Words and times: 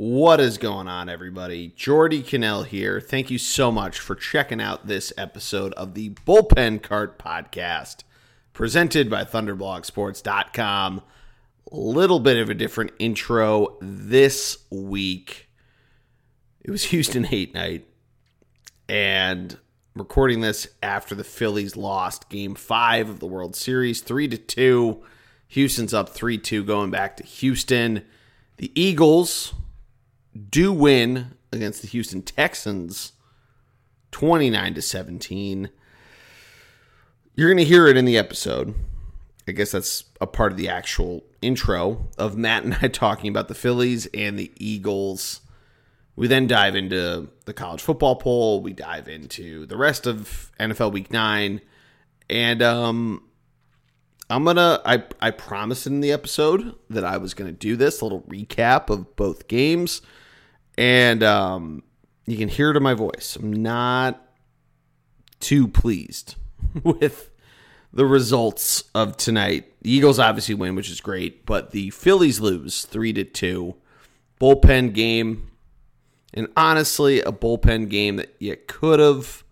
What 0.00 0.38
is 0.38 0.58
going 0.58 0.86
on, 0.86 1.08
everybody? 1.08 1.72
Geordie 1.74 2.22
Connell 2.22 2.62
here. 2.62 3.00
Thank 3.00 3.32
you 3.32 3.38
so 3.38 3.72
much 3.72 3.98
for 3.98 4.14
checking 4.14 4.60
out 4.60 4.86
this 4.86 5.12
episode 5.18 5.72
of 5.72 5.94
the 5.94 6.10
Bullpen 6.10 6.84
Cart 6.84 7.18
Podcast, 7.18 8.04
presented 8.52 9.10
by 9.10 9.24
ThunderblogSports.com. 9.24 11.02
Little 11.72 12.20
bit 12.20 12.36
of 12.36 12.48
a 12.48 12.54
different 12.54 12.92
intro 13.00 13.76
this 13.80 14.58
week. 14.70 15.48
It 16.60 16.70
was 16.70 16.84
Houston 16.92 17.24
hate 17.24 17.52
night, 17.52 17.84
and 18.88 19.58
recording 19.96 20.42
this 20.42 20.68
after 20.80 21.16
the 21.16 21.24
Phillies 21.24 21.76
lost 21.76 22.28
Game 22.28 22.54
Five 22.54 23.08
of 23.08 23.18
the 23.18 23.26
World 23.26 23.56
Series, 23.56 24.00
three 24.00 24.28
to 24.28 24.38
two. 24.38 25.02
Houston's 25.48 25.92
up 25.92 26.10
three 26.10 26.38
two, 26.38 26.62
going 26.62 26.92
back 26.92 27.16
to 27.16 27.24
Houston. 27.24 28.04
The 28.58 28.70
Eagles 28.80 29.54
do 30.50 30.72
win 30.72 31.34
against 31.52 31.82
the 31.82 31.88
Houston 31.88 32.22
Texans 32.22 33.12
29 34.12 34.74
to 34.74 34.82
17. 34.82 35.70
You're 37.34 37.48
going 37.48 37.58
to 37.58 37.64
hear 37.64 37.86
it 37.86 37.96
in 37.96 38.04
the 38.04 38.18
episode. 38.18 38.74
I 39.46 39.52
guess 39.52 39.70
that's 39.70 40.04
a 40.20 40.26
part 40.26 40.52
of 40.52 40.58
the 40.58 40.68
actual 40.68 41.24
intro 41.40 42.08
of 42.18 42.36
Matt 42.36 42.64
and 42.64 42.74
I 42.82 42.88
talking 42.88 43.30
about 43.30 43.48
the 43.48 43.54
Phillies 43.54 44.06
and 44.12 44.38
the 44.38 44.52
Eagles. 44.56 45.40
We 46.16 46.26
then 46.26 46.46
dive 46.46 46.74
into 46.74 47.28
the 47.44 47.54
college 47.54 47.80
football 47.80 48.16
poll. 48.16 48.60
We 48.60 48.72
dive 48.72 49.08
into 49.08 49.66
the 49.66 49.76
rest 49.76 50.06
of 50.06 50.50
NFL 50.58 50.92
Week 50.92 51.12
9. 51.12 51.60
And 52.28 52.62
um, 52.62 53.22
I'm 54.28 54.44
gonna 54.44 54.80
I 54.84 55.04
I 55.20 55.30
promised 55.30 55.86
in 55.86 56.00
the 56.00 56.12
episode 56.12 56.74
that 56.90 57.04
I 57.04 57.16
was 57.16 57.34
gonna 57.34 57.52
do 57.52 57.76
this, 57.76 58.02
little 58.02 58.22
recap 58.22 58.90
of 58.90 59.16
both 59.16 59.48
games. 59.48 60.02
And 60.78 61.24
um, 61.24 61.82
you 62.24 62.36
can 62.36 62.48
hear 62.48 62.70
it 62.70 62.76
in 62.76 62.84
my 62.84 62.94
voice. 62.94 63.36
I'm 63.38 63.52
not 63.52 64.24
too 65.40 65.66
pleased 65.66 66.36
with 66.84 67.30
the 67.92 68.06
results 68.06 68.84
of 68.94 69.16
tonight. 69.16 69.72
The 69.82 69.90
Eagles 69.90 70.20
obviously 70.20 70.54
win, 70.54 70.76
which 70.76 70.88
is 70.88 71.00
great, 71.00 71.44
but 71.44 71.72
the 71.72 71.90
Phillies 71.90 72.38
lose 72.38 72.84
three 72.84 73.12
to 73.14 73.24
two. 73.24 73.74
Bullpen 74.40 74.92
game, 74.92 75.50
and 76.32 76.46
honestly, 76.56 77.22
a 77.22 77.32
bullpen 77.32 77.88
game 77.88 78.14
that 78.14 78.36
you 78.38 78.56
could 78.68 79.00
have 79.00 79.42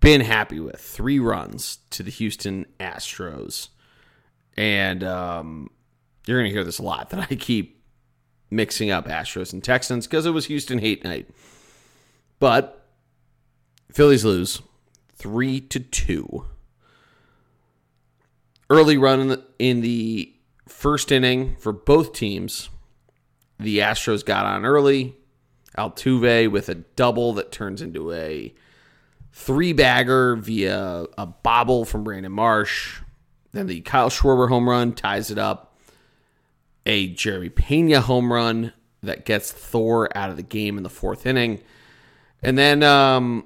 been 0.00 0.22
happy 0.22 0.58
with. 0.58 0.80
Three 0.80 1.18
runs 1.18 1.80
to 1.90 2.02
the 2.02 2.10
Houston 2.10 2.64
Astros, 2.78 3.68
and 4.56 5.04
um, 5.04 5.68
you're 6.26 6.38
going 6.38 6.48
to 6.48 6.54
hear 6.54 6.64
this 6.64 6.78
a 6.78 6.82
lot 6.82 7.10
that 7.10 7.30
I 7.30 7.34
keep 7.34 7.79
mixing 8.50 8.90
up 8.90 9.06
Astros 9.06 9.52
and 9.52 9.62
Texans 9.62 10.06
because 10.06 10.26
it 10.26 10.30
was 10.30 10.46
Houston 10.46 10.78
hate 10.78 11.04
night. 11.04 11.28
But 12.38 12.86
Phillies 13.92 14.24
lose 14.24 14.62
three 15.14 15.60
to 15.60 15.80
two. 15.80 16.46
Early 18.68 18.96
run 18.96 19.20
in 19.20 19.28
the, 19.28 19.44
in 19.58 19.80
the 19.80 20.32
first 20.68 21.12
inning 21.12 21.56
for 21.56 21.72
both 21.72 22.12
teams. 22.12 22.70
The 23.58 23.78
Astros 23.78 24.24
got 24.24 24.46
on 24.46 24.64
early. 24.64 25.16
Altuve 25.76 26.50
with 26.50 26.68
a 26.68 26.74
double 26.74 27.32
that 27.34 27.52
turns 27.52 27.82
into 27.82 28.12
a 28.12 28.52
three 29.32 29.72
bagger 29.72 30.36
via 30.36 31.06
a 31.16 31.26
bobble 31.26 31.84
from 31.84 32.04
Brandon 32.04 32.32
Marsh. 32.32 33.00
Then 33.52 33.66
the 33.66 33.80
Kyle 33.80 34.10
Schwarber 34.10 34.48
home 34.48 34.68
run 34.68 34.92
ties 34.92 35.30
it 35.30 35.38
up 35.38 35.69
a 36.86 37.08
Jeremy 37.08 37.48
Pena 37.48 38.00
home 38.00 38.32
run 38.32 38.72
that 39.02 39.24
gets 39.24 39.50
Thor 39.50 40.14
out 40.16 40.30
of 40.30 40.36
the 40.36 40.42
game 40.42 40.76
in 40.76 40.82
the 40.82 40.90
fourth 40.90 41.26
inning. 41.26 41.60
And 42.42 42.56
then, 42.56 42.82
um, 42.82 43.44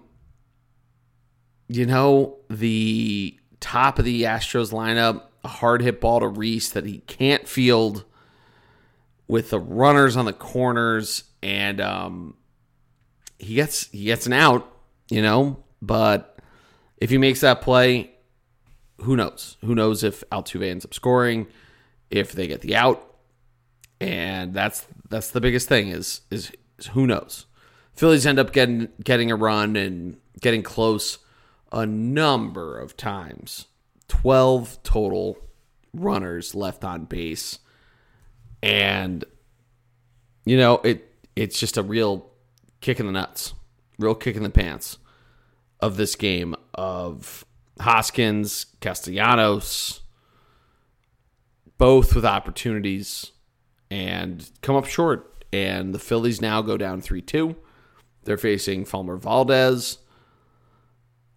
you 1.69 1.87
know, 1.87 2.37
the 2.49 3.39
top 3.61 3.99
of 3.99 4.05
the 4.05 4.23
Astros 4.23 4.73
lineup, 4.73 5.23
a 5.43 5.49
hard 5.49 5.83
hit 5.83 6.00
ball 6.00 6.21
to 6.21 6.28
Rhys 6.28 6.73
that 6.73 6.87
he 6.87 6.99
can't 7.00 7.49
field 7.49 8.05
with 9.27 9.50
the 9.50 9.59
runners 9.59 10.17
on 10.17 10.27
the 10.27 10.33
corners, 10.33 11.25
and 11.43 11.81
um, 11.81 12.37
he 13.39 13.55
gets 13.55 13.89
he 13.91 14.05
gets 14.05 14.27
an 14.27 14.33
out, 14.33 14.71
you 15.09 15.23
know. 15.23 15.65
But 15.81 16.39
if 16.99 17.11
he 17.11 17.19
makes 17.19 17.41
that 17.41 17.62
play, 17.62 18.12
who 19.00 19.17
knows? 19.17 19.56
Who 19.62 19.75
knows 19.75 20.05
if 20.05 20.23
Altuve 20.31 20.69
ends 20.69 20.84
up 20.84 20.94
scoring? 20.94 21.47
If 22.11 22.33
they 22.33 22.47
get 22.47 22.61
the 22.61 22.77
out, 22.77 23.13
and 24.00 24.55
that's 24.55 24.87
that's 25.09 25.31
the 25.31 25.41
biggest 25.41 25.69
thing 25.69 25.88
is 25.88 26.22
is, 26.31 26.53
is 26.78 26.87
who 26.88 27.06
knows. 27.06 27.47
Phillies 27.94 28.27
end 28.27 28.38
up 28.38 28.53
getting 28.53 28.88
getting 29.03 29.31
a 29.31 29.37
run 29.37 29.77
and 29.77 30.19
getting 30.41 30.62
close 30.62 31.19
a 31.72 31.87
number 31.87 32.78
of 32.78 32.97
times. 32.97 33.66
12 34.09 34.82
total 34.82 35.38
runners 35.93 36.55
left 36.55 36.84
on 36.84 37.05
base. 37.05 37.59
And 38.62 39.25
you 40.44 40.56
know, 40.56 40.76
it 40.84 41.11
it's 41.37 41.59
just 41.59 41.76
a 41.76 41.82
real 41.82 42.31
kick 42.81 43.00
in 43.00 43.06
the 43.06 43.12
nuts, 43.12 43.55
real 43.99 44.15
kick 44.15 44.37
in 44.37 44.43
the 44.43 44.50
pants 44.50 44.99
of 45.81 45.97
this 45.97 46.16
game 46.16 46.55
of 46.75 47.44
Hoskins, 47.81 48.66
Castellanos, 48.81 50.00
both 51.76 52.15
with 52.15 52.25
opportunities 52.25 53.32
and 53.94 54.50
come 54.60 54.75
up 54.75 54.87
short. 54.87 55.44
And 55.53 55.94
the 55.94 56.00
Phillies 56.00 56.41
now 56.41 56.62
go 56.62 56.77
down 56.77 57.00
3 57.00 57.22
2. 57.22 57.55
They're 58.25 58.37
facing 58.37 58.84
Framber 58.84 59.19
Valdez 59.19 59.99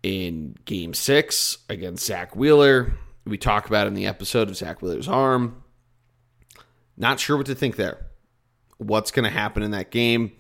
in 0.02 0.56
game 0.66 0.96
six 0.96 1.60
against 1.70 2.06
Zack 2.06 2.36
Wheeler. 2.36 2.94
We 3.26 3.38
talk 3.38 3.68
about 3.68 3.86
in 3.86 3.94
the 3.94 4.08
episode 4.08 4.50
of 4.50 4.58
Zack 4.58 4.82
Wheeler's 4.82 5.08
arm. 5.08 5.62
Not 6.98 7.20
sure 7.20 7.38
what 7.38 7.46
to 7.46 7.56
think 7.56 7.76
there. 7.76 8.08
What's 8.78 9.12
going 9.12 9.26
to 9.26 9.30
happen 9.30 9.62
in 9.62 9.72
that 9.72 9.92
game? 9.92 10.32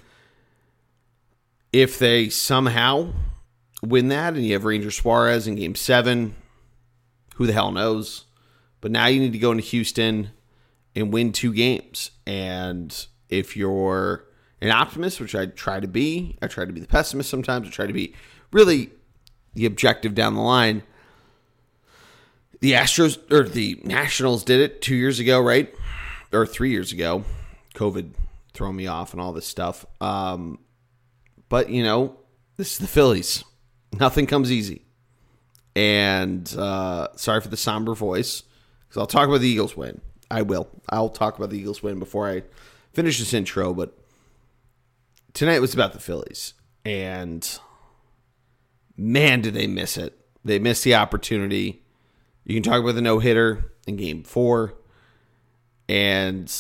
If 1.72 2.00
they 2.00 2.30
somehow 2.30 3.14
win 3.84 4.08
that 4.08 4.34
and 4.34 4.44
you 4.44 4.54
have 4.54 4.66
Ranger 4.66 4.90
Suarez 4.90 5.46
in 5.46 5.56
game 5.56 5.76
seven, 5.76 6.36
who 7.36 7.46
the 7.46 7.54
hell 7.54 7.72
knows? 7.72 8.26
But 8.82 8.90
now 8.90 9.06
you 9.06 9.20
need 9.20 9.34
to 9.34 9.40
go 9.40 9.52
into 9.52 9.64
Houston 9.66 10.32
and 10.98 11.14
win 11.14 11.32
two 11.32 11.54
games. 11.54 12.12
And 12.26 13.08
if 13.30 13.56
you're 13.56 14.26
an 14.62 14.72
optimist, 14.72 15.22
which 15.22 15.36
I 15.36 15.46
try 15.46 15.80
to 15.80 15.88
be, 15.88 16.38
I 16.42 16.48
try 16.48 16.66
to 16.66 16.74
be 16.74 16.82
the 16.82 16.88
pessimist 16.88 17.30
sometimes, 17.30 17.68
I 17.68 17.72
try 17.72 17.86
to 17.86 17.94
be 17.94 18.16
really 18.52 18.90
the 19.54 19.66
objective 19.66 20.16
down 20.16 20.34
the 20.34 20.42
line. 20.42 20.84
The 22.60 22.74
Astros 22.74 23.20
or 23.32 23.48
the 23.48 23.80
Nationals 23.84 24.44
did 24.44 24.60
it 24.60 24.82
two 24.82 24.96
years 24.96 25.20
ago, 25.20 25.40
right? 25.40 25.74
Or 26.34 26.48
three 26.48 26.72
years 26.72 26.92
ago. 26.92 27.24
COVID 27.76 28.14
throwing 28.54 28.76
me 28.76 28.88
off 28.88 29.14
and 29.14 29.22
all 29.22 29.34
this 29.34 29.46
stuff. 29.46 29.86
Um, 30.02 30.58
but, 31.48 31.70
you 31.70 31.84
know, 31.84 32.18
this 32.58 32.74
is 32.74 32.78
the 32.80 32.88
Phillies. 32.88 33.44
Nothing 34.00 34.26
comes 34.26 34.52
easy. 34.52 34.86
And 35.76 36.52
uh, 36.58 37.10
sorry 37.16 37.42
for 37.42 37.50
the 37.50 37.58
somber 37.58 37.94
voice, 37.94 38.42
because 38.88 39.00
I'll 39.00 39.06
talk 39.06 39.28
about 39.28 39.42
the 39.42 39.48
Eagles 39.48 39.78
win. 39.78 40.02
I 40.30 40.42
will. 40.42 40.70
I'll 40.90 41.10
talk 41.10 41.38
about 41.38 41.50
the 41.50 41.58
Eagles 41.58 41.82
win 41.82 42.00
before 42.00 42.30
I 42.30 42.44
finish 42.94 43.20
this 43.20 43.34
intro, 43.34 43.74
but 43.74 43.98
tonight 45.34 45.60
was 45.60 45.74
about 45.74 45.94
the 45.94 46.00
Phillies. 46.00 46.54
And 46.84 47.48
man, 48.96 49.42
did 49.42 49.54
they 49.54 49.68
miss 49.68 49.98
it. 49.98 50.20
They 50.44 50.60
missed 50.60 50.84
the 50.84 50.96
opportunity. 50.96 51.84
You 52.44 52.56
can 52.56 52.64
talk 52.64 52.82
about 52.82 52.96
the 52.96 53.02
no 53.02 53.20
hitter 53.20 53.74
in 53.86 53.98
game 53.98 54.24
four. 54.24 54.74
And, 55.90 56.54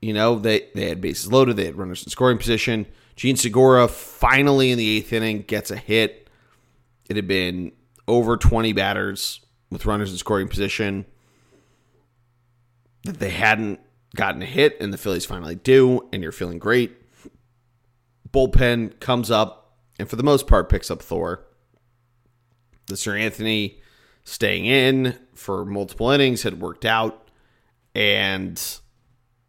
you 0.00 0.12
know, 0.12 0.38
they, 0.38 0.68
they 0.74 0.88
had 0.88 1.00
bases 1.00 1.32
loaded, 1.32 1.56
they 1.56 1.66
had 1.66 1.76
runners 1.76 2.02
in 2.02 2.10
scoring 2.10 2.38
position. 2.38 2.86
Jean 3.16 3.36
Segura 3.36 3.88
finally 3.88 4.70
in 4.70 4.78
the 4.78 4.96
eighth 4.96 5.12
inning 5.12 5.42
gets 5.42 5.70
a 5.70 5.76
hit. 5.76 6.28
It 7.08 7.16
had 7.16 7.26
been 7.26 7.72
over 8.06 8.36
20 8.36 8.72
batters 8.74 9.40
with 9.70 9.86
runners 9.86 10.12
in 10.12 10.18
scoring 10.18 10.48
position 10.48 11.06
that 13.08 13.18
they 13.18 13.30
hadn't 13.30 13.80
gotten 14.14 14.42
a 14.42 14.46
hit, 14.46 14.76
and 14.80 14.92
the 14.92 14.98
Phillies 14.98 15.24
finally 15.24 15.54
do, 15.54 16.06
and 16.12 16.22
you're 16.22 16.30
feeling 16.30 16.58
great. 16.58 16.94
Bullpen 18.30 19.00
comes 19.00 19.30
up, 19.30 19.78
and 19.98 20.08
for 20.08 20.16
the 20.16 20.22
most 20.22 20.46
part, 20.46 20.68
picks 20.68 20.90
up 20.90 21.02
Thor. 21.02 21.44
The 22.86 22.94
Seranthony 22.94 23.78
staying 24.24 24.66
in 24.66 25.18
for 25.34 25.64
multiple 25.64 26.10
innings 26.10 26.42
had 26.42 26.60
worked 26.60 26.84
out, 26.84 27.30
and 27.94 28.62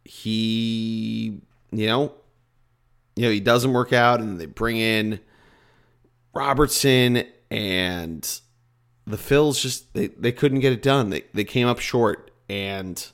he, 0.04 1.40
you 1.70 1.86
know, 1.86 2.14
you 3.16 3.24
know, 3.24 3.30
he 3.30 3.40
doesn't 3.40 3.74
work 3.74 3.92
out, 3.92 4.20
and 4.20 4.40
they 4.40 4.46
bring 4.46 4.78
in 4.78 5.20
Robertson, 6.32 7.24
and 7.50 8.40
the 9.06 9.18
Phils 9.18 9.60
just 9.60 9.92
they, 9.92 10.06
they 10.06 10.32
couldn't 10.32 10.60
get 10.60 10.72
it 10.72 10.82
done. 10.82 11.10
They 11.10 11.24
they 11.34 11.44
came 11.44 11.66
up 11.66 11.78
short, 11.80 12.30
and 12.48 13.06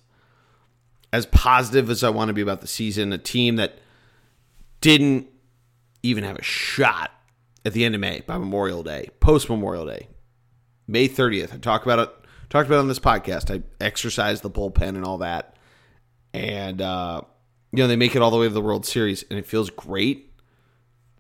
as 1.13 1.27
positive 1.27 1.91
as 1.91 2.03
I 2.03 2.11
want 2.11 2.29
to 2.29 2.35
be 2.35 2.43
about 2.43 2.61
the 2.61 2.67
season, 2.67 3.13
a 3.13 3.19
team 3.19 3.57
that 3.57 3.79
didn't 4.81 5.29
even 6.03 6.25
have 6.25 6.37
a 6.37 6.43
shot 6.43 7.11
at 7.65 7.73
the 7.73 7.85
end 7.85 7.95
of 7.95 8.01
May 8.01 8.21
by 8.21 8.39
Memorial 8.39 8.83
Day, 8.83 9.11
post 9.21 9.49
Memorial 9.49 9.87
Day, 9.87 10.09
May 10.87 11.09
30th. 11.09 11.55
I 11.55 11.59
talked 11.59 11.85
about 11.85 11.99
it, 11.99 12.11
talked 12.49 12.69
about 12.69 12.77
it 12.77 12.81
on 12.81 12.89
this 12.89 12.99
podcast. 12.99 13.55
I 13.55 13.63
exercised 13.85 14.43
the 14.43 14.51
bullpen 14.51 14.91
and 14.91 15.05
all 15.05 15.19
that, 15.19 15.57
and 16.33 16.81
uh, 16.81 17.23
you 17.73 17.79
know 17.79 17.89
they 17.89 17.97
make 17.97 18.15
it 18.15 18.23
all 18.23 18.31
the 18.31 18.37
way 18.39 18.47
to 18.47 18.55
the 18.55 18.61
World 18.61 18.87
Series, 18.87 19.25
and 19.31 19.39
it 19.39 19.47
feels 19.47 19.71
great 19.71 20.33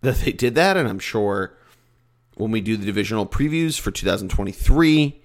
that 0.02 0.16
they 0.18 0.32
did 0.32 0.54
that. 0.54 0.76
And 0.76 0.88
I'm 0.88 0.98
sure 0.98 1.56
when 2.34 2.50
we 2.50 2.60
do 2.60 2.76
the 2.76 2.86
divisional 2.86 3.26
previews 3.26 3.80
for 3.80 3.90
2023, 3.90 5.22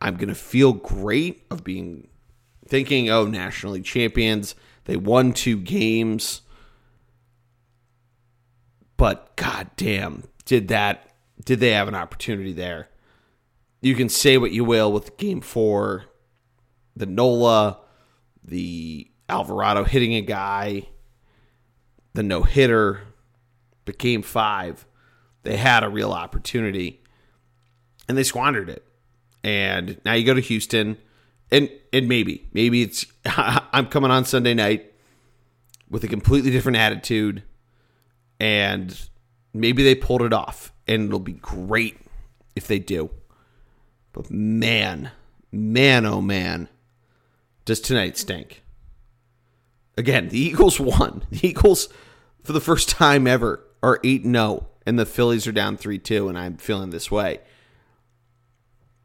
I'm 0.00 0.16
gonna 0.16 0.34
feel 0.34 0.72
great 0.72 1.44
of 1.50 1.64
being 1.64 2.08
thinking, 2.68 3.08
oh, 3.10 3.26
National 3.26 3.74
League 3.74 3.84
champions. 3.84 4.54
They 4.84 4.96
won 4.96 5.32
two 5.32 5.58
games. 5.58 6.42
But 8.96 9.36
god 9.36 9.70
damn, 9.76 10.24
did 10.44 10.68
that 10.68 11.10
did 11.44 11.60
they 11.60 11.70
have 11.70 11.88
an 11.88 11.94
opportunity 11.94 12.52
there? 12.52 12.88
You 13.82 13.94
can 13.94 14.08
say 14.08 14.38
what 14.38 14.52
you 14.52 14.64
will 14.64 14.90
with 14.90 15.16
game 15.18 15.40
four, 15.40 16.06
the 16.96 17.06
Nola, 17.06 17.80
the 18.42 19.10
Alvarado 19.28 19.84
hitting 19.84 20.14
a 20.14 20.22
guy, 20.22 20.88
the 22.14 22.22
no 22.22 22.42
hitter, 22.42 23.02
but 23.84 23.98
game 23.98 24.22
five, 24.22 24.86
they 25.42 25.56
had 25.56 25.84
a 25.84 25.88
real 25.88 26.12
opportunity 26.12 27.02
and 28.08 28.16
they 28.16 28.24
squandered 28.24 28.70
it. 28.70 28.84
And 29.44 30.00
now 30.04 30.14
you 30.14 30.24
go 30.24 30.34
to 30.34 30.40
Houston 30.40 30.96
and 31.50 31.70
and 31.92 32.08
maybe 32.08 32.48
maybe 32.52 32.82
it's 32.82 33.06
I'm 33.24 33.86
coming 33.86 34.10
on 34.10 34.24
Sunday 34.24 34.54
night 34.54 34.92
with 35.88 36.04
a 36.04 36.08
completely 36.08 36.50
different 36.50 36.78
attitude 36.78 37.42
and 38.40 39.08
maybe 39.54 39.82
they 39.82 39.94
pulled 39.94 40.22
it 40.22 40.32
off 40.32 40.72
and 40.86 41.06
it'll 41.06 41.18
be 41.18 41.34
great 41.34 41.98
if 42.54 42.66
they 42.66 42.78
do. 42.78 43.10
But 44.12 44.30
man, 44.30 45.10
man 45.52 46.06
oh 46.06 46.20
man, 46.20 46.68
does 47.64 47.80
tonight 47.80 48.16
stink. 48.16 48.62
Again, 49.98 50.28
the 50.28 50.38
Eagles 50.38 50.80
won. 50.80 51.24
The 51.30 51.48
Eagles 51.48 51.88
for 52.42 52.52
the 52.52 52.60
first 52.60 52.88
time 52.88 53.26
ever 53.26 53.62
are 53.82 54.00
8 54.02 54.24
0 54.24 54.66
and 54.84 54.98
the 54.98 55.06
Phillies 55.06 55.46
are 55.46 55.52
down 55.52 55.76
3 55.76 55.98
2 55.98 56.28
and 56.28 56.38
I'm 56.38 56.56
feeling 56.56 56.90
this 56.90 57.10
way. 57.10 57.40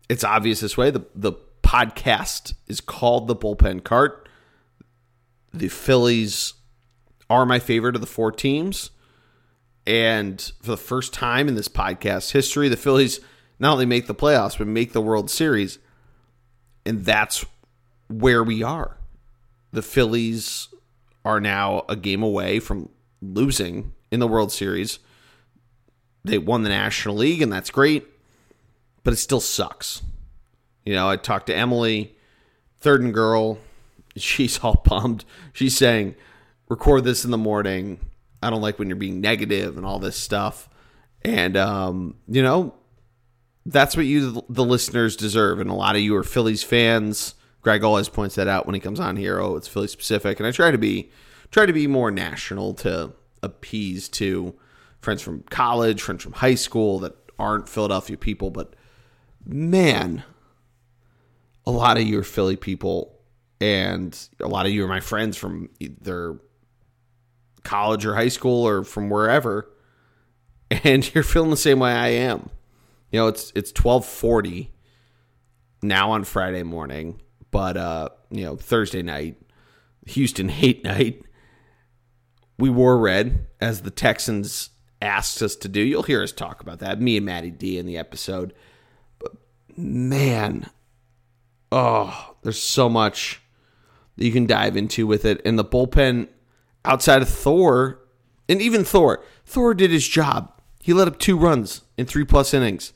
It's 0.09 0.23
obvious 0.23 0.59
this 0.59 0.77
way. 0.77 0.89
The 0.89 1.05
the 1.15 1.33
podcast 1.71 2.53
is 2.67 2.81
called 2.81 3.27
The 3.29 3.35
Bullpen 3.35 3.85
Cart. 3.85 4.27
The 5.53 5.69
Phillies 5.69 6.55
are 7.29 7.45
my 7.45 7.59
favorite 7.59 7.95
of 7.95 8.01
the 8.01 8.07
four 8.07 8.29
teams. 8.29 8.89
And 9.87 10.41
for 10.61 10.71
the 10.71 10.77
first 10.77 11.13
time 11.13 11.47
in 11.47 11.55
this 11.55 11.69
podcast 11.69 12.33
history, 12.33 12.67
the 12.67 12.75
Phillies 12.75 13.21
not 13.57 13.71
only 13.71 13.85
make 13.85 14.07
the 14.07 14.15
playoffs, 14.15 14.57
but 14.57 14.67
make 14.67 14.91
the 14.91 14.99
World 14.99 15.29
Series. 15.29 15.79
And 16.85 17.05
that's 17.05 17.45
where 18.09 18.43
we 18.43 18.61
are. 18.63 18.97
The 19.71 19.81
Phillies 19.81 20.67
are 21.23 21.39
now 21.39 21.85
a 21.87 21.95
game 21.95 22.21
away 22.21 22.59
from 22.59 22.89
losing 23.21 23.93
in 24.11 24.19
the 24.19 24.27
World 24.27 24.51
Series. 24.51 24.99
They 26.25 26.37
won 26.37 26.63
the 26.63 26.69
National 26.69 27.15
League, 27.15 27.41
and 27.41 27.51
that's 27.51 27.71
great, 27.71 28.05
but 29.05 29.13
it 29.13 29.17
still 29.17 29.39
sucks. 29.39 30.01
You 30.85 30.93
know, 30.93 31.09
I 31.09 31.17
talked 31.17 31.47
to 31.47 31.55
Emily, 31.55 32.15
third 32.79 33.01
and 33.01 33.13
girl. 33.13 33.59
She's 34.15 34.59
all 34.59 34.75
pumped. 34.75 35.25
She's 35.53 35.77
saying, 35.77 36.15
record 36.69 37.03
this 37.03 37.23
in 37.23 37.31
the 37.31 37.37
morning. 37.37 37.99
I 38.43 38.49
don't 38.49 38.61
like 38.61 38.79
when 38.79 38.89
you're 38.89 38.95
being 38.95 39.21
negative 39.21 39.77
and 39.77 39.85
all 39.85 39.99
this 39.99 40.17
stuff. 40.17 40.69
And, 41.23 41.55
um, 41.55 42.15
you 42.27 42.41
know, 42.41 42.73
that's 43.65 43.95
what 43.95 44.05
you, 44.05 44.43
the 44.49 44.65
listeners, 44.65 45.15
deserve. 45.15 45.59
And 45.59 45.69
a 45.69 45.75
lot 45.75 45.95
of 45.95 46.01
you 46.01 46.15
are 46.15 46.23
Phillies 46.23 46.63
fans. 46.63 47.35
Greg 47.61 47.83
always 47.83 48.09
points 48.09 48.35
that 48.35 48.47
out 48.47 48.65
when 48.65 48.73
he 48.73 48.81
comes 48.81 48.99
on 48.99 49.15
here. 49.15 49.39
Oh, 49.39 49.55
it's 49.55 49.67
Philly 49.67 49.87
specific. 49.87 50.39
And 50.39 50.47
I 50.47 50.51
try 50.51 50.71
to 50.71 50.77
be, 50.77 51.11
try 51.51 51.67
to 51.67 51.73
be 51.73 51.85
more 51.85 52.09
national 52.09 52.73
to 52.75 53.11
appease 53.43 54.09
to 54.09 54.55
friends 54.99 55.21
from 55.21 55.43
college, 55.43 56.01
friends 56.01 56.23
from 56.23 56.33
high 56.33 56.55
school 56.55 56.99
that 56.99 57.15
aren't 57.37 57.69
Philadelphia 57.69 58.17
people. 58.17 58.49
But 58.49 58.75
man, 59.45 60.23
a 61.65 61.71
lot 61.71 61.97
of 61.97 62.03
you 62.03 62.19
are 62.19 62.23
Philly 62.23 62.55
people, 62.55 63.19
and 63.59 64.17
a 64.39 64.47
lot 64.47 64.65
of 64.65 64.71
you 64.71 64.83
are 64.83 64.87
my 64.87 64.99
friends 64.99 65.37
from 65.37 65.69
either 65.79 66.39
college 67.63 68.05
or 68.05 68.15
high 68.15 68.29
school 68.29 68.67
or 68.67 68.83
from 68.83 69.09
wherever, 69.09 69.69
and 70.71 71.13
you're 71.13 71.23
feeling 71.23 71.51
the 71.51 71.57
same 71.57 71.79
way 71.79 71.91
I 71.91 72.07
am. 72.09 72.49
You 73.11 73.19
know, 73.19 73.27
it's 73.27 73.51
it's 73.55 73.71
twelve 73.71 74.05
forty 74.05 74.71
now 75.83 76.11
on 76.11 76.23
Friday 76.23 76.63
morning, 76.63 77.21
but 77.51 77.77
uh, 77.77 78.09
you 78.29 78.43
know, 78.43 78.55
Thursday 78.55 79.01
night, 79.01 79.37
Houston 80.07 80.49
hate 80.49 80.83
night. 80.83 81.23
We 82.57 82.69
wore 82.69 82.99
red 82.99 83.47
as 83.59 83.81
the 83.81 83.89
Texans 83.89 84.69
asked 85.01 85.41
us 85.41 85.55
to 85.57 85.67
do. 85.67 85.81
You'll 85.81 86.03
hear 86.03 86.21
us 86.21 86.31
talk 86.31 86.61
about 86.61 86.79
that, 86.79 87.01
me 87.01 87.17
and 87.17 87.25
Maddie 87.25 87.49
D 87.49 87.77
in 87.79 87.87
the 87.87 87.97
episode. 87.97 88.53
But 89.17 89.31
man, 89.75 90.69
oh, 91.71 92.35
there's 92.43 92.61
so 92.61 92.89
much 92.89 93.41
that 94.17 94.25
you 94.25 94.31
can 94.31 94.45
dive 94.45 94.75
into 94.75 95.07
with 95.07 95.25
it. 95.25 95.41
And 95.45 95.57
the 95.57 95.65
bullpen 95.65 96.27
outside 96.83 97.21
of 97.21 97.29
Thor, 97.29 97.99
and 98.49 98.61
even 98.61 98.83
Thor, 98.83 99.23
Thor 99.45 99.73
did 99.73 99.91
his 99.91 100.07
job. 100.07 100.51
He 100.81 100.93
let 100.93 101.07
up 101.07 101.19
two 101.19 101.37
runs 101.37 101.81
in 101.97 102.05
three 102.05 102.25
plus 102.25 102.53
innings. 102.53 102.93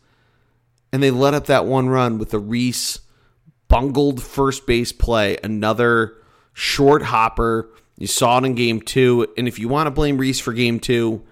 And 0.91 1.03
they 1.03 1.11
let 1.11 1.33
up 1.33 1.45
that 1.47 1.65
one 1.65 1.89
run 1.89 2.17
with 2.17 2.33
a 2.33 2.39
Rhys 2.39 2.99
bungled 3.67 4.21
first 4.21 4.65
base 4.65 4.91
play, 4.91 5.37
another 5.43 6.15
short 6.53 7.03
hopper. 7.03 7.69
You 7.97 8.07
saw 8.07 8.37
it 8.37 8.45
in 8.45 8.55
game 8.55 8.81
two. 8.81 9.27
And 9.37 9.47
if 9.47 9.59
you 9.59 9.67
want 9.67 9.87
to 9.87 9.91
blame 9.91 10.17
Rhys 10.17 10.39
for 10.39 10.53
game 10.53 10.79
two, 10.79 11.23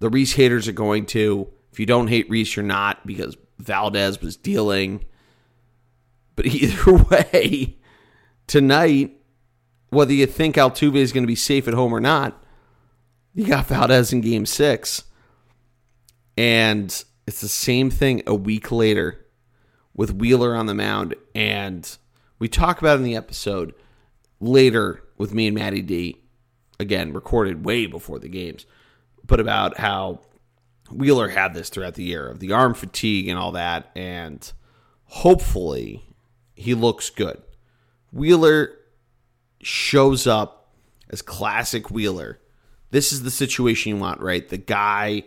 the 0.00 0.08
Rhys 0.08 0.34
haters 0.34 0.68
are 0.68 0.72
going 0.72 1.06
to. 1.06 1.48
If 1.72 1.78
you 1.78 1.86
don't 1.86 2.08
hate 2.08 2.28
Rhys, 2.28 2.56
you're 2.56 2.64
not 2.64 3.06
because 3.06 3.36
Valdez 3.58 4.20
was 4.20 4.36
dealing. 4.36 5.04
But 6.40 6.54
either 6.54 6.94
way, 7.10 7.76
tonight, 8.46 9.14
whether 9.90 10.14
you 10.14 10.24
think 10.24 10.56
Altuve 10.56 10.96
is 10.96 11.12
going 11.12 11.22
to 11.22 11.28
be 11.28 11.34
safe 11.34 11.68
at 11.68 11.74
home 11.74 11.92
or 11.92 12.00
not, 12.00 12.42
you 13.34 13.46
got 13.46 13.66
Valdez 13.66 14.10
in 14.10 14.22
game 14.22 14.46
six. 14.46 15.04
And 16.38 17.04
it's 17.26 17.42
the 17.42 17.48
same 17.48 17.90
thing 17.90 18.22
a 18.26 18.34
week 18.34 18.72
later 18.72 19.26
with 19.92 20.14
Wheeler 20.14 20.56
on 20.56 20.64
the 20.64 20.72
mound. 20.72 21.14
And 21.34 21.94
we 22.38 22.48
talk 22.48 22.80
about 22.80 22.96
in 22.96 23.04
the 23.04 23.16
episode 23.16 23.74
later 24.40 25.02
with 25.18 25.34
me 25.34 25.46
and 25.46 25.54
Maddie 25.54 25.82
D, 25.82 26.22
again, 26.78 27.12
recorded 27.12 27.66
way 27.66 27.84
before 27.84 28.18
the 28.18 28.30
games, 28.30 28.64
but 29.26 29.40
about 29.40 29.76
how 29.76 30.22
Wheeler 30.90 31.28
had 31.28 31.52
this 31.52 31.68
throughout 31.68 31.96
the 31.96 32.04
year 32.04 32.26
of 32.26 32.40
the 32.40 32.52
arm 32.52 32.72
fatigue 32.72 33.28
and 33.28 33.38
all 33.38 33.52
that. 33.52 33.90
And 33.94 34.50
hopefully 35.04 36.06
he 36.60 36.74
looks 36.74 37.10
good. 37.10 37.40
Wheeler 38.12 38.72
shows 39.62 40.26
up 40.26 40.74
as 41.08 41.22
classic 41.22 41.90
Wheeler. 41.90 42.38
This 42.90 43.12
is 43.12 43.22
the 43.22 43.30
situation 43.30 43.94
you 43.94 44.00
want, 44.00 44.20
right? 44.20 44.48
The 44.48 44.58
guy 44.58 45.24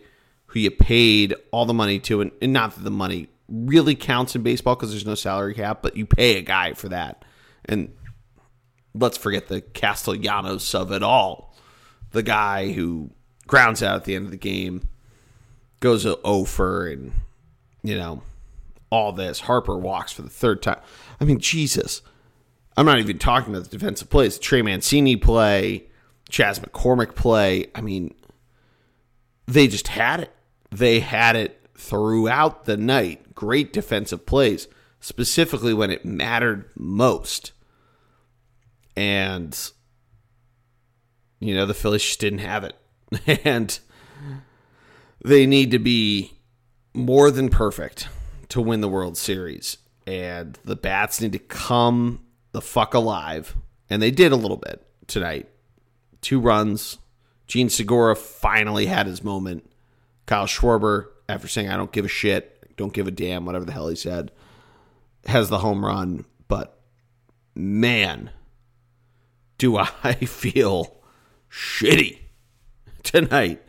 who 0.48 0.60
you 0.60 0.72
paid 0.72 1.34
all 1.52 1.66
the 1.66 1.74
money 1.74 2.00
to, 2.00 2.22
and, 2.22 2.32
not 2.42 2.76
that 2.76 2.84
the 2.84 2.92
money 2.92 3.30
really 3.50 3.96
counts 3.96 4.36
in 4.36 4.44
baseball 4.44 4.76
because 4.76 4.92
there's 4.92 5.06
no 5.06 5.16
salary 5.16 5.54
cap, 5.54 5.82
but 5.82 5.98
you 5.98 6.06
pay 6.06 6.38
a 6.38 6.42
guy 6.42 6.74
for 6.74 6.90
that. 6.90 7.26
And 7.66 7.94
let's 8.94 9.18
forget 9.18 9.48
the 9.48 9.62
Castellanos 9.62 10.76
of 10.76 10.92
it 10.92 11.04
all. 11.04 11.56
The 12.12 12.24
guy 12.24 12.74
who 12.74 13.10
grounds 13.48 13.82
out 13.82 13.96
at 13.96 14.04
the 14.06 14.16
end 14.16 14.26
of 14.26 14.32
the 14.32 14.38
game, 14.38 14.88
goes 15.80 16.04
to 16.04 16.20
Ofer, 16.24 16.88
and, 16.88 17.12
you 17.82 17.98
know, 17.98 18.22
all 18.94 19.12
this. 19.12 19.42
Harper 19.42 19.76
walks 19.76 20.12
for 20.14 20.22
the 20.22 20.30
third 20.30 20.62
time. 20.62 20.80
I 21.20 21.26
mean, 21.26 21.40
Jesus. 21.40 22.04
I'm 22.78 22.86
not 22.86 23.00
even 23.00 23.18
talking 23.18 23.54
about 23.54 23.70
the 23.70 23.76
defensive 23.76 24.10
plays. 24.10 24.38
Trey 24.38 24.62
Mancini 24.62 25.16
play, 25.16 25.88
Chas 26.30 26.60
McCormick 26.60 27.16
play. 27.16 27.72
I 27.74 27.82
mean, 27.82 28.14
they 29.48 29.68
just 29.68 29.88
had 29.88 30.20
it. 30.20 30.32
They 30.70 31.00
had 31.00 31.36
it 31.36 31.60
throughout 31.76 32.66
the 32.66 32.78
night. 32.78 33.34
Great 33.34 33.74
defensive 33.74 34.28
plays, 34.28 34.68
specifically 35.00 35.74
when 35.74 35.90
it 35.90 36.06
mattered 36.06 36.70
most. 36.76 37.52
And, 38.96 39.58
you 41.40 41.56
know, 41.56 41.66
the 41.66 41.74
Phillies 41.74 42.04
just 42.04 42.20
didn't 42.20 42.40
have 42.40 42.64
it. 42.64 42.76
and 43.44 43.80
they 45.26 45.48
need 45.48 45.72
to 45.72 45.80
be 45.80 46.34
more 46.94 47.32
than 47.32 47.50
perfect 47.50 48.08
to 48.54 48.62
win 48.62 48.82
the 48.82 48.88
World 48.88 49.18
Series 49.18 49.78
and 50.06 50.60
the 50.64 50.76
bats 50.76 51.20
need 51.20 51.32
to 51.32 51.40
come 51.40 52.24
the 52.52 52.62
fuck 52.62 52.94
alive. 52.94 53.56
And 53.90 54.00
they 54.00 54.12
did 54.12 54.32
a 54.32 54.36
little 54.36 54.58
bit 54.58 54.86
tonight. 55.08 55.50
Two 56.22 56.40
runs, 56.40 57.00
Jean 57.48 57.68
Segura 57.68 58.16
finally 58.16 58.86
had 58.86 59.08
his 59.08 59.24
moment. 59.24 59.68
Kyle 60.28 60.46
Schwarber, 60.46 61.08
after 61.28 61.48
saying, 61.48 61.68
I 61.68 61.78
don't 61.78 61.92
give 61.92 62.06
a 62.06 62.08
shit, 62.10 62.78
don't 62.78 62.94
give 62.94 63.08
a 63.08 63.12
damn, 63.12 63.48
whatever 63.48 63.66
the 63.66 63.72
hell 63.72 63.88
he 63.88 63.96
said, 63.96 64.32
has 65.26 65.50
the 65.50 65.58
home 65.58 65.84
run. 65.84 66.24
But 66.48 66.80
man, 67.56 68.30
do 69.58 69.78
I 70.04 70.14
feel 70.14 70.98
shitty 71.50 72.20
tonight. 73.02 73.64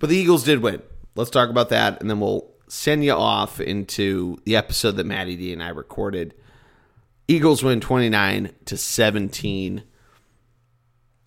But 0.00 0.10
the 0.10 0.16
Eagles 0.16 0.42
did 0.42 0.60
win. 0.60 0.82
Let's 1.14 1.30
talk 1.30 1.50
about 1.50 1.68
that, 1.68 2.00
and 2.00 2.10
then 2.10 2.18
we'll 2.18 2.47
send 2.68 3.04
you 3.04 3.12
off 3.12 3.60
into 3.60 4.38
the 4.44 4.56
episode 4.56 4.92
that 4.92 5.06
Maddie 5.06 5.36
D 5.36 5.52
and 5.52 5.62
I 5.62 5.68
recorded. 5.68 6.34
Eagles 7.26 7.62
win 7.62 7.80
29 7.80 8.52
to 8.66 8.76
17. 8.76 9.82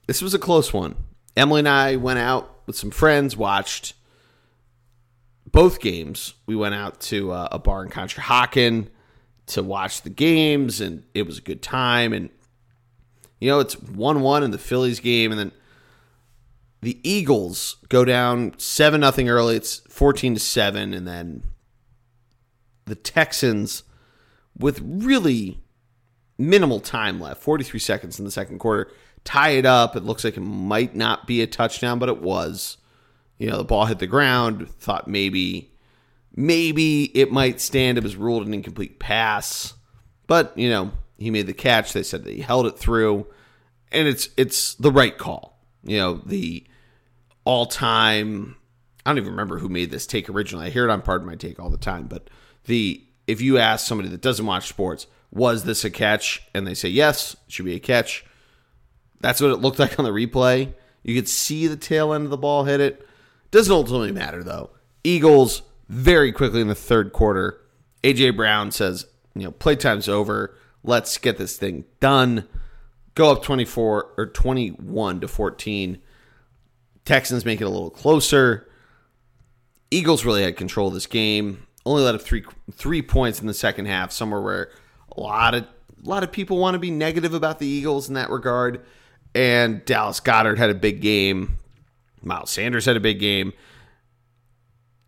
This 0.08 0.22
was 0.22 0.34
a 0.34 0.40
close 0.40 0.74
one. 0.74 0.96
Emily 1.38 1.60
and 1.60 1.70
I 1.70 1.96
went 1.96 2.20
out 2.20 2.62
with 2.66 2.76
some 2.76 2.92
friends, 2.92 3.38
watched 3.38 3.94
both 5.52 5.80
games. 5.80 6.34
We 6.46 6.56
went 6.56 6.76
out 6.76 7.00
to 7.02 7.32
uh, 7.32 7.50
a 7.52 7.60
bar 7.60 7.84
in 7.84 7.90
Conshohocken 7.90 8.88
to 9.48 9.64
watch 9.64 10.02
the 10.02 10.10
games, 10.10 10.82
and 10.82 11.04
it 11.14 11.26
was 11.26 11.38
a 11.38 11.42
good 11.42 11.62
time. 11.62 12.14
And 12.14 12.30
you 13.40 13.50
know, 13.50 13.60
it's 13.60 13.80
one-one 13.80 14.44
in 14.44 14.52
the 14.52 14.58
Phillies 14.58 15.00
game, 15.00 15.32
and 15.32 15.40
then 15.40 15.52
the 16.82 17.00
Eagles 17.04 17.78
go 17.90 18.04
down 18.04 18.54
seven 18.58 19.02
nothing 19.02 19.30
early. 19.30 19.56
It's 19.56 19.78
fourteen 19.88 20.34
to 20.34 20.40
seven, 20.40 20.94
and 20.94 21.08
then 21.08 21.44
the 22.86 22.96
Texans, 22.96 23.84
with 24.58 24.82
really 24.84 25.62
minimal 26.38 26.80
time 26.80 27.20
left, 27.20 27.42
forty-three 27.42 27.80
seconds 27.80 28.18
in 28.18 28.26
the 28.26 28.32
second 28.32 28.60
quarter, 28.60 28.92
tie 29.24 29.52
it 29.52 29.66
up. 29.66 29.96
It 29.96 30.04
looks 30.04 30.24
like 30.24 30.38
it 30.38 30.42
might 30.42 30.96
not 30.96 31.28
be 31.28 31.42
a 31.42 31.48
touchdown, 31.48 32.00
but 32.00 32.10
it 32.10 32.22
was. 32.22 32.78
You 33.38 33.50
know, 33.50 33.58
the 33.58 33.64
ball 33.64 33.86
hit 33.86 34.00
the 34.00 34.08
ground. 34.08 34.70
Thought 34.70 35.08
maybe, 35.08 35.72
maybe 36.36 37.06
it 37.18 37.32
might 37.32 37.62
stand. 37.62 37.98
It 37.98 38.04
was 38.04 38.16
ruled 38.16 38.46
an 38.46 38.54
incomplete 38.54 39.00
pass, 39.00 39.76
but 40.28 40.58
you 40.58 40.70
know, 40.70 40.92
he 41.18 41.30
made 41.30 41.48
the 41.48 41.54
catch. 41.54 41.94
They 41.94 42.04
said 42.04 42.24
that 42.24 42.34
he 42.34 42.42
held 42.42 42.66
it 42.66 42.78
through, 42.78 43.28
and 43.92 44.08
it's 44.08 44.30
it's 44.36 44.74
the 44.76 44.92
right 44.92 45.18
call. 45.18 45.60
You 45.84 45.98
know, 45.98 46.14
the 46.26 46.66
all 47.44 47.66
time. 47.66 48.56
I 49.06 49.10
don't 49.10 49.18
even 49.18 49.32
remember 49.32 49.60
who 49.60 49.70
made 49.70 49.92
this 49.92 50.06
take 50.06 50.30
originally. 50.30 50.68
I 50.68 50.70
hear 50.70 50.86
it 50.86 50.92
on 50.92 51.02
Pardon 51.02 51.28
My 51.28 51.36
Take 51.36 51.60
all 51.60 51.70
the 51.70 51.78
time, 51.78 52.08
but 52.08 52.30
the 52.66 53.04
if 53.28 53.42
you 53.42 53.58
ask 53.58 53.86
somebody 53.86 54.10
that 54.10 54.22
doesn't 54.22 54.46
watch 54.46 54.68
sports, 54.68 55.08
was 55.32 55.64
this 55.64 55.86
a 55.86 55.90
catch? 55.90 56.44
And 56.54 56.68
they 56.68 56.74
say 56.74 56.90
yes, 56.90 57.34
it 57.34 57.52
should 57.52 57.66
be 57.66 57.76
a 57.76 57.80
catch. 57.80 58.26
That's 59.22 59.42
what 59.42 59.52
it 59.52 59.58
looked 59.62 59.80
like 59.80 59.98
on 60.00 60.06
the 60.06 60.12
replay. 60.12 60.74
You 61.04 61.16
could 61.16 61.30
see 61.30 61.68
the 61.68 61.78
tail 61.78 62.14
end 62.14 62.26
of 62.26 62.32
the 62.32 62.38
ball 62.38 62.66
hit 62.66 62.80
it. 62.80 63.08
Doesn't 63.52 63.74
ultimately 63.74 64.12
matter 64.12 64.44
though. 64.44 64.72
Eagles 65.04 65.64
very 65.88 66.32
quickly 66.32 66.62
in 66.62 66.68
the 66.68 66.76
third 66.76 67.12
quarter. 67.14 67.60
AJ 68.04 68.36
Brown 68.36 68.72
says, 68.72 69.06
you 69.36 69.44
know, 69.44 69.52
playtime's 69.52 70.10
over. 70.10 70.56
Let's 70.84 71.18
get 71.18 71.38
this 71.38 71.58
thing 71.58 71.86
done. 72.00 72.48
Go 73.14 73.32
up 73.32 73.44
24 73.44 74.14
or 74.18 74.26
21 74.26 75.22
to 75.22 75.28
14. 75.28 76.02
Texans 77.06 77.46
make 77.46 77.62
it 77.62 77.66
a 77.66 77.70
little 77.70 77.90
closer. 77.90 78.68
Eagles 79.90 80.24
really 80.24 80.44
had 80.44 80.56
control 80.56 80.90
of 80.90 80.94
this 80.94 81.08
game. 81.08 81.66
Only 81.86 82.04
let 82.04 82.16
up 82.16 82.22
three 82.22 82.44
three 82.72 83.02
points 83.02 83.42
in 83.42 83.48
the 83.48 83.54
second 83.54 83.88
half, 83.88 84.12
somewhere 84.12 84.42
where 84.42 84.72
a 85.16 85.20
lot 85.20 85.56
of 85.56 85.64
a 85.64 86.10
lot 86.10 86.24
of 86.24 86.32
people 86.32 86.58
want 86.58 86.76
to 86.76 86.80
be 86.80 86.92
negative 86.92 87.34
about 87.34 87.60
the 87.60 87.68
Eagles 87.68 88.08
in 88.08 88.16
that 88.16 88.30
regard. 88.30 88.86
And 89.34 89.84
Dallas 89.86 90.20
Goedert 90.20 90.58
had 90.58 90.70
a 90.70 90.76
big 90.76 91.02
game. 91.02 91.58
Miles 92.22 92.52
Sanders 92.52 92.86
had 92.86 92.98
a 92.98 93.00
big 93.00 93.20
game. 93.20 93.54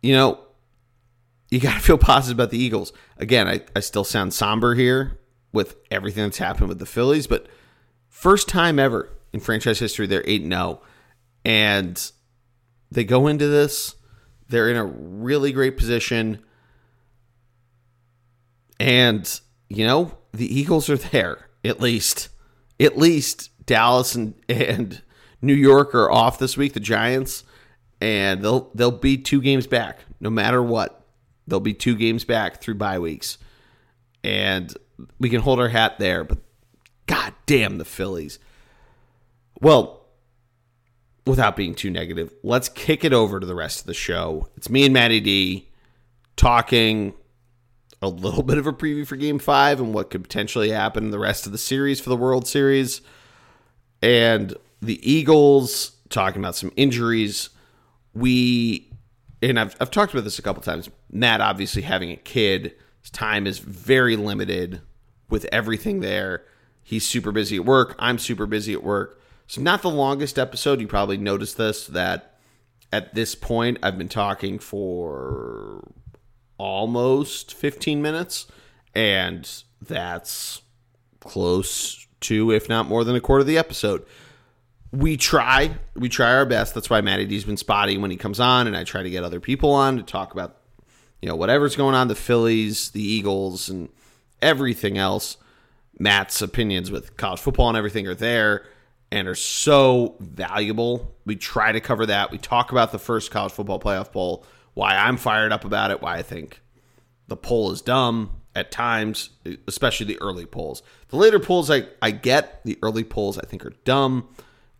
You 0.02 0.14
know, 0.14 0.40
you 1.50 1.60
got 1.60 1.74
to 1.74 1.80
feel 1.80 1.98
positive 1.98 2.36
about 2.36 2.50
the 2.50 2.58
Eagles. 2.58 2.92
Again, 3.18 3.46
I, 3.48 3.60
I 3.76 3.80
still 3.80 4.04
sound 4.04 4.34
somber 4.34 4.74
here 4.74 5.20
with 5.52 5.76
everything 5.90 6.24
that's 6.24 6.38
happened 6.38 6.68
with 6.68 6.78
the 6.78 6.86
Phillies, 6.86 7.26
but 7.26 7.46
first 8.08 8.48
time 8.48 8.78
ever 8.78 9.12
in 9.32 9.40
franchise 9.40 9.78
history, 9.78 10.06
they're 10.06 10.24
8 10.26 10.42
0. 10.42 10.80
And 11.44 12.10
they 12.90 13.04
go 13.04 13.26
into 13.26 13.46
this, 13.48 13.96
they're 14.48 14.70
in 14.70 14.76
a 14.76 14.84
really 14.84 15.52
great 15.52 15.76
position. 15.76 16.42
And, 18.80 19.40
you 19.68 19.86
know, 19.86 20.16
the 20.32 20.46
Eagles 20.46 20.88
are 20.88 20.96
there, 20.96 21.48
at 21.64 21.80
least. 21.80 22.28
At 22.80 22.98
least 22.98 23.50
Dallas 23.66 24.14
and, 24.14 24.34
and 24.48 25.02
New 25.40 25.54
York 25.54 25.94
are 25.94 26.10
off 26.10 26.38
this 26.38 26.56
week, 26.56 26.72
the 26.72 26.80
Giants, 26.80 27.44
and 28.00 28.42
they'll 28.42 28.70
they'll 28.74 28.90
be 28.90 29.16
two 29.16 29.40
games 29.40 29.66
back 29.66 30.00
no 30.20 30.30
matter 30.30 30.62
what. 30.62 31.04
They'll 31.46 31.60
be 31.60 31.74
two 31.74 31.94
games 31.94 32.24
back 32.24 32.60
through 32.60 32.76
bye 32.76 32.98
weeks. 32.98 33.38
And 34.22 34.74
we 35.20 35.28
can 35.28 35.42
hold 35.42 35.60
our 35.60 35.68
hat 35.68 35.98
there, 35.98 36.24
but 36.24 36.38
god 37.06 37.34
damn 37.46 37.76
the 37.78 37.84
Phillies. 37.84 38.38
Well, 39.60 40.03
without 41.26 41.56
being 41.56 41.74
too 41.74 41.90
negative, 41.90 42.32
let's 42.42 42.68
kick 42.68 43.04
it 43.04 43.12
over 43.12 43.40
to 43.40 43.46
the 43.46 43.54
rest 43.54 43.80
of 43.80 43.86
the 43.86 43.94
show. 43.94 44.48
It's 44.56 44.68
me 44.68 44.84
and 44.84 44.94
Maddie 44.94 45.20
D 45.20 45.68
talking 46.36 47.14
a 48.02 48.08
little 48.08 48.42
bit 48.44 48.58
of 48.58 48.66
a 48.66 48.72
preview 48.72 49.06
for 49.06 49.16
game 49.16 49.38
five 49.38 49.80
and 49.80 49.94
what 49.94 50.10
could 50.10 50.22
potentially 50.22 50.70
happen 50.70 51.04
in 51.04 51.10
the 51.10 51.18
rest 51.18 51.46
of 51.46 51.52
the 51.52 51.58
series 51.58 52.00
for 52.00 52.10
the 52.10 52.16
World 52.16 52.46
Series. 52.46 53.00
And 54.02 54.54
the 54.82 55.10
Eagles, 55.10 55.92
talking 56.10 56.40
about 56.40 56.56
some 56.56 56.72
injuries. 56.76 57.50
We, 58.12 58.90
and 59.42 59.58
I've, 59.58 59.74
I've 59.80 59.90
talked 59.90 60.12
about 60.12 60.24
this 60.24 60.38
a 60.38 60.42
couple 60.42 60.62
times. 60.62 60.90
Matt, 61.10 61.40
obviously, 61.40 61.82
having 61.82 62.10
a 62.10 62.16
kid, 62.16 62.74
his 63.00 63.10
time 63.10 63.46
is 63.46 63.58
very 63.58 64.16
limited 64.16 64.82
with 65.30 65.46
everything 65.50 66.00
there. 66.00 66.44
He's 66.82 67.06
super 67.06 67.32
busy 67.32 67.56
at 67.56 67.64
work. 67.64 67.96
I'm 67.98 68.18
super 68.18 68.46
busy 68.46 68.74
at 68.74 68.82
work. 68.82 69.18
So, 69.46 69.60
not 69.60 69.82
the 69.82 69.90
longest 69.90 70.38
episode. 70.38 70.80
You 70.80 70.86
probably 70.86 71.16
noticed 71.16 71.56
this 71.56 71.86
that 71.88 72.38
at 72.92 73.14
this 73.14 73.34
point, 73.34 73.78
I've 73.82 73.98
been 73.98 74.08
talking 74.08 74.58
for 74.58 75.90
almost 76.58 77.52
15 77.52 78.00
minutes, 78.00 78.46
and 78.94 79.50
that's 79.82 80.62
close 81.20 82.06
to, 82.20 82.52
if 82.52 82.68
not 82.68 82.86
more 82.86 83.04
than 83.04 83.16
a 83.16 83.20
quarter 83.20 83.40
of 83.40 83.46
the 83.46 83.58
episode. 83.58 84.06
We 84.92 85.16
try 85.16 85.76
we 85.94 86.08
try 86.08 86.32
our 86.34 86.46
best. 86.46 86.74
That's 86.74 86.88
why 86.88 87.00
matty 87.00 87.26
d's 87.26 87.44
been 87.44 87.56
spotty 87.56 87.98
when 87.98 88.12
he 88.12 88.16
comes 88.16 88.38
on 88.38 88.68
and 88.68 88.76
i 88.76 88.84
try 88.84 89.02
to 89.02 89.10
get 89.10 89.24
other 89.24 89.40
people 89.40 89.72
on 89.72 89.96
to 89.96 90.04
talk 90.04 90.32
about 90.32 90.58
you 91.20 91.28
know 91.28 91.34
whatever's 91.34 91.74
going 91.74 91.96
on 91.96 92.06
the 92.06 92.14
phillies 92.14 92.90
the 92.90 93.02
eagles 93.02 93.68
and 93.68 93.88
everything 94.40 94.96
else. 94.96 95.36
Matt's 95.98 96.40
opinions 96.42 96.92
with 96.92 97.16
college 97.16 97.40
football 97.40 97.68
and 97.68 97.76
everything 97.76 98.06
are 98.06 98.14
there 98.14 98.66
and 99.14 99.28
are 99.28 99.34
so 99.34 100.16
valuable 100.20 101.14
we 101.24 101.36
try 101.36 101.72
to 101.72 101.80
cover 101.80 102.06
that 102.06 102.30
we 102.30 102.38
talk 102.38 102.72
about 102.72 102.92
the 102.92 102.98
first 102.98 103.30
college 103.30 103.52
football 103.52 103.80
playoff 103.80 104.12
poll 104.12 104.44
why 104.74 104.94
i'm 104.94 105.16
fired 105.16 105.52
up 105.52 105.64
about 105.64 105.90
it 105.90 106.02
why 106.02 106.16
i 106.16 106.22
think 106.22 106.60
the 107.28 107.36
poll 107.36 107.70
is 107.70 107.80
dumb 107.80 108.30
at 108.54 108.70
times 108.70 109.30
especially 109.66 110.06
the 110.06 110.20
early 110.20 110.46
polls 110.46 110.82
the 111.08 111.16
later 111.16 111.38
polls 111.38 111.70
i, 111.70 111.86
I 112.02 112.10
get 112.10 112.62
the 112.64 112.78
early 112.82 113.04
polls 113.04 113.38
i 113.38 113.42
think 113.42 113.64
are 113.64 113.72
dumb 113.84 114.28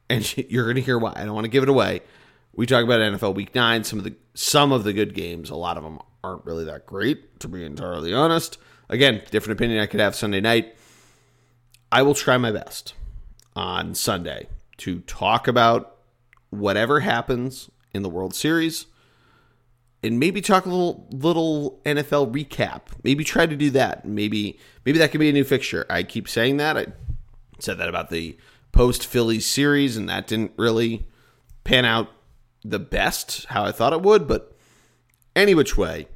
and 0.08 0.36
you're 0.50 0.64
going 0.64 0.76
to 0.76 0.82
hear 0.82 0.98
why. 0.98 1.12
I 1.16 1.24
don't 1.24 1.34
want 1.34 1.44
to 1.44 1.50
give 1.50 1.62
it 1.62 1.68
away. 1.68 2.00
We 2.54 2.66
talk 2.66 2.84
about 2.84 3.00
NFL 3.00 3.34
Week 3.34 3.54
Nine, 3.54 3.84
some 3.84 3.98
of 3.98 4.04
the 4.04 4.14
some 4.34 4.72
of 4.72 4.84
the 4.84 4.92
good 4.92 5.14
games. 5.14 5.50
A 5.50 5.56
lot 5.56 5.76
of 5.76 5.82
them 5.82 5.98
aren't 6.22 6.44
really 6.44 6.64
that 6.64 6.86
great, 6.86 7.40
to 7.40 7.48
be 7.48 7.64
entirely 7.64 8.14
honest. 8.14 8.58
Again, 8.88 9.22
different 9.30 9.58
opinion 9.58 9.80
I 9.80 9.86
could 9.86 10.00
have 10.00 10.14
Sunday 10.14 10.40
night. 10.40 10.76
I 11.90 12.02
will 12.02 12.14
try 12.14 12.36
my 12.38 12.52
best 12.52 12.94
on 13.56 13.94
Sunday 13.94 14.48
to 14.78 15.00
talk 15.00 15.46
about 15.48 15.96
whatever 16.50 17.00
happens 17.00 17.70
in 17.92 18.02
the 18.02 18.08
World 18.08 18.34
Series 18.34 18.86
and 20.04 20.20
maybe 20.20 20.42
talk 20.42 20.66
a 20.66 20.68
little 20.68 21.08
little 21.10 21.80
NFL 21.84 22.32
recap. 22.32 22.82
Maybe 23.02 23.24
try 23.24 23.46
to 23.46 23.56
do 23.56 23.70
that. 23.70 24.04
Maybe 24.04 24.58
maybe 24.84 24.98
that 24.98 25.10
could 25.10 25.20
be 25.20 25.30
a 25.30 25.32
new 25.32 25.44
fixture. 25.44 25.86
I 25.88 26.02
keep 26.02 26.28
saying 26.28 26.58
that. 26.58 26.76
I 26.76 26.86
said 27.58 27.78
that 27.78 27.88
about 27.88 28.10
the 28.10 28.36
post 28.70 29.06
Phillies 29.06 29.46
series, 29.46 29.96
and 29.96 30.08
that 30.10 30.26
didn't 30.26 30.52
really 30.58 31.06
pan 31.64 31.86
out 31.86 32.10
the 32.62 32.78
best 32.78 33.46
how 33.46 33.64
I 33.64 33.72
thought 33.72 33.94
it 33.94 34.02
would. 34.02 34.28
But 34.28 34.54
any 35.34 35.54
which 35.54 35.78
way, 35.78 36.06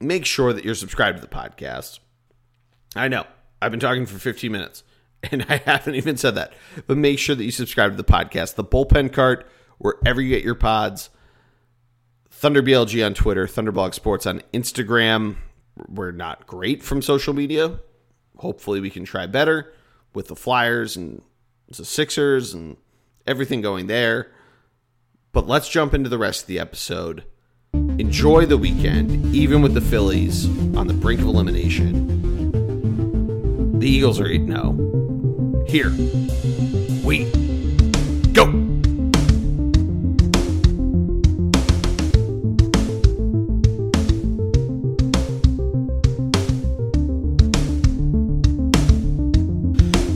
make 0.00 0.24
sure 0.24 0.52
that 0.52 0.64
you're 0.64 0.76
subscribed 0.76 1.18
to 1.18 1.22
the 1.22 1.34
podcast. 1.34 1.98
I 2.94 3.08
know 3.08 3.26
I've 3.60 3.72
been 3.72 3.80
talking 3.80 4.06
for 4.06 4.18
15 4.18 4.52
minutes 4.52 4.84
and 5.30 5.46
I 5.48 5.56
haven't 5.58 5.94
even 5.94 6.16
said 6.16 6.34
that, 6.34 6.52
but 6.86 6.96
make 6.96 7.18
sure 7.18 7.34
that 7.34 7.44
you 7.44 7.50
subscribe 7.50 7.92
to 7.92 7.96
the 7.96 8.04
podcast, 8.04 8.54
the 8.56 8.64
bullpen 8.64 9.12
cart, 9.12 9.48
wherever 9.78 10.20
you 10.20 10.30
get 10.30 10.44
your 10.44 10.54
pods. 10.54 11.10
ThunderBLG 12.30 13.04
on 13.06 13.14
Twitter, 13.14 13.46
Thunderblog 13.46 13.94
Sports 13.94 14.26
on 14.26 14.42
Instagram. 14.52 15.36
We're 15.88 16.10
not 16.10 16.46
great 16.46 16.82
from 16.82 17.00
social 17.00 17.34
media. 17.34 17.78
Hopefully, 18.38 18.80
we 18.80 18.90
can 18.90 19.04
try 19.04 19.26
better 19.26 19.72
with 20.12 20.26
the 20.28 20.34
Flyers 20.34 20.96
and 20.96 21.22
the 21.68 21.84
Sixers 21.84 22.52
and 22.52 22.76
everything 23.26 23.60
going 23.60 23.86
there. 23.86 24.32
But 25.32 25.46
let's 25.46 25.68
jump 25.68 25.94
into 25.94 26.08
the 26.08 26.18
rest 26.18 26.42
of 26.42 26.48
the 26.48 26.58
episode. 26.58 27.24
Enjoy 27.72 28.44
the 28.44 28.58
weekend, 28.58 29.34
even 29.34 29.62
with 29.62 29.74
the 29.74 29.80
Phillies 29.80 30.46
on 30.76 30.88
the 30.88 30.94
brink 30.94 31.20
of 31.20 31.28
elimination. 31.28 32.50
The 33.78 33.88
Eagles 33.88 34.20
are 34.20 34.26
8 34.26 34.46
0. 34.46 35.01
Here 35.72 35.90
we 37.02 37.24
go. 38.34 38.44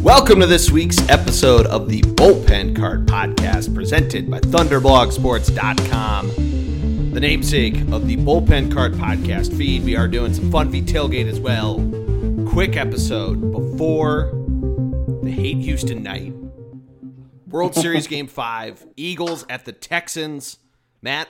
Welcome 0.03 0.41
to 0.41 0.47
this 0.47 0.71
week's 0.71 0.99
episode 1.09 1.65
of 1.69 1.89
the 1.89 2.03
Bullpen 2.03 2.77
Cart 2.77 3.07
Podcast 3.07 3.75
presented 3.75 4.31
by 4.31 4.41
ThunderblogSports.com. 4.41 7.13
The 7.15 7.21
namesake 7.21 7.81
of 7.93 8.07
the 8.07 8.19
Bullpen 8.19 8.71
Cart 8.71 8.93
Podcast 8.93 9.57
feed. 9.57 9.85
We 9.85 9.97
are 9.97 10.07
doing 10.07 10.35
some 10.35 10.51
Fun 10.51 10.71
V 10.71 10.83
Tailgate 10.83 11.31
as 11.31 11.41
well. 11.41 11.77
Quick 12.47 12.77
episode 12.77 13.53
before 13.53 14.36
the 15.27 15.33
Hate 15.33 15.59
Houston 15.59 16.05
night. 16.05 16.33
World 17.49 17.75
Series 17.75 18.07
Game 18.07 18.29
5. 18.29 18.87
Eagles 18.97 19.45
at 19.51 19.65
the 19.65 19.73
Texans. 19.73 20.59
Matt, 21.03 21.27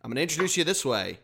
I'm 0.00 0.10
going 0.10 0.14
to 0.16 0.22
introduce 0.22 0.56
you 0.56 0.62
this 0.62 0.84
way. 0.84 1.18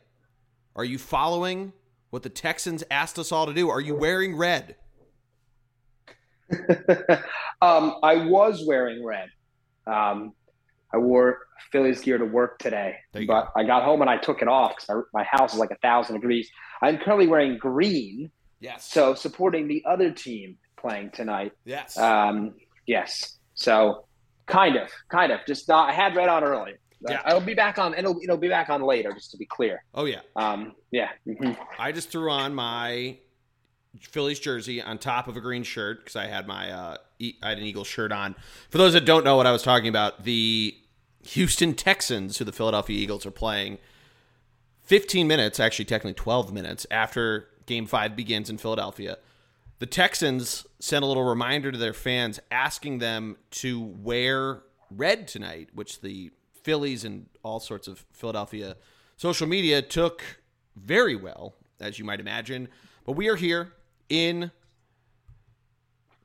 Are 0.75 0.85
you 0.85 0.99
following 0.99 1.73
what 2.11 2.25
the 2.25 2.29
Texans 2.29 2.83
asked 2.91 3.21
us 3.21 3.31
all 3.31 3.47
to 3.47 3.55
do? 3.55 3.71
Are 3.71 3.81
you 3.81 3.95
wearing 3.95 4.37
red? 4.37 4.75
um, 7.63 7.95
I 8.03 8.17
was 8.27 8.65
wearing 8.67 9.05
red. 9.05 9.29
Um, 9.87 10.33
I 10.93 10.99
wore 10.99 11.39
Phillies 11.71 12.01
gear 12.01 12.19
to 12.19 12.25
work 12.25 12.59
today, 12.59 12.97
but 13.13 13.27
go. 13.29 13.45
I 13.55 13.63
got 13.63 13.85
home 13.85 14.01
and 14.01 14.11
I 14.11 14.17
took 14.17 14.43
it 14.43 14.49
off 14.49 14.75
because 14.75 15.05
my 15.15 15.23
house 15.23 15.53
is 15.53 15.61
like 15.61 15.71
a 15.71 15.79
thousand 15.83 16.17
degrees. 16.17 16.51
I'm 16.83 16.99
currently 16.99 17.29
wearing 17.29 17.59
green. 17.59 18.33
Yes. 18.59 18.91
So 18.91 19.15
supporting 19.15 19.69
the 19.69 19.85
other 19.87 20.11
team 20.11 20.59
playing 20.81 21.11
tonight. 21.11 21.53
Yes. 21.65 21.97
Um, 21.99 22.55
yes. 22.87 23.39
So 23.55 24.07
kind 24.47 24.77
of, 24.77 24.91
kind 25.11 25.33
of. 25.33 25.41
Just 25.47 25.69
not. 25.69 25.91
I 25.91 25.93
had 25.93 26.17
red 26.17 26.29
on 26.29 26.45
early. 26.45 26.75
Yeah. 27.09 27.23
I'll 27.25 27.41
be 27.41 27.55
back 27.55 27.79
on, 27.79 27.95
and 27.95 28.05
it'll, 28.05 28.21
it'll 28.23 28.37
be 28.37 28.49
back 28.49 28.71
on 28.71 28.83
later, 28.83 29.13
just 29.13 29.31
to 29.31 29.37
be 29.37 29.47
clear. 29.47 29.85
Oh 29.95 30.05
yeah. 30.05 30.21
Um. 30.35 30.73
Yeah. 30.91 31.11
Mm-hmm. 31.27 31.53
I 31.79 31.93
just 31.93 32.11
threw 32.11 32.31
on 32.31 32.55
my 32.55 33.19
Phillies 34.01 34.41
jersey 34.41 34.83
on 34.83 34.99
top 34.99 35.29
of 35.29 35.37
a 35.37 35.41
green 35.41 35.63
shirt 35.63 36.01
because 36.01 36.17
I 36.17 36.27
had 36.27 36.47
my 36.47 36.71
uh, 36.71 36.97
I 37.21 37.49
had 37.49 37.59
an 37.59 37.65
Eagles 37.65 37.87
shirt 37.87 38.13
on. 38.13 38.35
For 38.71 38.79
those 38.79 38.93
that 38.95 39.05
don't 39.05 39.25
know 39.25 39.37
what 39.37 39.47
I 39.47 39.53
was 39.53 39.63
talking 39.63 39.89
about, 39.89 40.25
the 40.25 40.77
Houston 41.23 41.75
Texans, 41.75 42.39
who 42.39 42.45
the 42.45 42.53
Philadelphia 42.53 42.99
Eagles 42.99 43.27
are 43.27 43.31
playing, 43.31 43.79
15 44.83 45.27
minutes, 45.27 45.61
actually 45.61 45.85
technically 45.85 46.15
12 46.15 46.53
minutes 46.53 46.87
after 46.91 47.49
Game 47.67 47.87
Five 47.87 48.17
begins 48.17 48.49
in 48.51 48.59
Philadelphia, 48.59 49.19
the 49.79 49.87
Texans 49.87 50.67
sent 50.81 51.05
a 51.05 51.07
little 51.07 51.25
reminder 51.25 51.71
to 51.71 51.79
their 51.79 51.93
fans 51.93 52.41
asking 52.51 52.99
them 52.99 53.37
to 53.51 53.81
wear 53.81 54.63
red 54.91 55.29
tonight, 55.29 55.71
which 55.73 56.01
the 56.01 56.31
Phillies 56.63 57.05
and 57.05 57.27
all 57.43 57.61
sorts 57.61 57.89
of 57.89 58.05
Philadelphia 58.13 58.77
social 59.17 59.47
media 59.47 59.81
took 59.83 60.23
very 60.77 61.17
well, 61.17 61.55
as 61.81 61.99
you 61.99 62.05
might 62.05 62.21
imagine. 62.21 62.69
But 63.05 63.13
we 63.13 63.29
are 63.29 63.37
here 63.37 63.73
in 64.09 64.51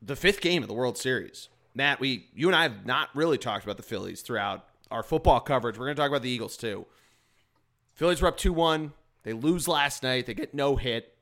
the 0.01 0.15
fifth 0.15 0.41
game 0.41 0.63
of 0.63 0.67
the 0.67 0.73
World 0.73 0.97
Series. 0.97 1.49
Matt, 1.75 1.99
we 1.99 2.27
you 2.33 2.47
and 2.47 2.55
I 2.55 2.63
have 2.63 2.85
not 2.85 3.09
really 3.15 3.37
talked 3.37 3.63
about 3.63 3.77
the 3.77 3.83
Phillies 3.83 4.21
throughout 4.21 4.65
our 4.91 5.03
football 5.03 5.39
coverage. 5.39 5.77
We're 5.77 5.85
going 5.85 5.95
to 5.95 6.01
talk 6.01 6.09
about 6.09 6.21
the 6.21 6.29
Eagles 6.29 6.57
too. 6.57 6.85
Phillies 7.93 8.21
were 8.21 8.27
up 8.27 8.37
2-1. 8.37 8.91
They 9.23 9.33
lose 9.33 9.67
last 9.67 10.03
night. 10.03 10.25
They 10.25 10.33
get 10.33 10.53
no 10.53 10.75
hit. 10.75 11.15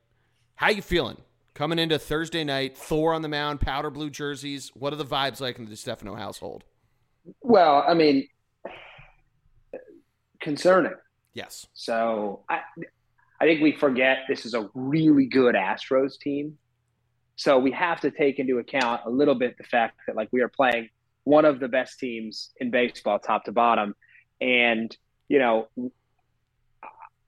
How 0.56 0.70
you 0.70 0.82
feeling? 0.82 1.18
Coming 1.54 1.78
into 1.78 1.98
Thursday 1.98 2.44
night, 2.44 2.76
Thor 2.76 3.12
on 3.12 3.22
the 3.22 3.28
mound, 3.28 3.60
powder 3.60 3.90
blue 3.90 4.08
jerseys. 4.08 4.70
What 4.74 4.92
are 4.92 4.96
the 4.96 5.04
vibes 5.04 5.40
like 5.40 5.58
in 5.58 5.66
DeStefano 5.68 6.16
household? 6.16 6.64
Well, 7.42 7.84
I 7.86 7.92
mean, 7.94 8.26
concerning. 10.40 10.94
Yes. 11.34 11.66
So 11.74 12.44
I, 12.48 12.60
I 13.40 13.44
think 13.44 13.60
we 13.60 13.72
forget 13.72 14.18
this 14.28 14.46
is 14.46 14.54
a 14.54 14.70
really 14.74 15.26
good 15.26 15.54
Astros 15.54 16.18
team. 16.18 16.56
So 17.36 17.58
we 17.58 17.70
have 17.72 18.00
to 18.00 18.10
take 18.10 18.38
into 18.38 18.58
account 18.58 19.02
a 19.06 19.10
little 19.10 19.34
bit 19.34 19.56
the 19.58 19.64
fact 19.64 19.98
that 20.06 20.16
like 20.16 20.28
we 20.32 20.40
are 20.42 20.48
playing 20.48 20.88
one 21.24 21.44
of 21.44 21.60
the 21.60 21.68
best 21.68 21.98
teams 21.98 22.50
in 22.58 22.70
baseball, 22.70 23.18
top 23.18 23.44
to 23.44 23.52
bottom, 23.52 23.94
and 24.40 24.96
you 25.28 25.38
know, 25.38 25.68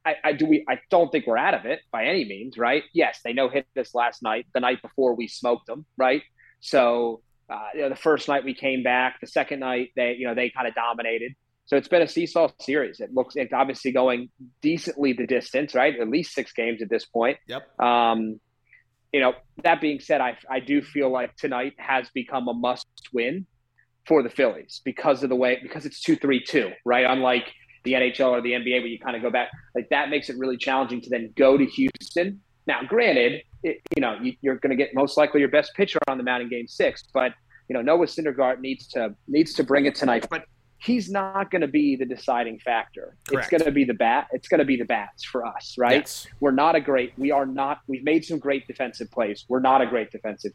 I, 0.05 0.15
I 0.23 0.33
do 0.33 0.47
we 0.47 0.65
I 0.69 0.81
don't 0.91 1.11
think 1.11 1.27
we're 1.27 1.39
out 1.39 1.55
of 1.55 1.65
it 1.65 1.81
by 1.93 2.05
any 2.05 2.25
means, 2.25 2.59
right? 2.59 2.83
Yes, 2.93 3.21
they 3.25 3.33
know 3.33 3.49
hit 3.49 3.67
this 3.75 3.95
last 3.95 4.23
night, 4.23 4.47
the 4.55 4.61
night 4.61 4.83
before 4.83 5.15
we 5.15 5.29
smoked 5.29 5.67
them, 5.67 5.87
right? 5.97 6.23
So 6.61 7.23
uh, 7.49 7.69
you 7.75 7.83
know, 7.83 7.89
the 7.89 7.97
first 7.97 8.29
night 8.29 8.45
we 8.45 8.55
came 8.55 8.83
back, 8.83 9.21
the 9.21 9.27
second 9.27 9.61
night 9.61 9.91
they 9.97 10.17
you 10.19 10.27
know 10.27 10.35
they 10.35 10.51
kind 10.51 10.69
of 10.69 10.75
dominated. 10.75 11.35
So 11.67 11.77
it's 11.77 11.89
been 11.89 12.03
a 12.03 12.09
seesaw 12.09 12.49
series. 12.61 13.01
It 13.01 13.15
looks 13.15 13.37
it's 13.37 13.53
obviously 13.53 13.93
going 13.93 14.29
decently 14.61 15.15
the 15.15 15.27
distance, 15.27 15.75
right? 15.75 15.95
At 15.99 16.09
least 16.09 16.35
six 16.35 16.53
games 16.53 16.83
at 16.83 16.91
this 16.91 17.07
point. 17.07 17.39
Yep. 17.49 17.81
Um, 17.81 18.41
you 19.13 19.21
know, 19.21 19.33
that 19.63 19.81
being 19.81 20.01
said, 20.01 20.21
I 20.21 20.37
I 20.51 20.61
do 20.61 20.83
feel 20.83 21.11
like 21.11 21.37
tonight 21.37 21.75
has 21.79 22.11
become 22.15 22.49
a 22.49 22.55
must 22.55 22.87
win 23.13 23.47
for 24.07 24.23
the 24.23 24.29
Phillies 24.29 24.83
because 24.85 25.23
of 25.23 25.31
the 25.31 25.37
way 25.37 25.59
because 25.63 25.87
it's 25.87 26.01
two 26.01 26.17
three 26.17 26.43
two, 26.43 26.71
right? 26.85 27.07
Unlike 27.09 27.53
the 27.85 27.93
NHL 27.93 28.31
or 28.31 28.41
the 28.41 28.53
NBA 28.53 28.81
where 28.81 28.87
you 28.87 28.99
kind 28.99 29.17
of 29.17 29.23
go 29.23 29.31
back, 29.31 29.51
like 29.75 29.89
that 29.91 30.11
makes 30.11 30.29
it 30.29 30.37
really 30.39 30.57
challenging 30.57 31.01
to 31.03 31.11
then 31.11 31.33
go 31.37 31.57
to 31.57 31.65
Houston. 31.65 32.41
Now, 32.67 32.81
granted, 32.87 33.43
it, 33.63 33.81
you 33.95 34.01
know 34.01 34.19
you, 34.21 34.51
are 34.51 34.57
going 34.57 34.71
to 34.71 34.77
get 34.77 34.95
most 34.95 35.17
likely 35.17 35.41
your 35.41 35.51
best 35.51 35.73
pitcher 35.75 35.99
on 36.09 36.19
the 36.19 36.25
mound 36.25 36.43
in 36.43 36.49
Game 36.49 36.67
Six, 36.67 37.05
but 37.13 37.33
you 37.69 37.75
know 37.75 37.83
Noah 37.83 38.07
Syndergaard 38.07 38.61
needs 38.61 38.89
to 38.89 39.15
needs 39.29 39.53
to 39.55 39.65
bring 39.65 39.87
it 39.87 39.95
tonight. 39.95 40.27
But 40.31 40.45
he's 40.79 41.11
not 41.11 41.51
going 41.51 41.63
to 41.63 41.69
be 41.69 41.97
the 41.97 42.05
deciding 42.05 42.59
factor. 42.59 43.17
Correct. 43.29 43.45
It's 43.45 43.51
going 43.51 43.69
to 43.69 43.73
be 43.73 43.85
the 43.85 43.95
bat. 43.95 44.29
It's 44.33 44.49
going 44.49 44.59
to 44.59 44.65
be 44.65 44.77
the 44.77 44.85
bats 44.85 45.25
for 45.25 45.47
us, 45.47 45.75
right? 45.79 46.01
Yes. 46.01 46.27
We're 46.41 46.53
not 46.53 46.75
a 46.75 46.81
great. 46.81 47.13
We 47.19 47.31
are 47.31 47.47
not. 47.47 47.81
We've 47.87 48.05
made 48.05 48.25
some 48.25 48.39
great 48.39 48.67
defensive 48.67 49.11
plays. 49.11 49.45
We're 49.49 49.61
not 49.61 49.83
a 49.83 49.87
great 49.87 50.11
defensive. 50.11 50.53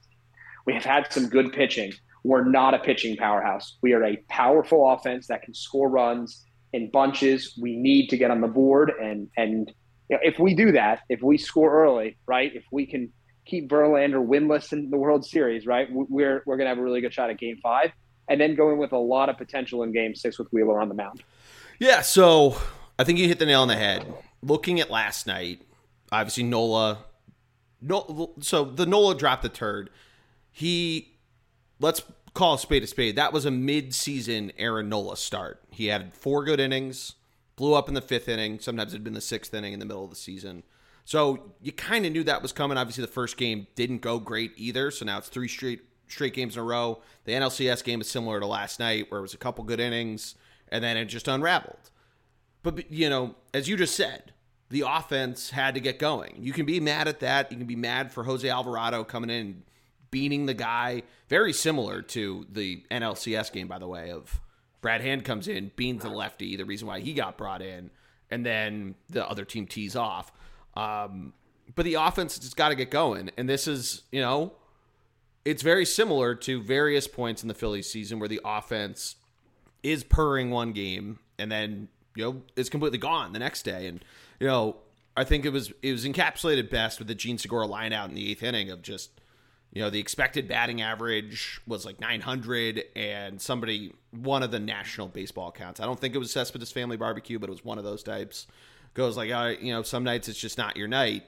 We 0.66 0.74
have 0.74 0.86
had 0.86 1.12
some 1.12 1.30
good 1.30 1.54
pitching. 1.54 1.94
We're 2.24 2.44
not 2.44 2.74
a 2.74 2.80
pitching 2.80 3.16
powerhouse. 3.16 3.78
We 3.82 3.94
are 3.94 4.04
a 4.04 4.18
powerful 4.28 4.92
offense 4.92 5.28
that 5.28 5.42
can 5.42 5.54
score 5.54 5.90
runs 5.90 6.46
in 6.74 6.90
bunches. 6.92 7.58
We 7.60 7.76
need 7.76 8.08
to 8.10 8.18
get 8.18 8.32
on 8.32 8.42
the 8.42 8.48
board, 8.48 8.92
and 9.02 9.30
and 9.38 9.72
you 10.10 10.16
know, 10.16 10.20
if 10.24 10.40
we 10.40 10.56
do 10.56 10.72
that, 10.74 11.02
if 11.10 11.22
we 11.22 11.38
score 11.38 11.84
early, 11.84 12.18
right? 12.28 12.56
If 12.56 12.64
we 12.72 12.86
can 12.86 13.12
keep 13.46 13.70
Verlander 13.70 14.26
winless 14.26 14.74
in 14.74 14.90
the 14.90 14.98
World 14.98 15.26
Series, 15.26 15.66
right? 15.66 15.88
We're 15.92 16.44
we're 16.46 16.58
to 16.58 16.66
have 16.68 16.78
a 16.78 16.84
really 16.84 17.02
good 17.02 17.14
shot 17.14 17.30
at 17.30 17.40
Game 17.40 17.58
Five 17.62 17.92
and 18.30 18.40
then 18.40 18.56
going 18.56 18.78
with 18.78 18.94
a 18.94 18.98
lot 18.98 19.28
of 19.28 19.38
potential 19.38 19.84
in 19.84 19.92
game 19.92 20.16
six 20.16 20.38
with 20.38 20.48
Wheeler 20.52 20.80
on 20.80 20.88
the 20.88 20.96
mound. 20.96 21.24
Yeah, 21.80 22.02
so 22.02 22.58
I 22.98 23.04
think 23.04 23.18
you 23.18 23.28
hit 23.28 23.40
the 23.40 23.46
nail 23.46 23.62
on 23.62 23.68
the 23.68 23.76
head. 23.76 24.06
Looking 24.42 24.80
at 24.80 24.90
last 24.90 25.28
night, 25.28 25.62
obviously 26.12 26.44
Nola 26.44 27.06
no 27.82 28.34
so 28.42 28.66
the 28.66 28.86
Nola 28.86 29.16
dropped 29.16 29.42
the 29.42 29.50
turd. 29.50 29.90
He 30.52 31.18
let's 31.80 32.02
call 32.34 32.56
a 32.56 32.60
spade 32.60 32.84
a 32.84 32.88
spade. 32.88 33.16
That 33.16 33.34
was 33.34 33.46
a 33.46 33.52
mid-season 33.52 34.52
Aaron 34.58 34.90
Nola 34.90 35.18
start. 35.18 35.62
He 35.72 35.88
had 35.88 36.14
four 36.14 36.44
good 36.44 36.60
innings, 36.60 37.16
blew 37.56 37.74
up 37.74 37.88
in 37.88 37.94
the 37.94 38.02
fifth 38.02 38.30
inning. 38.30 38.60
Sometimes 38.60 38.94
it'd 38.94 39.04
been 39.04 39.14
the 39.14 39.22
sixth 39.22 39.54
inning 39.54 39.74
in 39.74 39.80
the 39.80 39.86
middle 39.86 40.04
of 40.04 40.10
the 40.10 40.16
season. 40.16 40.64
So 41.06 41.54
you 41.62 41.72
kind 41.72 42.06
of 42.06 42.12
knew 42.12 42.24
that 42.24 42.42
was 42.42 42.52
coming. 42.52 42.78
Obviously, 42.78 43.02
the 43.02 43.12
first 43.12 43.36
game 43.36 43.68
didn't 43.76 44.02
go 44.02 44.20
great 44.20 44.52
either. 44.58 44.92
So 44.92 45.06
now 45.06 45.18
it's 45.18 45.30
three 45.30 45.48
straight 45.48 45.82
straight 46.08 46.34
games 46.34 46.56
in 46.56 46.62
a 46.62 46.64
row. 46.64 47.02
The 47.26 47.34
NLCS 47.34 47.84
game 47.84 48.02
is 48.02 48.10
similar 48.10 48.40
to 48.40 48.46
last 48.46 48.80
night, 48.80 49.10
where 49.10 49.20
it 49.20 49.24
was 49.24 49.34
a 49.34 49.38
couple 49.38 49.64
good 49.64 49.80
innings 49.80 50.36
and 50.72 50.84
then 50.84 50.98
it 50.98 51.06
just 51.06 51.28
unraveled. 51.28 51.90
But 52.64 52.92
you 52.92 53.10
know, 53.10 53.36
as 53.54 53.68
you 53.68 53.78
just 53.78 53.96
said, 53.96 54.34
the 54.70 54.84
offense 54.88 55.50
had 55.52 55.74
to 55.74 55.80
get 55.80 56.00
going. 56.00 56.38
You 56.40 56.54
can 56.54 56.66
be 56.66 56.80
mad 56.80 57.08
at 57.08 57.20
that. 57.22 57.52
You 57.52 57.58
can 57.58 57.68
be 57.68 57.76
mad 57.76 58.12
for 58.12 58.24
Jose 58.24 58.48
Alvarado 58.48 59.04
coming 59.04 59.30
in 59.30 59.64
beating 60.12 60.46
the 60.46 60.54
guy. 60.54 61.04
Very 61.28 61.54
similar 61.54 62.02
to 62.02 62.46
the 62.52 62.84
NLCS 62.92 63.52
game, 63.52 63.68
by 63.68 63.80
the 63.80 63.88
way, 63.88 64.12
of 64.12 64.40
Brad 64.82 65.02
Hand 65.02 65.26
comes 65.26 65.48
in, 65.48 65.72
beans 65.76 66.04
the 66.04 66.10
lefty, 66.10 66.56
the 66.56 66.66
reason 66.66 66.88
why 66.88 67.00
he 67.00 67.14
got 67.14 67.38
brought 67.38 67.62
in, 67.62 67.92
and 68.30 68.46
then 68.46 68.96
the 69.10 69.28
other 69.28 69.46
team 69.46 69.68
tees 69.68 69.96
off. 69.96 70.32
Um, 70.76 71.34
but 71.76 71.86
the 71.86 71.96
offense 71.96 72.40
just 72.40 72.56
got 72.56 72.70
to 72.70 72.76
get 72.76 72.90
going. 72.90 73.30
And 73.38 73.48
this 73.48 73.68
is, 73.68 74.04
you 74.12 74.22
know, 74.22 74.54
it's 75.46 75.62
very 75.62 75.86
similar 75.86 76.36
to 76.36 76.62
various 76.62 77.08
points 77.08 77.42
in 77.42 77.48
the 77.48 77.54
Phillies 77.54 77.92
season 77.92 78.20
where 78.20 78.30
the 78.30 78.42
offense 78.44 79.16
is 79.84 80.04
purring 80.04 80.50
one 80.50 80.74
game 80.74 81.20
and 81.40 81.52
then 81.52 81.88
you 82.16 82.24
know 82.24 82.42
it's 82.56 82.70
completely 82.70 82.98
gone 82.98 83.34
the 83.34 83.40
next 83.40 83.64
day. 83.64 83.88
And 83.88 84.04
you 84.40 84.48
know, 84.48 84.78
I 85.18 85.24
think 85.24 85.46
it 85.46 85.50
was 85.50 85.72
it 85.82 85.92
was 85.92 86.06
encapsulated 86.06 86.70
best 86.70 87.00
with 87.00 87.08
the 87.08 87.16
Jean 87.16 87.38
Segura 87.38 87.66
line 87.66 87.94
out 87.94 88.10
in 88.10 88.16
the 88.16 88.30
eighth 88.30 88.44
inning 88.44 88.70
of 88.70 88.82
just 88.82 89.19
You 89.72 89.84
know, 89.84 89.90
the 89.90 90.00
expected 90.00 90.48
batting 90.48 90.82
average 90.82 91.62
was 91.68 91.86
like 91.86 92.00
900, 92.00 92.86
and 92.96 93.40
somebody, 93.40 93.94
one 94.12 94.42
of 94.42 94.50
the 94.50 94.60
national 94.60 95.08
baseball 95.08 95.50
accounts, 95.50 95.80
I 95.80 95.86
don't 95.86 96.00
think 96.00 96.16
it 96.16 96.18
was 96.18 96.32
Cespedes 96.32 96.72
Family 96.72 96.98
Barbecue, 96.98 97.38
but 97.38 97.50
it 97.50 97.52
was 97.52 97.64
one 97.64 97.78
of 97.78 97.84
those 97.84 98.02
types, 98.02 98.48
goes 98.96 99.16
like, 99.16 99.30
uh, 99.30 99.54
you 99.62 99.72
know, 99.72 99.84
some 99.84 100.04
nights 100.04 100.28
it's 100.28 100.40
just 100.40 100.58
not 100.58 100.76
your 100.76 100.88
night. 100.88 101.24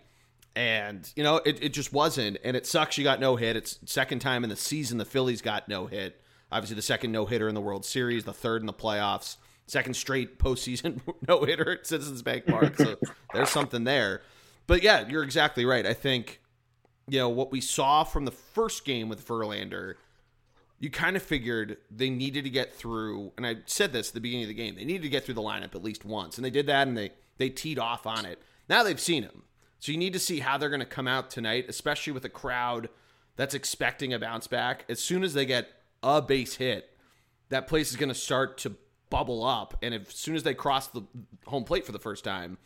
And, 0.56 1.10
you 1.16 1.24
know, 1.24 1.38
it, 1.38 1.64
it 1.64 1.70
just 1.70 1.94
wasn't. 1.94 2.38
And 2.44 2.58
it 2.58 2.66
sucks 2.66 2.98
you 2.98 3.04
got 3.04 3.20
no 3.20 3.36
hit. 3.36 3.56
It's 3.56 3.80
second 3.86 4.20
time 4.20 4.44
in 4.44 4.50
the 4.50 4.56
season 4.56 4.98
the 4.98 5.06
Phillies 5.06 5.42
got 5.42 5.70
no 5.70 5.86
hit. 5.86 6.20
Obviously, 6.52 6.76
the 6.76 6.82
second 6.82 7.14
no 7.14 7.26
hitter 7.26 7.48
in 7.48 7.56
the 7.56 7.62
World 7.62 7.86
Series, 7.86 8.26
the 8.26 8.34
third 8.34 8.62
in 8.62 8.66
the 8.66 8.74
playoffs, 8.74 9.38
second 9.68 9.94
straight 9.94 10.38
postseason 10.38 11.00
no 11.28 11.44
hitter 11.44 11.72
at 11.72 11.88
Citizens 11.88 12.22
Bank 12.22 12.46
Park. 12.46 12.76
So 12.76 12.98
there's 13.34 13.50
something 13.50 13.86
there. 13.86 14.22
But 14.68 14.84
yeah, 14.84 15.08
you're 15.08 15.24
exactly 15.24 15.64
right. 15.66 15.86
I 15.86 15.94
think 15.94 16.41
you 17.08 17.20
know, 17.20 17.30
what 17.30 17.52
we 17.52 17.62
saw 17.62 18.04
from 18.04 18.26
the 18.26 18.32
first 18.32 18.86
game 18.86 19.10
with 19.10 19.26
Verlander, 19.28 19.96
you 20.80 20.90
kind 20.90 21.16
of 21.16 21.22
figured 21.22 21.78
they 21.90 22.10
needed 22.10 22.44
to 22.44 22.50
get 22.50 22.74
through, 22.74 23.32
and 23.38 23.46
I 23.46 23.58
said 23.66 23.94
this 23.94 24.10
at 24.10 24.14
the 24.14 24.20
beginning 24.20 24.46
of 24.46 24.50
the 24.50 24.56
game, 24.56 24.76
they 24.76 24.86
needed 24.86 25.04
to 25.04 25.10
get 25.10 25.26
through 25.26 25.36
the 25.36 25.42
lineup 25.42 25.76
at 25.76 25.84
least 25.84 26.06
once. 26.06 26.38
And 26.38 26.46
they 26.46 26.50
did 26.50 26.66
that 26.68 26.88
and 26.88 26.98
they 26.98 27.12
they 27.38 27.50
teed 27.50 27.80
off 27.80 28.06
on 28.06 28.26
it. 28.26 28.40
Now 28.70 28.84
they've 28.84 29.00
seen 29.00 29.24
him. 29.24 29.44
So 29.80 29.92
you 29.92 29.98
need 29.98 30.14
to 30.14 30.20
see 30.20 30.40
how 30.40 30.58
they're 30.58 30.70
going 30.70 30.80
to 30.80 30.86
come 30.86 31.08
out 31.08 31.32
tonight, 31.32 31.66
especially 31.68 32.14
with 32.14 32.24
a 32.24 32.30
crowd 32.30 32.90
that's 33.36 33.56
expecting 33.56 34.14
a 34.14 34.20
bounce 34.20 34.46
back. 34.46 34.86
As 34.88 35.00
soon 35.00 35.24
as 35.24 35.34
they 35.34 35.46
get 35.46 35.68
a 36.04 36.22
base 36.22 36.56
hit, 36.56 36.96
that 37.50 37.68
place 37.68 37.90
is 37.90 37.98
going 37.98 38.10
to 38.10 38.16
start 38.16 38.60
to 38.60 38.76
bubble 39.10 39.44
up. 39.44 39.76
And 39.82 39.96
as 39.96 40.10
soon 40.10 40.36
as 40.36 40.44
they 40.44 40.54
cross 40.54 40.88
the 40.88 41.02
home 41.48 41.64
plate 41.64 41.86
for 41.86 41.92
the 41.92 42.00
first 42.00 42.24
time, 42.24 42.60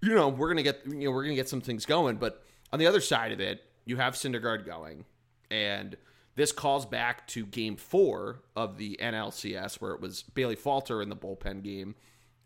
you 0.00 0.14
know, 0.14 0.28
we're 0.28 0.54
to 0.54 0.62
get, 0.62 0.82
you 0.86 1.04
know, 1.04 1.10
we're 1.10 1.24
going 1.24 1.34
to 1.34 1.40
get 1.40 1.48
some 1.48 1.60
things 1.60 1.84
going. 1.84 2.16
But 2.16 2.44
on 2.72 2.78
the 2.78 2.86
other 2.86 3.00
side 3.00 3.32
of 3.32 3.40
it, 3.40 3.62
you 3.84 3.96
have 3.96 4.14
Syndergaard 4.14 4.64
going, 4.64 5.04
and 5.50 5.96
this 6.34 6.52
calls 6.52 6.86
back 6.86 7.26
to 7.28 7.44
Game 7.44 7.76
Four 7.76 8.42
of 8.56 8.78
the 8.78 8.98
NLCS, 9.02 9.80
where 9.80 9.92
it 9.92 10.00
was 10.00 10.22
Bailey 10.22 10.56
Falter 10.56 11.02
in 11.02 11.08
the 11.08 11.16
bullpen 11.16 11.62
game, 11.62 11.94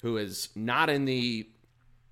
who 0.02 0.16
is 0.16 0.48
not 0.54 0.90
in 0.90 1.04
the 1.04 1.48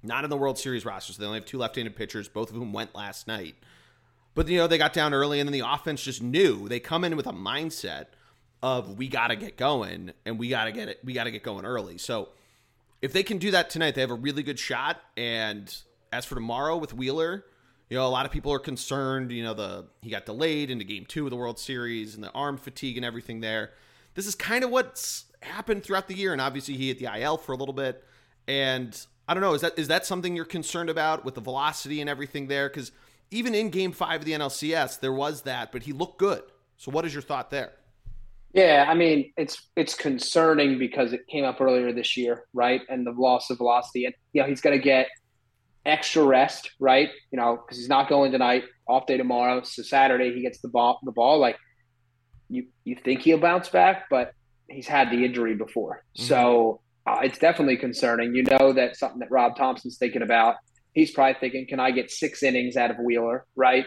not 0.03 0.23
in 0.23 0.31
the 0.31 0.37
World 0.37 0.59
Series 0.59 0.85
roster. 0.85 1.13
So 1.13 1.21
they 1.23 1.27
only 1.27 1.39
have 1.39 1.47
two 1.47 1.59
left-handed 1.59 1.97
pitchers, 1.97 2.29
both 2.29 2.51
of 2.51 2.57
whom 2.57 2.73
went 2.73 2.95
last 2.95 3.27
night. 3.27 3.55
But 4.35 4.49
you 4.49 4.59
know 4.59 4.67
they 4.67 4.79
got 4.79 4.93
down 4.93 5.15
early, 5.15 5.41
and 5.41 5.49
then 5.49 5.53
the 5.53 5.67
offense 5.67 6.03
just 6.03 6.23
knew 6.23 6.69
they 6.69 6.81
come 6.81 7.05
in 7.05 7.17
with 7.17 7.27
a 7.27 7.33
mindset 7.33 8.07
of 8.63 8.99
we 8.99 9.09
got 9.09 9.29
to 9.29 9.37
get 9.37 9.57
going, 9.57 10.13
and 10.25 10.39
we 10.39 10.49
got 10.49 10.65
to 10.65 10.73
get 10.73 10.89
it, 10.89 11.01
we 11.03 11.13
got 11.13 11.25
to 11.25 11.31
get 11.31 11.43
going 11.43 11.65
early. 11.65 11.99
So 11.99 12.29
if 13.03 13.13
they 13.13 13.23
can 13.23 13.39
do 13.39 13.51
that 13.51 13.71
tonight, 13.71 13.95
they 13.95 14.01
have 14.01 14.11
a 14.11 14.15
really 14.15 14.43
good 14.43 14.59
shot. 14.59 15.01
And 15.17 15.75
as 16.13 16.25
for 16.25 16.35
tomorrow 16.35 16.77
with 16.77 16.95
Wheeler, 16.95 17.45
you 17.89 17.97
know, 17.97 18.07
a 18.07 18.09
lot 18.09 18.27
of 18.27 18.33
people 18.33 18.53
are 18.53 18.59
concerned. 18.59 19.31
You 19.31 19.45
know, 19.45 19.55
the 19.55 19.87
he 20.01 20.11
got 20.11 20.27
delayed 20.27 20.71
into 20.71 20.85
Game 20.85 21.05
Two 21.07 21.25
of 21.25 21.31
the 21.31 21.37
World 21.37 21.59
Series 21.59 22.15
and 22.15 22.25
the 22.25 22.31
arm 22.33 22.57
fatigue 22.57 22.97
and 22.97 23.05
everything 23.05 23.41
there. 23.41 23.73
This 24.15 24.27
is 24.27 24.35
kind 24.35 24.65
of 24.65 24.71
what's 24.71 25.27
happened 25.43 25.85
throughout 25.85 26.09
the 26.09 26.15
year, 26.15 26.33
and 26.33 26.41
obviously 26.41 26.75
he 26.75 26.89
hit 26.89 26.99
the 26.99 27.09
IL 27.21 27.37
for 27.37 27.53
a 27.53 27.57
little 27.57 27.75
bit. 27.75 28.05
And 28.47 28.99
I 29.29 29.35
don't 29.35 29.43
know, 29.43 29.55
is 29.55 29.61
that 29.61 29.79
is 29.79 29.89
that 29.89 30.07
something 30.07 30.35
you're 30.35 30.45
concerned 30.45 30.91
about 30.91 31.25
with 31.25 31.35
the 31.35 31.41
velocity 31.41 32.01
and 32.01 32.09
everything 32.09 32.47
there? 32.49 32.69
Because 32.69 32.93
even 33.31 33.55
in 33.55 33.71
Game 33.71 33.93
Five 33.93 34.21
of 34.21 34.27
the 34.27 34.33
NLCS, 34.33 35.01
there 35.01 35.13
was 35.13 35.43
that, 35.43 35.73
but 35.73 35.83
he 35.83 35.93
looked 35.93 36.19
good. 36.19 36.43
So, 36.77 36.91
what 36.91 37.05
is 37.05 37.13
your 37.13 37.23
thought 37.23 37.51
there? 37.51 37.73
Yeah, 38.55 38.87
I 38.89 38.95
mean, 38.95 39.33
it's 39.37 39.69
it's 39.77 39.95
concerning 39.95 40.79
because 40.79 41.13
it 41.13 41.27
came 41.27 41.45
up 41.45 41.61
earlier 41.61 41.93
this 41.93 42.17
year, 42.17 42.45
right? 42.55 42.83
And 42.89 43.07
the 43.07 43.11
loss 43.11 43.51
of 43.51 43.59
velocity, 43.59 44.05
and 44.07 44.15
you 44.33 44.43
know, 44.43 44.49
he's 44.49 44.61
going 44.61 44.79
to 44.79 44.83
get 44.83 45.09
extra 45.85 46.23
rest, 46.23 46.71
right? 46.79 47.11
You 47.31 47.39
know, 47.39 47.57
because 47.57 47.79
he's 47.79 47.89
not 47.89 48.09
going 48.09 48.33
tonight, 48.33 48.65
off 48.89 49.07
day 49.07 49.17
tomorrow. 49.17 49.63
So 49.63 49.83
Saturday 49.83 50.33
he 50.35 50.43
gets 50.43 50.61
the 50.61 50.69
ball. 50.69 50.99
The 51.03 51.13
ball, 51.13 51.39
like 51.39 51.57
you, 52.49 52.67
you 52.85 52.97
think 52.97 53.23
he'll 53.23 53.39
bounce 53.39 53.69
back, 53.69 54.05
but 54.11 54.33
he's 54.69 54.87
had 54.87 55.11
the 55.11 55.25
injury 55.25 55.55
before, 55.55 56.05
mm-hmm. 56.17 56.27
so 56.27 56.81
uh, 57.07 57.19
it's 57.23 57.39
definitely 57.39 57.77
concerning. 57.77 58.35
You 58.35 58.45
know 58.45 58.73
that 58.73 58.97
something 58.97 59.21
that 59.21 59.31
Rob 59.31 59.57
Thomson's 59.57 59.99
thinking 59.99 60.23
about. 60.23 60.57
He's 60.93 61.11
probably 61.11 61.35
thinking, 61.41 61.67
can 61.67 61.81
I 61.81 61.91
get 61.91 62.11
six 62.11 62.43
innings 62.43 62.77
out 62.77 62.93
of 62.93 62.99
Wheeler, 62.99 63.45
right? 63.57 63.85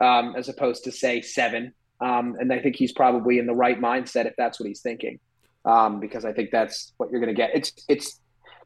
Um, 0.00 0.34
as 0.36 0.48
opposed 0.50 0.84
to 0.84 0.92
say 0.92 1.22
seven. 1.22 1.72
Um, 2.02 2.36
and 2.38 2.52
I 2.52 2.60
think 2.60 2.76
he's 2.76 2.92
probably 2.92 3.38
in 3.38 3.46
the 3.46 3.54
right 3.54 3.80
mindset 3.80 4.26
if 4.26 4.34
that's 4.36 4.58
what 4.60 4.66
he's 4.66 4.80
thinking, 4.80 5.18
um, 5.64 6.00
because 6.00 6.24
I 6.24 6.32
think 6.32 6.50
that's 6.50 6.92
what 6.96 7.10
you're 7.10 7.20
going 7.20 7.34
to 7.34 7.38
get. 7.38 7.50
It's 7.54 7.72
it's 7.88 8.20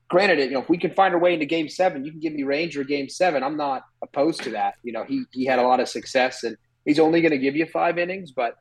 granted, 0.08 0.38
you 0.38 0.50
know, 0.50 0.60
if 0.60 0.68
we 0.68 0.78
can 0.78 0.92
find 0.92 1.14
our 1.14 1.20
way 1.20 1.34
into 1.34 1.46
game 1.46 1.68
seven, 1.68 2.04
you 2.04 2.10
can 2.10 2.20
give 2.20 2.32
me 2.32 2.42
Ranger 2.42 2.84
game 2.84 3.08
seven. 3.08 3.42
I'm 3.42 3.56
not 3.56 3.82
opposed 4.02 4.42
to 4.44 4.50
that. 4.50 4.74
You 4.82 4.92
know, 4.92 5.04
he, 5.04 5.24
he 5.32 5.44
had 5.44 5.58
a 5.58 5.62
lot 5.62 5.80
of 5.80 5.88
success 5.88 6.44
and 6.44 6.56
he's 6.84 6.98
only 6.98 7.20
going 7.20 7.32
to 7.32 7.38
give 7.38 7.56
you 7.56 7.66
five 7.66 7.98
innings, 7.98 8.32
but 8.32 8.56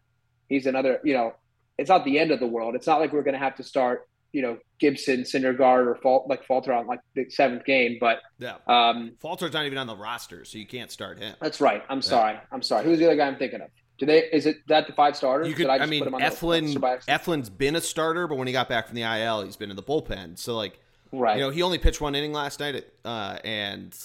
he's 0.50 0.66
another, 0.66 1.00
you 1.04 1.14
know, 1.14 1.34
it's 1.78 1.90
not 1.90 2.06
the 2.06 2.20
end 2.20 2.32
of 2.32 2.40
the 2.40 2.48
world. 2.48 2.76
It's 2.76 2.88
not 2.88 3.00
like 3.00 3.14
we're 3.14 3.24
going 3.24 3.34
to 3.34 3.40
have 3.40 3.56
to 3.56 3.64
start, 3.64 4.08
you 4.32 4.42
know, 4.42 4.58
Gibson, 4.80 5.22
Syndergaard, 5.22 5.88
or 5.88 5.96
Fault 6.02 6.28
like 6.28 6.46
Falter 6.46 6.74
on 6.74 6.88
like 6.88 7.00
the 7.16 7.30
seventh 7.30 7.66
game. 7.66 7.98
But 8.00 8.20
yeah, 8.40 8.56
um, 8.68 9.14
Falter's 9.20 9.54
not 9.54 9.66
even 9.66 9.78
on 9.78 9.88
the 9.88 9.96
roster, 9.96 10.46
so 10.46 10.58
you 10.58 10.68
can't 10.68 10.92
start 10.92 11.20
him. 11.20 11.36
That's 11.42 11.62
right. 11.62 11.84
I'm 11.90 11.98
yeah. 11.98 12.02
sorry. 12.02 12.40
I'm 12.52 12.62
sorry. 12.62 12.86
Who's 12.86 13.00
the 13.00 13.06
other 13.06 13.16
guy 13.16 13.28
I'm 13.28 13.38
thinking 13.38 13.62
of? 13.62 13.70
Do 14.00 14.06
they? 14.06 14.24
Is 14.32 14.46
it 14.46 14.58
that 14.68 14.88
the 14.88 14.94
five 14.94 15.16
starters? 15.16 15.48
You 15.48 15.54
could. 15.54 15.68
I, 15.68 15.78
I, 15.78 15.86
mean, 15.86 16.04
Eflin. 16.04 16.76
Eflin's 17.08 17.50
been 17.50 17.76
a 17.76 17.82
starter, 17.82 18.28
but 18.28 18.38
when 18.38 18.48
he 18.48 18.54
got 18.54 18.68
back 18.68 18.88
from 18.88 18.96
the 18.96 19.04
IL, 19.04 19.44
he's 19.44 19.56
been 19.56 19.70
in 19.70 19.76
the 19.76 19.84
bullpen. 19.84 20.38
So 20.38 20.56
like, 20.56 20.80
Right. 21.14 21.38
You 21.38 21.44
know, 21.44 21.52
he 21.52 21.62
only 21.62 21.78
pitched 21.78 22.02
one 22.02 22.16
inning 22.16 22.34
last 22.34 22.60
night, 22.60 22.86
uh, 23.06 23.38
and 23.46 23.96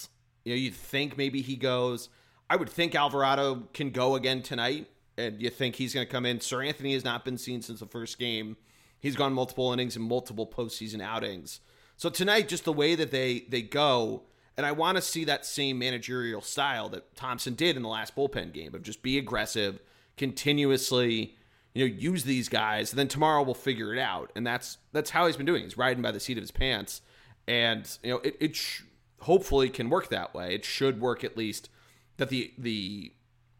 you 0.45 0.53
know, 0.53 0.57
you'd 0.57 0.75
think 0.75 1.17
maybe 1.17 1.41
he 1.41 1.55
goes. 1.55 2.07
I 2.47 2.55
would 2.55 2.69
think 2.69 2.93
Alvarado 2.93 3.67
can 3.73 3.89
go 3.89 4.15
again 4.15 4.43
tonight, 4.43 4.87
and 5.17 5.41
you 5.41 5.49
think 5.49 5.75
he's 5.75 5.93
going 5.93 6.05
to 6.05 6.11
come 6.11 6.25
in. 6.25 6.37
Seranthony 6.37 6.93
has 6.93 7.03
not 7.03 7.25
been 7.25 7.37
seen 7.37 7.63
since 7.63 7.79
the 7.79 7.87
first 7.87 8.19
game. 8.19 8.57
He's 8.99 9.15
gone 9.15 9.33
multiple 9.33 9.73
innings 9.73 9.95
and 9.95 10.05
multiple 10.05 10.45
postseason 10.45 11.01
outings. 11.01 11.61
So 11.97 12.09
tonight, 12.11 12.47
just 12.47 12.63
the 12.63 12.73
way 12.73 12.93
that 12.93 13.09
they 13.09 13.39
they 13.49 13.63
go, 13.63 14.23
and 14.55 14.63
I 14.63 14.71
want 14.71 14.97
to 14.97 15.01
see 15.01 15.25
that 15.25 15.47
same 15.47 15.79
managerial 15.79 16.41
style 16.41 16.89
that 16.89 17.15
Thomson 17.15 17.55
did 17.55 17.75
in 17.75 17.81
the 17.81 17.89
last 17.89 18.15
bullpen 18.15 18.53
game 18.53 18.75
of 18.75 18.83
just 18.83 19.01
be 19.01 19.17
aggressive, 19.17 19.79
continuously 20.15 21.38
you 21.73 21.87
know, 21.87 21.93
use 21.93 22.23
these 22.23 22.49
guys, 22.49 22.91
and 22.91 22.99
then 22.99 23.07
tomorrow 23.07 23.43
we'll 23.43 23.53
figure 23.53 23.93
it 23.93 23.99
out. 23.99 24.31
And 24.35 24.45
that's 24.45 24.77
that's 24.91 25.11
how 25.11 25.27
he's 25.27 25.37
been 25.37 25.45
doing. 25.45 25.63
He's 25.63 25.77
riding 25.77 26.01
by 26.01 26.11
the 26.11 26.19
seat 26.19 26.37
of 26.37 26.41
his 26.43 26.51
pants, 26.51 27.01
and 27.47 27.89
you 28.03 28.11
know, 28.11 28.17
it, 28.17 28.37
it 28.39 28.55
sh- 28.55 28.83
hopefully 29.21 29.69
can 29.69 29.89
work 29.89 30.09
that 30.09 30.33
way. 30.33 30.55
It 30.55 30.65
should 30.65 30.99
work 30.99 31.23
at 31.23 31.37
least 31.37 31.69
that 32.17 32.29
the 32.29 32.53
the 32.57 33.13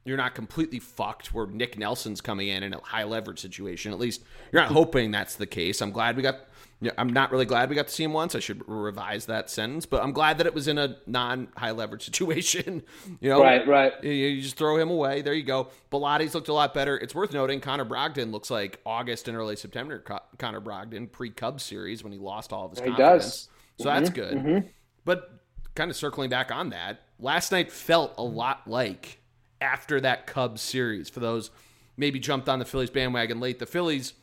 you're 0.06 0.18
not 0.18 0.34
completely 0.34 0.80
fucked 0.80 1.34
where 1.34 1.46
Nick 1.46 1.78
Nelson's 1.78 2.22
coming 2.22 2.48
in 2.48 2.64
in 2.64 2.74
a 2.74 2.80
high 2.80 3.04
leverage 3.04 3.40
situation. 3.40 3.92
At 3.92 4.00
least 4.00 4.24
you're 4.52 4.62
not 4.62 4.72
hoping 4.72 5.12
that's 5.12 5.36
the 5.36 5.46
case. 5.46 5.82
I'm 5.82 5.92
glad 5.92 6.16
we 6.16 6.24
got 6.24 6.40
yeah, 6.82 6.92
I'm 6.98 7.12
not 7.12 7.32
really 7.32 7.46
glad 7.46 7.70
we 7.70 7.76
got 7.76 7.88
to 7.88 7.94
see 7.94 8.04
him 8.04 8.14
once. 8.14 8.36
I 8.36 8.40
should 8.40 8.64
revise 8.66 9.26
that 9.26 9.50
sentence, 9.50 9.86
but 9.86 10.02
I'm 10.02 10.14
glad 10.14 10.38
that 10.38 10.48
it 10.48 10.54
was 10.54 10.70
in 10.70 10.78
a 10.78 10.96
non 11.06 11.50
high 11.58 11.72
leverage 11.72 12.06
situation. 12.06 12.84
you 13.20 13.30
know, 13.30 13.42
right, 13.42 13.68
right. 13.68 14.02
You, 14.02 14.42
just 14.42 14.56
throw 14.56 14.78
him 14.78 14.90
away. 14.90 15.22
There 15.22 15.34
you 15.34 15.44
go. 15.44 15.70
Bellatti's 15.92 16.34
looked 16.34 16.48
a 16.48 16.54
lot 16.54 16.74
better. 16.74 16.98
It's 16.98 17.14
worth 17.14 17.34
noting 17.34 17.60
Connor 17.60 17.84
Brogdon 17.84 18.32
looks 18.32 18.50
like 18.50 18.80
August 18.86 19.28
and 19.28 19.36
early 19.36 19.58
September 19.58 20.04
Connor 20.38 20.62
Brogdon 20.62 21.12
pre 21.12 21.30
Cubs 21.32 21.64
series 21.64 22.02
when 22.02 22.14
he 22.14 22.20
lost 22.20 22.54
all 22.54 22.66
of 22.66 22.72
his. 22.72 22.80
He 22.80 22.86
confidence. 22.86 23.24
does. 23.24 23.50
So 23.80 23.90
mm-hmm, 23.90 23.98
that's 23.98 24.10
good. 24.10 24.38
Mm-hmm. 24.38 24.68
But 25.04 25.32
kind 25.76 25.92
of 25.92 25.98
circling 25.98 26.30
back 26.30 26.50
on 26.50 26.70
that, 26.70 27.02
last 27.20 27.52
night 27.52 27.74
felt 27.74 28.14
a 28.18 28.24
lot 28.24 28.68
like 28.68 29.20
after 29.60 30.00
that 30.00 30.28
Cubs 30.28 30.62
series. 30.62 31.10
For 31.10 31.20
those 31.20 31.52
maybe 31.98 32.20
jumped 32.20 32.48
on 32.48 32.60
the 32.60 32.66
Phillies 32.66 32.90
bandwagon 32.90 33.42
late, 33.42 33.60
the 33.60 33.66
Phillies 33.66 34.14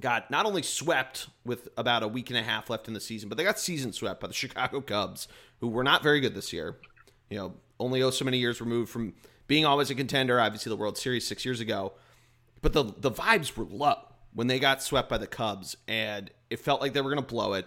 got 0.00 0.30
not 0.30 0.46
only 0.46 0.62
swept 0.62 1.28
with 1.44 1.68
about 1.76 2.02
a 2.02 2.08
week 2.08 2.30
and 2.30 2.38
a 2.38 2.42
half 2.42 2.68
left 2.68 2.88
in 2.88 2.94
the 2.94 3.00
season, 3.00 3.28
but 3.28 3.38
they 3.38 3.44
got 3.44 3.58
season 3.58 3.92
swept 3.92 4.20
by 4.20 4.26
the 4.26 4.34
Chicago 4.34 4.80
Cubs, 4.80 5.28
who 5.60 5.68
were 5.68 5.84
not 5.84 6.02
very 6.02 6.20
good 6.20 6.34
this 6.34 6.52
year. 6.52 6.76
You 7.30 7.38
know, 7.38 7.54
only 7.80 8.02
oh 8.02 8.10
so 8.10 8.24
many 8.24 8.38
years 8.38 8.60
removed 8.60 8.90
from 8.90 9.14
being 9.46 9.64
always 9.64 9.90
a 9.90 9.94
contender. 9.94 10.40
Obviously, 10.40 10.70
the 10.70 10.76
World 10.76 10.98
Series 10.98 11.26
six 11.26 11.44
years 11.44 11.60
ago, 11.60 11.92
but 12.62 12.72
the 12.72 12.84
the 12.84 13.10
vibes 13.10 13.56
were 13.56 13.64
low 13.64 13.96
when 14.32 14.46
they 14.46 14.58
got 14.58 14.82
swept 14.82 15.08
by 15.08 15.18
the 15.18 15.26
Cubs, 15.26 15.76
and 15.86 16.30
it 16.50 16.60
felt 16.60 16.80
like 16.80 16.92
they 16.92 17.00
were 17.00 17.14
to 17.14 17.22
blow 17.22 17.54
it. 17.54 17.66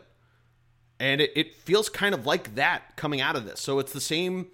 And 1.00 1.22
it, 1.22 1.32
it 1.36 1.56
feels 1.56 1.90
kind 1.90 2.16
of 2.16 2.26
like 2.26 2.56
that 2.56 2.96
coming 2.98 3.22
out 3.22 3.36
of 3.36 3.46
this. 3.46 3.62
So 3.62 3.78
it's 3.78 3.94
the 3.94 4.02
same 4.02 4.48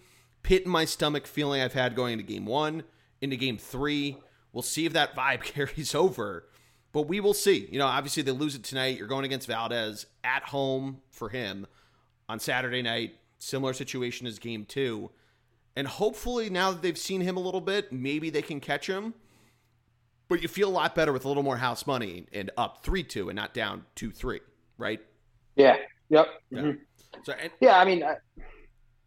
pit 0.44 0.66
in 0.66 0.72
my 0.72 0.84
stomach 0.84 1.26
feeling 1.26 1.62
I've 1.62 1.74
had 1.74 1.96
going 1.96 2.14
into 2.14 2.26
game 2.26 2.46
one, 2.46 2.84
into 3.22 3.38
game 3.38 3.58
three. 3.58 4.18
We'll 4.52 4.62
see 4.62 4.86
if 4.86 4.94
that 4.94 5.16
vibe 5.16 5.42
carries 5.44 5.96
over 5.96 6.46
but 6.94 7.08
we 7.08 7.20
will 7.20 7.34
see. 7.34 7.68
You 7.70 7.80
know, 7.80 7.88
obviously 7.88 8.24
they 8.24 8.32
lose 8.32 8.56
it 8.56 8.64
tonight. 8.64 8.98
You're 8.98 9.08
going 9.08 9.26
against 9.26 9.48
Valdez 9.48 10.06
at 10.24 10.44
home 10.44 11.02
for 11.10 11.28
him 11.28 11.68
on 12.30 12.40
Saturday 12.40 12.82
night. 12.82 13.16
Similar 13.40 13.74
situation 13.74 14.26
as 14.26 14.40
game 14.40 14.64
two. 14.66 15.12
And 15.76 15.88
hopefully 15.88 16.50
now 16.50 16.72
that 16.72 16.82
they've 16.82 16.98
seen 16.98 17.20
him 17.20 17.36
a 17.36 17.40
little 17.40 17.60
bit, 17.60 17.92
maybe 17.92 18.30
they 18.30 18.44
can 18.44 18.62
catch 18.62 18.88
him. 18.88 19.16
But 20.30 20.42
you 20.42 20.48
feel 20.48 20.70
a 20.70 20.72
lot 20.72 20.96
better 20.96 21.12
with 21.12 21.26
a 21.26 21.28
little 21.28 21.44
more 21.44 21.58
house 21.58 21.86
money 21.86 22.28
and 22.32 22.50
up 22.58 22.84
3 22.84 23.04
2 23.04 23.30
and 23.30 23.36
not 23.36 23.54
down 23.54 23.86
2 23.96 24.12
3, 24.12 24.40
right? 24.78 25.02
Yeah. 25.56 25.78
Yep. 26.10 26.28
Yeah. 26.52 26.62
Mm-hmm. 26.62 27.22
So, 27.24 27.34
and, 27.34 27.52
yeah, 27.60 27.78
I 27.78 27.86
mean, 27.86 28.04
I, 28.04 28.16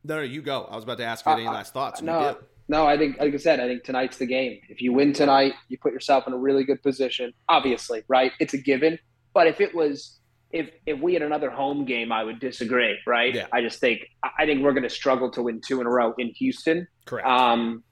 no, 0.05 0.17
no, 0.17 0.23
you 0.23 0.43
go. 0.43 0.65
I 0.71 0.75
was 0.75 0.85
about 0.85 0.99
to 0.99 1.05
ask 1.05 1.25
you 1.25 1.31
had 1.31 1.39
any 1.39 1.49
uh, 1.49 1.53
last 1.53 1.73
thoughts. 1.73 2.03
No, 2.03 2.37
No, 2.69 2.87
I 2.87 2.99
think, 2.99 3.19
like 3.21 3.33
I 3.33 3.37
said, 3.37 3.61
I 3.61 3.69
think 3.69 3.85
tonight's 3.85 4.17
the 4.19 4.27
game. 4.27 4.61
If 4.69 4.83
you 4.83 4.93
win 4.93 5.13
tonight, 5.13 5.55
you 5.69 5.79
put 5.79 5.93
yourself 5.93 6.27
in 6.27 6.33
a 6.33 6.37
really 6.37 6.65
good 6.65 6.83
position. 6.83 7.33
Obviously, 7.49 8.03
right? 8.09 8.33
It's 8.41 8.55
a 8.55 8.59
given. 8.59 8.99
But 9.35 9.47
if 9.47 9.61
it 9.61 9.75
was, 9.75 10.19
if 10.51 10.71
if 10.87 10.99
we 11.01 11.13
had 11.15 11.23
another 11.23 11.51
home 11.51 11.85
game, 11.85 12.11
I 12.11 12.25
would 12.25 12.41
disagree, 12.41 12.99
right? 13.07 13.35
Yeah. 13.35 13.47
I 13.53 13.61
just 13.61 13.79
think 13.79 14.01
I 14.23 14.47
think 14.47 14.63
we're 14.63 14.73
going 14.73 14.83
to 14.83 14.91
struggle 14.91 15.31
to 15.33 15.43
win 15.43 15.61
two 15.65 15.81
in 15.81 15.87
a 15.87 15.91
row 15.91 16.15
in 16.19 16.29
Houston. 16.29 16.89
Correct. 17.05 17.27
Um, 17.29 17.85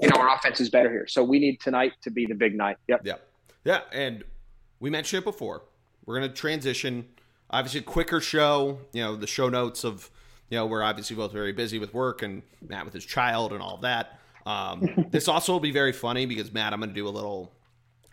you 0.00 0.08
know, 0.08 0.16
our 0.16 0.34
offense 0.34 0.60
is 0.60 0.68
better 0.70 0.90
here, 0.90 1.06
so 1.06 1.22
we 1.22 1.38
need 1.38 1.60
tonight 1.60 1.92
to 2.02 2.10
be 2.10 2.26
the 2.26 2.34
big 2.34 2.54
night. 2.54 2.76
Yep. 2.88 3.02
Yep. 3.04 3.28
Yeah. 3.64 3.80
And 3.92 4.24
we 4.80 4.90
mentioned 4.90 5.22
it 5.22 5.24
before. 5.24 5.62
We're 6.04 6.18
going 6.18 6.28
to 6.28 6.34
transition. 6.34 7.08
Obviously, 7.50 7.82
quicker 7.82 8.20
show. 8.20 8.80
You 8.92 9.02
know, 9.02 9.16
the 9.16 9.26
show 9.26 9.48
notes 9.48 9.84
of, 9.84 10.10
you 10.50 10.56
know, 10.56 10.66
we're 10.66 10.82
obviously 10.82 11.16
both 11.16 11.32
very 11.32 11.52
busy 11.52 11.78
with 11.78 11.94
work 11.94 12.22
and 12.22 12.42
Matt 12.68 12.84
with 12.84 12.92
his 12.92 13.04
child 13.04 13.52
and 13.52 13.62
all 13.62 13.76
of 13.76 13.82
that. 13.82 14.18
Um, 14.44 15.06
this 15.10 15.28
also 15.28 15.52
will 15.52 15.60
be 15.60 15.70
very 15.70 15.92
funny 15.92 16.26
because, 16.26 16.52
Matt, 16.52 16.72
I'm 16.72 16.80
going 16.80 16.90
to 16.90 16.94
do 16.94 17.06
a 17.06 17.08
little, 17.08 17.52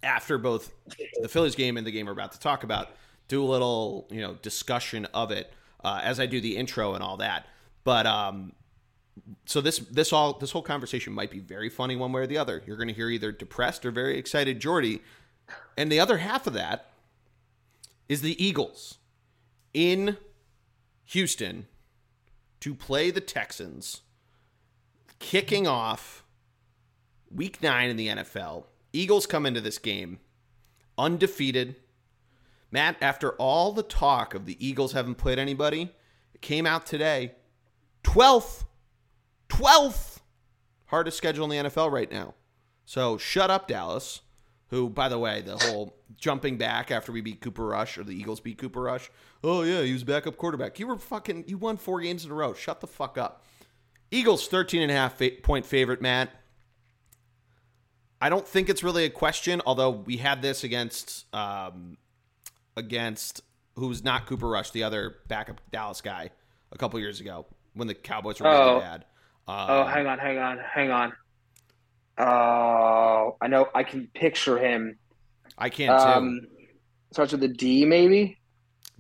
after 0.04 0.38
both 0.38 0.72
the 1.20 1.28
Phillies 1.28 1.56
game 1.56 1.78
and 1.78 1.86
the 1.86 1.92
game 1.92 2.06
we're 2.06 2.12
about 2.12 2.32
to 2.34 2.40
talk 2.40 2.64
about, 2.64 2.90
do 3.28 3.44
a 3.44 3.46
little, 3.46 4.08
you 4.12 4.22
know, 4.22 4.36
discussion 4.36 5.06
of 5.14 5.32
it 5.32 5.52
uh, 5.84 6.00
as 6.04 6.20
I 6.20 6.28
do 6.28 6.40
the 6.40 6.56
intro 6.56 6.94
and 6.94 7.04
all 7.04 7.18
that. 7.18 7.48
But, 7.84 8.06
um, 8.06 8.54
so 9.46 9.62
this 9.62 9.80
this 9.80 10.14
all 10.14 10.34
this 10.34 10.52
whole 10.52 10.62
conversation 10.62 11.12
might 11.12 11.32
be 11.32 11.40
very 11.40 11.70
funny 11.70 11.96
one 11.96 12.12
way 12.12 12.22
or 12.22 12.28
the 12.28 12.38
other. 12.38 12.62
You're 12.68 12.78
going 12.78 12.88
to 12.88 12.94
hear 12.94 13.10
either 13.10 13.32
depressed 13.32 13.84
or 13.84 13.90
very 13.90 14.16
excited 14.16 14.60
Geordie, 14.60 15.02
and 15.76 15.92
the 15.92 16.00
other 16.00 16.20
half 16.20 16.46
of 16.46 16.54
that 16.54 16.92
is 18.08 18.22
the 18.22 18.42
Eagles 18.44 19.00
in 19.74 20.18
Houston 21.06 21.66
to 22.68 22.76
play 22.76 23.10
the 23.12 23.22
Texans, 23.22 24.02
kicking 25.20 25.66
off 25.66 26.26
Week 27.34 27.64
Nine 27.64 27.90
in 27.90 27.96
the 27.96 28.10
NFL. 28.10 28.66
Eagles 28.92 29.26
come 29.26 29.46
into 29.46 29.62
this 29.62 29.78
game 29.78 30.20
undefeated. 30.98 31.78
Matt, 32.70 32.98
after 33.00 33.32
all 33.36 33.72
the 33.72 33.84
talk 33.84 34.34
of 34.34 34.46
the 34.46 34.58
Eagles 34.60 34.92
haven't 34.92 35.16
played 35.16 35.40
anybody, 35.40 35.94
it 36.34 36.42
came 36.42 36.66
out 36.66 36.86
today, 36.86 37.36
twelfth 38.04 38.66
12th 39.48 40.20
hardest 40.88 41.16
schedule 41.16 41.50
in 41.50 41.64
the 41.64 41.70
NFL 41.70 41.90
right 41.90 42.12
now. 42.12 42.34
So 42.84 43.18
shut 43.18 43.50
up, 43.50 43.70
Dallas. 43.70 44.20
Who, 44.70 44.90
by 44.90 45.08
the 45.08 45.18
way, 45.18 45.42
the 45.42 45.58
whole 45.58 45.96
jumping 46.18 46.58
back 46.58 46.92
after 46.92 47.12
we 47.14 47.22
beat 47.22 47.40
Cooper 47.40 47.66
Rush 47.68 47.98
or 47.98 48.04
the 48.04 48.12
Eagles 48.12 48.42
beat 48.42 48.58
Cooper 48.58 48.82
Rush. 48.82 49.10
Oh 49.44 49.62
yeah, 49.64 49.82
he 49.82 49.94
was 49.94 50.04
backup 50.04 50.36
quarterback. 50.38 50.78
You 50.80 50.88
were 50.88 50.98
fucking. 50.98 51.46
You 51.48 51.58
won 51.58 51.78
four 51.78 52.02
games 52.02 52.26
in 52.26 52.32
a 52.32 52.34
row. 52.34 52.54
Shut 52.54 52.82
the 52.82 52.88
fuck 52.88 53.18
up. 53.18 53.44
Eagles 54.12 54.48
13 54.48 54.82
and 54.82 54.92
a 54.92 54.94
half 54.96 55.22
point 55.44 55.66
favorite, 55.66 56.02
Matt. 56.02 56.30
I 58.20 58.30
don't 58.30 58.48
think 58.48 58.68
it's 58.70 58.84
really 58.84 59.06
a 59.06 59.10
question, 59.10 59.62
although 59.66 59.92
we 59.92 60.18
had 60.18 60.42
this 60.42 60.64
against 60.64 61.34
um, 61.34 61.98
against 62.76 63.42
who's 63.76 64.04
not 64.04 64.26
Cooper 64.26 64.48
Rush, 64.50 64.72
the 64.72 64.84
other 64.84 65.18
backup 65.28 65.62
Dallas 65.72 66.02
guy, 66.02 66.32
a 66.72 66.78
couple 66.78 67.00
years 67.00 67.20
ago 67.22 67.46
when 67.74 67.88
the 67.88 67.94
Cowboys 67.94 68.40
were 68.42 68.50
really 68.50 68.60
Oh. 68.60 68.80
bad. 68.80 69.06
Um, 69.48 69.66
Oh, 69.70 69.84
hang 69.86 70.08
on, 70.08 70.18
hang 70.20 70.40
on, 70.40 70.58
hang 70.58 70.92
on. 70.92 71.14
Oh, 72.18 73.38
I 73.42 73.48
know. 73.48 73.70
I 73.76 73.84
can 73.84 74.08
picture 74.14 74.58
him. 74.58 74.98
I 75.58 75.70
can't 75.70 76.00
too. 76.00 76.08
Um, 76.08 76.48
starts 77.12 77.32
with 77.32 77.44
a 77.44 77.48
D, 77.48 77.86
maybe. 77.86 78.38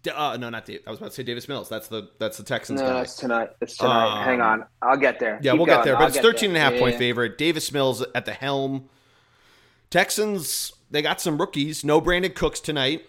D- 0.04 0.12
uh, 0.12 0.38
no, 0.38 0.50
not 0.50 0.66
Dave. 0.66 0.82
I 0.86 0.92
was 0.92 1.00
about 1.00 1.10
to 1.10 1.16
say 1.16 1.24
Davis 1.24 1.48
Mills. 1.48 1.70
That's 1.70 1.88
the 1.88 2.10
that's 2.20 2.38
the 2.38 2.44
Texans 2.44 2.80
No, 2.82 2.88
guy. 2.88 3.02
it's 3.02 3.16
tonight. 3.16 3.50
It's 3.62 3.78
tonight. 3.78 4.20
Um, 4.20 4.24
hang 4.24 4.42
on, 4.42 4.66
I'll 4.82 4.98
get 4.98 5.20
there. 5.20 5.40
Yeah, 5.42 5.52
Keep 5.52 5.58
we'll 5.60 5.66
going. 5.66 5.80
get 5.80 5.86
there. 5.86 5.96
I'll 5.96 6.02
But 6.02 6.08
it's 6.10 6.16
get 6.18 6.24
13 6.24 6.50
and 6.52 6.58
a 6.58 6.60
half 6.60 6.72
there. 6.74 6.80
point 6.80 6.94
Yeah, 6.94 7.00
favorite. 7.00 7.38
Davis 7.38 7.72
Mills 7.72 8.04
at 8.14 8.26
the 8.26 8.34
helm. 8.34 8.90
Texans, 9.90 10.74
they 10.92 11.02
got 11.02 11.22
some 11.22 11.38
rookies. 11.38 11.84
No 11.84 12.02
Brandin 12.02 12.36
Cooks 12.36 12.60
tonight. 12.60 13.06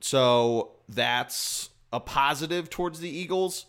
So 0.00 0.72
that's 0.88 1.70
a 1.92 2.00
positive 2.00 2.70
towards 2.70 3.00
the 3.00 3.08
Eagles 3.10 3.66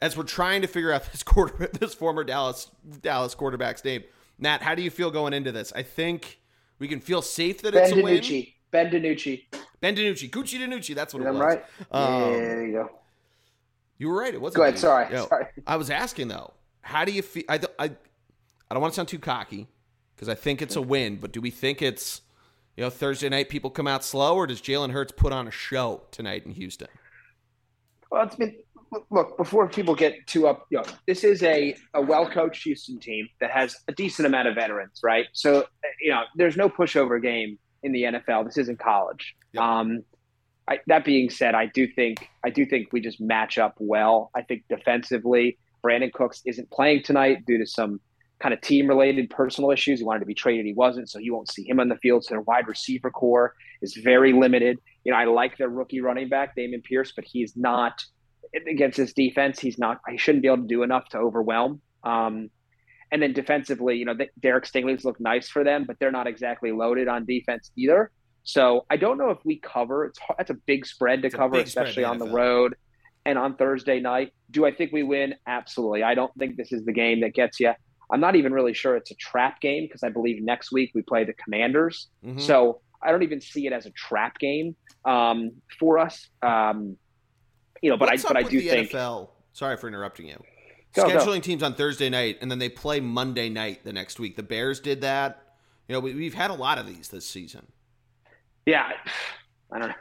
as 0.00 0.16
we're 0.16 0.24
trying 0.24 0.62
to 0.62 0.68
figure 0.68 0.92
out 0.92 1.04
this 1.12 1.22
quarter 1.22 1.68
this 1.68 1.94
former 1.94 2.24
Dallas 2.24 2.70
Dallas 3.00 3.34
quarterback's 3.34 3.84
name. 3.84 4.04
Matt, 4.38 4.62
how 4.62 4.74
do 4.74 4.82
you 4.82 4.90
feel 4.90 5.10
going 5.10 5.32
into 5.32 5.52
this? 5.52 5.72
I 5.74 5.82
think 5.82 6.40
we 6.78 6.88
can 6.88 7.00
feel 7.00 7.22
safe 7.22 7.62
that 7.62 7.74
Ben 7.74 7.82
it's 7.84 7.92
a 7.92 8.02
win. 8.02 8.18
DiNucci. 8.18 8.54
Ben 8.70 8.90
DiNucci. 8.90 9.42
Ben 9.80 9.94
DiNucci. 9.94 10.30
Gucci 10.30 10.58
DiNucci. 10.58 10.94
That's 10.94 11.14
what 11.14 11.22
it 11.22 11.26
I'm 11.28 11.34
was. 11.34 11.42
right. 11.42 11.64
Um, 11.90 12.32
yeah, 12.32 12.38
there 12.38 12.66
you 12.66 12.72
go. 12.72 12.90
You 13.98 14.08
were 14.08 14.18
right. 14.18 14.34
It 14.34 14.40
wasn't. 14.40 14.56
Go 14.56 14.62
ahead. 14.64 14.78
Sorry. 14.78 15.12
Yo, 15.12 15.26
Sorry. 15.26 15.46
I 15.66 15.76
was 15.76 15.90
asking 15.90 16.28
though, 16.28 16.52
how 16.80 17.04
do 17.04 17.12
you 17.12 17.22
feel? 17.22 17.44
I, 17.48 17.60
I, 17.78 17.84
I 17.84 18.74
don't 18.74 18.80
want 18.80 18.92
to 18.92 18.96
sound 18.96 19.08
too 19.08 19.18
cocky 19.18 19.68
because 20.16 20.28
I 20.28 20.34
think 20.34 20.60
it's 20.62 20.76
a 20.76 20.82
win, 20.82 21.16
but 21.16 21.32
do 21.32 21.40
we 21.40 21.50
think 21.50 21.82
it's 21.82 22.22
you 22.76 22.82
know 22.82 22.90
Thursday 22.90 23.28
night 23.28 23.48
people 23.48 23.70
come 23.70 23.86
out 23.86 24.02
slow, 24.02 24.34
or 24.34 24.46
does 24.46 24.60
Jalen 24.60 24.90
Hurts 24.90 25.12
put 25.12 25.32
on 25.32 25.46
a 25.46 25.50
show 25.52 26.02
tonight 26.10 26.44
in 26.46 26.52
Houston? 26.52 26.88
Well, 28.10 28.24
it's 28.24 28.36
been 28.36 28.56
look- 28.92 29.06
look 29.10 29.36
before 29.36 29.68
people 29.68 29.94
get 29.94 30.26
too 30.26 30.46
up. 30.46 30.66
You 30.70 30.78
know, 30.78 30.84
this 31.06 31.24
is 31.24 31.42
a 31.42 31.74
a 31.94 32.00
well 32.00 32.28
coached 32.28 32.62
Houston 32.64 32.98
team 33.00 33.28
that 33.40 33.50
has 33.50 33.76
a 33.88 33.92
decent 33.92 34.26
amount 34.26 34.48
of 34.48 34.54
veterans, 34.54 35.00
right? 35.02 35.26
So 35.32 35.66
you 36.00 36.10
know, 36.10 36.22
there's 36.36 36.56
no 36.56 36.68
pushover 36.68 37.20
game 37.20 37.58
in 37.82 37.92
the 37.92 38.04
NFL. 38.04 38.44
This 38.44 38.58
isn't 38.58 38.78
college. 38.78 39.34
Yep. 39.52 39.62
Um, 39.62 40.04
I, 40.68 40.78
that 40.86 41.04
being 41.04 41.28
said, 41.28 41.54
I 41.54 41.66
do 41.66 41.88
think 41.88 42.28
I 42.44 42.50
do 42.50 42.64
think 42.64 42.92
we 42.92 43.00
just 43.00 43.20
match 43.20 43.58
up 43.58 43.74
well. 43.78 44.30
I 44.34 44.42
think 44.42 44.64
defensively, 44.68 45.58
Brandin 45.84 46.12
Cooks 46.12 46.42
isn't 46.46 46.70
playing 46.70 47.02
tonight 47.02 47.44
due 47.46 47.58
to 47.58 47.66
some 47.66 48.00
kind 48.38 48.52
of 48.52 48.60
team 48.60 48.86
related 48.88 49.30
personal 49.30 49.70
issues. 49.70 50.00
He 50.00 50.04
wanted 50.04 50.20
to 50.20 50.26
be 50.26 50.34
traded, 50.34 50.66
he 50.66 50.72
wasn't, 50.72 51.08
so 51.08 51.18
you 51.18 51.32
won't 51.32 51.50
see 51.50 51.68
him 51.68 51.80
on 51.80 51.88
the 51.88 51.96
field. 51.96 52.24
So 52.24 52.34
their 52.34 52.40
wide 52.40 52.66
receiver 52.68 53.10
corps 53.10 53.54
is 53.80 53.94
very 53.94 54.32
limited. 54.32 54.78
You 55.04 55.12
know, 55.12 55.18
I 55.18 55.24
like 55.24 55.56
their 55.58 55.68
rookie 55.68 56.00
running 56.00 56.28
back, 56.28 56.56
Dameon 56.56 56.82
Pierce, 56.82 57.12
but 57.14 57.24
he's 57.24 57.56
not 57.56 58.02
against 58.54 58.96
this 58.98 59.12
defense. 59.12 59.58
He's 59.58 59.78
not. 59.78 60.00
He 60.08 60.18
shouldn't 60.18 60.42
be 60.42 60.48
able 60.48 60.58
to 60.58 60.68
do 60.68 60.82
enough 60.82 61.08
to 61.10 61.18
overwhelm. 61.18 61.80
Um, 62.04 62.50
and 63.10 63.22
then 63.22 63.32
defensively, 63.32 63.96
you 63.96 64.04
know, 64.04 64.14
Derek 64.40 64.64
Stingley's 64.64 65.04
look 65.04 65.20
nice 65.20 65.48
for 65.48 65.64
them, 65.64 65.84
but 65.84 65.98
they're 65.98 66.10
not 66.10 66.26
exactly 66.26 66.72
loaded 66.72 67.08
on 67.08 67.26
defense 67.26 67.70
either. 67.76 68.10
So 68.44 68.86
I 68.90 68.96
don't 68.96 69.18
know 69.18 69.30
if 69.30 69.38
we 69.44 69.60
cover. 69.60 70.06
It's 70.06 70.18
hard, 70.18 70.38
that's 70.38 70.50
a 70.50 70.56
big 70.66 70.86
spread 70.86 71.22
to 71.22 71.26
It's 71.26 71.36
cover, 71.36 71.56
big 71.56 71.68
spread 71.68 71.84
in 71.84 71.90
especially 71.90 72.04
on 72.04 72.18
the 72.18 72.28
road 72.28 72.74
and 73.24 73.38
on 73.38 73.56
Thursday 73.56 74.00
night. 74.00 74.32
Do 74.50 74.64
I 74.66 74.72
think 74.72 74.92
we 74.92 75.02
win? 75.02 75.34
Absolutely. 75.46 76.02
I 76.02 76.14
don't 76.14 76.32
think 76.38 76.56
this 76.56 76.72
is 76.72 76.84
the 76.84 76.92
game 76.92 77.20
that 77.20 77.34
gets 77.34 77.60
you. 77.60 77.72
I'm 78.10 78.20
not 78.20 78.34
even 78.34 78.52
really 78.52 78.74
sure 78.74 78.96
it's 78.96 79.10
a 79.10 79.14
trap 79.16 79.60
game 79.60 79.84
because 79.84 80.02
I 80.02 80.08
believe 80.08 80.42
next 80.42 80.72
week 80.72 80.90
we 80.94 81.02
play 81.02 81.24
the 81.24 81.32
Commanders. 81.34 82.08
Mhm. 82.24 82.40
So 82.40 82.80
I 83.02 83.10
don't 83.10 83.22
even 83.22 83.40
see 83.40 83.66
it 83.66 83.72
as 83.72 83.86
a 83.86 83.90
trap 83.90 84.38
game 84.38 84.76
um, 85.04 85.52
for 85.78 85.98
us. 85.98 86.28
Um, 86.42 86.96
you 87.82 87.90
know, 87.90 87.96
but 87.96 88.08
What's 88.08 88.24
I 88.24 88.28
but 88.28 88.36
I 88.36 88.42
do 88.44 88.60
think 88.60 88.90
NFL. 88.90 89.28
Sorry 89.52 89.76
for 89.76 89.88
interrupting 89.88 90.28
you. 90.28 90.42
Go, 90.94 91.08
go. 91.08 91.18
Scheduling 91.18 91.42
teams 91.42 91.62
on 91.62 91.74
Thursday 91.74 92.08
night 92.08 92.38
and 92.40 92.50
then 92.50 92.58
they 92.58 92.68
play 92.68 93.00
Monday 93.00 93.48
night 93.48 93.84
the 93.84 93.92
next 93.92 94.20
week. 94.20 94.36
The 94.36 94.42
Bears 94.42 94.80
did 94.80 95.00
that. 95.02 95.42
You 95.88 95.94
know, 95.94 96.00
we, 96.00 96.14
we've 96.14 96.34
had 96.34 96.50
a 96.50 96.54
lot 96.54 96.78
of 96.78 96.86
these 96.86 97.08
this 97.08 97.26
season. 97.26 97.66
yeah, 98.64 98.90
I 99.72 99.78
don't 99.78 99.88
know. 99.88 99.94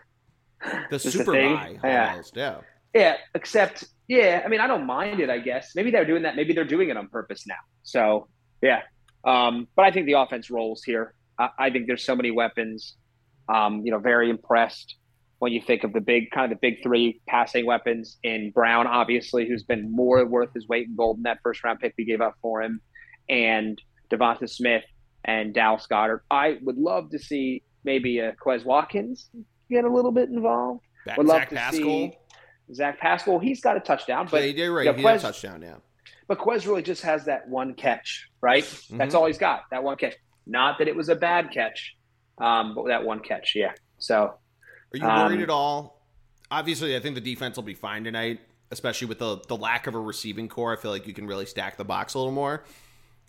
The 0.92 1.00
Just 1.00 1.18
Super. 1.18 1.34
Bye, 1.34 1.80
Yeah. 1.84 2.22
Yeah. 2.36 2.56
Yeah, 2.94 3.16
except 3.34 3.86
yeah, 4.08 4.42
I 4.46 4.50
mean 4.50 4.60
I 4.60 4.68
don't 4.68 4.86
mind 4.86 5.22
it, 5.22 5.30
I 5.30 5.40
guess. 5.40 5.72
Maybe 5.76 5.92
they're 5.92 6.06
doing 6.06 6.24
that, 6.24 6.36
maybe 6.36 6.54
they're 6.54 6.66
doing 6.66 6.90
it 6.90 6.98
on 6.98 7.08
purpose 7.08 7.48
now. 7.48 7.56
So 7.84 8.28
yeah. 8.62 8.82
Um, 9.24 9.68
but 9.76 9.86
I 9.86 9.92
think 9.92 10.06
the 10.06 10.14
offense 10.14 10.52
rolls 10.52 10.84
here. 10.84 11.14
I, 11.40 11.50
I 11.58 11.70
think 11.70 11.88
there's 11.88 12.04
so 12.04 12.16
many 12.16 12.32
weapons. 12.32 12.98
Um, 13.50 13.82
you 13.86 13.92
know, 13.92 14.00
very 14.00 14.30
impressed 14.30 14.96
when 15.42 15.52
you 15.52 15.60
think 15.60 15.84
of 15.84 15.92
the 15.92 16.00
big 16.00 16.30
kind 16.30 16.52
of 16.52 16.60
the 16.60 16.70
big 16.70 16.84
three 16.84 17.20
passing 17.28 17.66
weapons 17.66 18.20
in 18.22 18.52
Brown, 18.52 18.86
obviously, 18.86 19.48
who's 19.48 19.64
been 19.64 19.92
more 19.92 20.24
worth 20.24 20.54
his 20.54 20.68
weight 20.68 20.86
in 20.88 20.96
gold 20.96 21.18
in 21.18 21.24
that 21.24 21.40
first 21.42 21.64
round 21.64 21.80
pick 21.80 21.96
we 21.98 22.06
gave 22.06 22.22
up 22.22 22.36
for 22.44 22.62
him, 22.62 22.80
and 23.28 23.82
Devonta 24.12 24.48
Smith 24.48 24.84
and 25.26 25.52
Dallas 25.52 25.88
Goedert. 25.92 26.20
I 26.30 26.60
would 26.62 26.78
love 26.78 27.10
to 27.10 27.18
see 27.18 27.64
maybe 27.84 28.20
a 28.20 28.34
Quez 28.34 28.64
Watkins 28.64 29.32
get 29.68 29.84
a 29.84 29.90
little 29.92 30.12
bit 30.12 30.30
involved. 30.30 30.82
Ba- 31.08 31.16
Would 31.18 31.26
love 31.26 31.40
Zach 31.40 31.50
to 31.50 31.56
Pascal. 31.56 31.82
see 31.84 32.18
Zach 32.76 33.00
Pascal. 33.00 33.40
He's 33.40 33.62
got 33.62 33.76
a 33.78 33.80
touchdown, 33.80 34.28
but 34.30 34.44
yeah, 34.44 34.50
you're 34.66 34.72
right. 34.76 34.86
you 34.86 34.92
know, 34.92 34.98
he 35.00 35.04
had 35.04 35.16
a 35.16 35.18
Quez- 35.18 35.22
touchdown, 35.24 35.64
yeah. 35.64 35.78
but 36.28 36.38
Quez 36.38 36.68
really 36.68 36.84
just 36.84 37.02
has 37.02 37.26
that 37.26 37.50
one 37.50 37.74
catch, 37.74 38.30
right? 38.42 38.64
That's 38.92 39.16
Mhm. 39.16 39.18
all 39.20 39.26
he's 39.26 39.40
got. 39.40 39.64
That 39.72 39.84
one 39.84 39.98
catch. 39.98 40.14
Not 40.46 40.78
that 40.78 40.88
it 40.88 40.96
was 40.96 41.10
a 41.10 41.16
bad 41.16 41.50
catch, 41.52 41.96
um, 42.38 42.76
but 42.76 42.86
that 42.90 43.04
one 43.04 43.22
catch, 43.22 43.54
yeah. 43.56 43.72
So 43.98 44.36
Are 44.94 44.98
you 44.98 45.06
Um, 45.08 45.28
worried 45.28 45.42
at 45.42 45.50
all? 45.50 46.02
Obviously, 46.50 46.96
I 46.96 47.00
think 47.00 47.16
the 47.16 47.22
defense 47.22 47.56
will 47.56 47.64
be 47.64 47.74
fine 47.74 48.04
tonight, 48.04 48.42
especially 48.72 49.08
with 49.08 49.20
the 49.20 49.38
the 49.48 49.56
lack 49.58 49.88
of 49.88 49.96
a 49.96 50.00
receiving 50.00 50.50
corps. 50.50 50.74
I 50.78 50.82
feel 50.82 50.92
like 50.92 51.08
you 51.08 51.14
can 51.14 51.28
really 51.28 51.46
stack 51.46 51.78
the 51.78 51.86
box 51.86 52.14
a 52.14 52.20
little 52.20 52.34
more. 52.34 52.64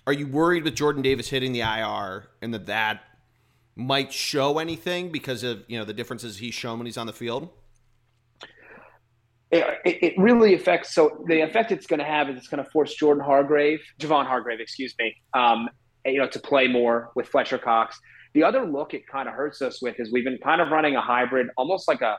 Are 0.06 0.12
you 0.12 0.26
worried 0.26 0.64
with 0.64 0.74
Jordan 0.74 1.02
Davis 1.02 1.28
hitting 1.28 1.52
the 1.52 1.60
IR 1.60 2.28
and 2.40 2.52
that 2.54 2.66
that 2.66 3.04
might 3.76 4.12
show 4.12 4.58
anything 4.58 5.10
because 5.12 5.44
of 5.44 5.64
you 5.68 5.78
know 5.78 5.84
the 5.84 5.94
differences 5.94 6.38
he's 6.38 6.54
shown 6.54 6.78
when 6.78 6.86
he's 6.86 6.98
on 6.98 7.06
the 7.06 7.12
field? 7.12 7.50
it, 9.52 9.64
it, 9.84 10.02
it 10.02 10.14
really 10.18 10.54
affects. 10.54 10.94
So 10.94 11.24
the 11.28 11.40
effect 11.42 11.72
it's 11.72 11.86
going 11.86 12.00
to 12.00 12.06
have 12.06 12.28
is 12.30 12.36
it's 12.36 12.48
going 12.48 12.64
to 12.64 12.70
force 12.70 12.94
Jordan 12.94 13.22
Hargrave, 13.22 13.80
Javon 14.00 14.26
Hargrave, 14.26 14.60
excuse 14.60 14.94
me, 14.98 15.14
um, 15.34 15.68
you 16.06 16.18
know, 16.18 16.26
to 16.28 16.40
play 16.40 16.68
more 16.68 17.10
with 17.14 17.28
Fletcher 17.28 17.58
Cox. 17.58 18.00
The 18.34 18.44
other 18.44 18.64
look 18.64 18.94
it 18.94 19.06
kind 19.06 19.28
of 19.28 19.34
hurts 19.34 19.60
us 19.62 19.82
with 19.82 19.98
is 19.98 20.10
we've 20.12 20.24
been 20.24 20.38
kind 20.38 20.60
of 20.60 20.68
running 20.68 20.96
a 20.96 21.00
hybrid, 21.00 21.48
almost 21.56 21.88
like 21.88 22.00
a 22.00 22.18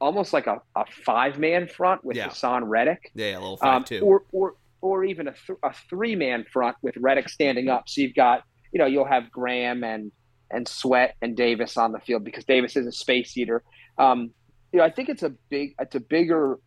almost 0.00 0.32
like 0.32 0.46
a, 0.46 0.60
a 0.76 0.84
five 1.04 1.38
man 1.38 1.66
front 1.66 2.04
with 2.04 2.16
yeah. 2.16 2.28
Haason 2.28 2.62
Reddick. 2.66 3.10
Yeah, 3.14 3.38
a 3.38 3.40
little 3.40 3.56
five 3.56 3.76
um, 3.76 3.84
too. 3.84 4.00
Or 4.00 4.24
or 4.32 4.54
or 4.80 5.04
even 5.04 5.28
a, 5.28 5.32
th- 5.32 5.58
a 5.62 5.72
three 5.88 6.14
man 6.14 6.44
front 6.52 6.76
with 6.82 6.96
Reddick 6.98 7.28
standing 7.28 7.68
up. 7.68 7.88
So 7.88 8.02
you've 8.02 8.14
got 8.14 8.42
you 8.72 8.78
know 8.78 8.86
you'll 8.86 9.06
have 9.06 9.30
Graham 9.30 9.84
and 9.84 10.12
and 10.50 10.68
Sweat 10.68 11.16
and 11.22 11.36
Davis 11.36 11.76
on 11.76 11.92
the 11.92 12.00
field 12.00 12.24
because 12.24 12.44
Davis 12.44 12.76
is 12.76 12.86
a 12.86 12.92
space 12.92 13.36
eater. 13.36 13.62
Um, 13.98 14.30
you 14.72 14.78
know, 14.78 14.84
I 14.84 14.90
think 14.90 15.08
it's 15.08 15.22
a 15.22 15.30
big, 15.50 15.74
it's 15.78 15.94
a 15.94 16.00
bigger, 16.00 16.58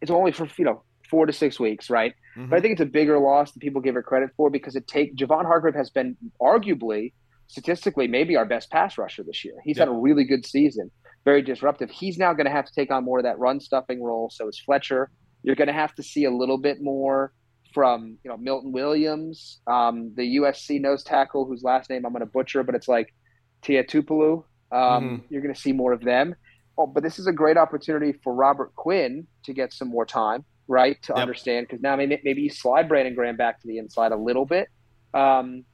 it's 0.00 0.10
only 0.10 0.32
for 0.32 0.48
you 0.58 0.64
know 0.64 0.82
four 1.08 1.26
to 1.26 1.32
six 1.32 1.60
weeks, 1.60 1.88
right? 1.88 2.14
Mm-hmm. 2.36 2.50
But 2.50 2.58
I 2.58 2.60
think 2.60 2.72
it's 2.72 2.80
a 2.80 2.86
bigger 2.86 3.18
loss 3.18 3.52
than 3.52 3.60
people 3.60 3.80
give 3.80 3.94
her 3.94 4.02
credit 4.02 4.30
for 4.36 4.50
because 4.50 4.76
it 4.76 4.86
take 4.86 5.16
Javon 5.16 5.44
Hargrave 5.44 5.74
has 5.74 5.90
been 5.90 6.16
arguably 6.40 7.12
statistically 7.48 8.08
maybe 8.08 8.36
our 8.36 8.44
best 8.44 8.70
pass 8.70 8.98
rusher 8.98 9.22
this 9.22 9.44
year. 9.44 9.54
He's 9.64 9.78
yep. 9.78 9.88
had 9.88 9.94
a 9.94 9.98
really 9.98 10.24
good 10.24 10.46
season, 10.46 10.90
very 11.24 11.42
disruptive. 11.42 11.90
He's 11.90 12.18
now 12.18 12.32
going 12.32 12.46
to 12.46 12.52
have 12.52 12.66
to 12.66 12.72
take 12.74 12.90
on 12.90 13.04
more 13.04 13.18
of 13.18 13.24
that 13.24 13.38
run 13.38 13.60
stuffing 13.60 14.02
role. 14.02 14.30
So 14.32 14.48
is 14.48 14.58
Fletcher. 14.58 15.10
You're 15.42 15.56
going 15.56 15.68
to 15.68 15.74
have 15.74 15.94
to 15.94 16.02
see 16.02 16.24
a 16.24 16.30
little 16.30 16.58
bit 16.58 16.78
more 16.80 17.32
from 17.72 18.16
you 18.24 18.30
know 18.30 18.36
Milton 18.36 18.72
Williams, 18.72 19.60
um, 19.66 20.12
the 20.16 20.36
USC 20.38 20.80
nose 20.80 21.02
tackle 21.04 21.44
whose 21.44 21.62
last 21.62 21.90
name 21.90 22.06
I'm 22.06 22.12
going 22.12 22.20
to 22.20 22.26
butcher, 22.26 22.62
but 22.62 22.74
it's 22.74 22.88
like 22.88 23.14
Tia 23.62 23.84
Tupalu. 23.84 24.44
Um, 24.72 24.80
mm-hmm. 24.80 25.16
You're 25.28 25.42
going 25.42 25.54
to 25.54 25.60
see 25.60 25.72
more 25.72 25.92
of 25.92 26.02
them. 26.02 26.34
Oh, 26.78 26.86
but 26.86 27.02
this 27.02 27.18
is 27.18 27.26
a 27.26 27.32
great 27.32 27.56
opportunity 27.56 28.18
for 28.24 28.34
Robert 28.34 28.74
Quinn 28.74 29.26
to 29.44 29.52
get 29.52 29.72
some 29.72 29.88
more 29.88 30.04
time, 30.04 30.44
right? 30.68 31.00
To 31.02 31.12
yep. 31.14 31.22
understand 31.22 31.66
because 31.68 31.82
now 31.82 31.96
maybe, 31.96 32.20
maybe 32.24 32.42
you 32.42 32.50
slide 32.50 32.88
Brandon 32.88 33.14
Graham 33.14 33.36
back 33.36 33.60
to 33.60 33.66
the 33.66 33.78
inside 33.78 34.12
a 34.12 34.16
little 34.16 34.46
bit. 34.46 34.68
Um, 35.14 35.64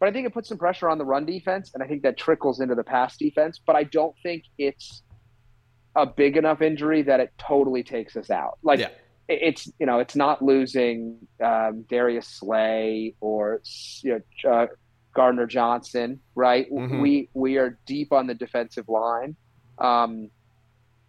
but 0.00 0.08
I 0.08 0.12
think 0.12 0.26
it 0.26 0.32
puts 0.32 0.48
some 0.48 0.56
pressure 0.56 0.88
on 0.88 0.96
the 0.96 1.04
run 1.04 1.26
defense, 1.26 1.72
and 1.74 1.82
I 1.82 1.86
think 1.86 2.02
that 2.02 2.16
trickles 2.16 2.60
into 2.60 2.74
the 2.74 2.82
pass 2.82 3.18
defense. 3.18 3.60
But 3.64 3.76
I 3.76 3.84
don't 3.84 4.16
think 4.22 4.44
it's 4.56 5.02
a 5.94 6.06
big 6.06 6.38
enough 6.38 6.62
injury 6.62 7.02
that 7.02 7.20
it 7.20 7.32
totally 7.36 7.82
takes 7.82 8.16
us 8.16 8.30
out. 8.30 8.58
Like 8.62 8.80
yeah. 8.80 8.88
it's 9.28 9.70
you 9.78 9.84
know 9.84 9.98
it's 9.98 10.16
not 10.16 10.42
losing 10.42 11.18
um, 11.44 11.84
Darius 11.88 12.26
Slay 12.26 13.14
or 13.20 13.60
you 14.02 14.22
know 14.44 14.50
uh, 14.50 14.66
Gardner 15.14 15.46
Johnson, 15.46 16.20
right? 16.34 16.70
Mm-hmm. 16.72 17.00
We 17.02 17.28
we 17.34 17.58
are 17.58 17.78
deep 17.84 18.10
on 18.10 18.26
the 18.26 18.34
defensive 18.34 18.88
line, 18.88 19.36
um, 19.78 20.30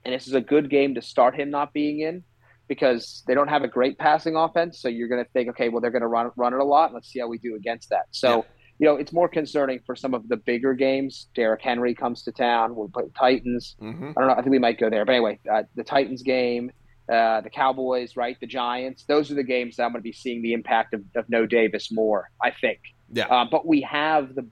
and 0.03 0.13
this 0.13 0.27
is 0.27 0.33
a 0.33 0.41
good 0.41 0.69
game 0.69 0.95
to 0.95 1.01
start 1.01 1.39
him 1.39 1.49
not 1.49 1.71
being 1.71 2.01
in 2.01 2.25
because 2.67 3.23
they 3.25 3.35
don't 3.35 3.47
have 3.47 3.63
a 3.63 3.69
great 3.69 3.97
passing 3.97 4.35
offense. 4.35 4.81
So 4.81 4.89
you're 4.89 5.07
going 5.07 5.23
to 5.23 5.31
think, 5.31 5.49
okay, 5.51 5.69
well 5.69 5.79
they're 5.79 5.91
going 5.91 6.01
to 6.01 6.07
run 6.07 6.29
run 6.35 6.53
it 6.53 6.59
a 6.59 6.65
lot. 6.65 6.93
Let's 6.93 7.09
see 7.09 7.21
how 7.21 7.27
we 7.29 7.37
do 7.37 7.55
against 7.55 7.89
that. 7.91 8.07
So. 8.11 8.39
Yeah. 8.39 8.43
You 8.81 8.87
know, 8.87 8.95
it's 8.95 9.13
more 9.13 9.29
concerning 9.29 9.79
for 9.85 9.95
some 9.95 10.15
of 10.15 10.27
the 10.27 10.37
bigger 10.37 10.73
games. 10.73 11.27
Derrick 11.35 11.61
Henry 11.61 11.93
comes 11.93 12.23
to 12.23 12.31
town. 12.31 12.75
We'll 12.75 12.89
play 12.89 13.03
Titans. 13.15 13.75
Mm-hmm. 13.79 14.09
I 14.09 14.19
don't 14.19 14.27
know. 14.27 14.33
I 14.33 14.37
think 14.37 14.49
we 14.49 14.57
might 14.57 14.79
go 14.79 14.89
there. 14.89 15.05
But 15.05 15.11
anyway, 15.13 15.39
uh, 15.49 15.63
the 15.75 15.83
Titans 15.83 16.23
game, 16.23 16.71
uh, 17.07 17.41
the 17.41 17.51
Cowboys, 17.51 18.17
right? 18.17 18.35
The 18.41 18.47
Giants. 18.47 19.05
Those 19.05 19.29
are 19.29 19.35
the 19.35 19.43
games 19.43 19.75
that 19.75 19.83
I'm 19.83 19.91
going 19.91 19.99
to 19.99 20.03
be 20.03 20.11
seeing 20.11 20.41
the 20.41 20.53
impact 20.53 20.95
of, 20.95 21.03
of 21.15 21.29
No 21.29 21.45
Davis 21.45 21.91
more. 21.91 22.31
I 22.43 22.49
think. 22.49 22.79
Yeah. 23.13 23.27
Uh, 23.27 23.45
but 23.45 23.67
we 23.67 23.81
have 23.81 24.33
the 24.33 24.47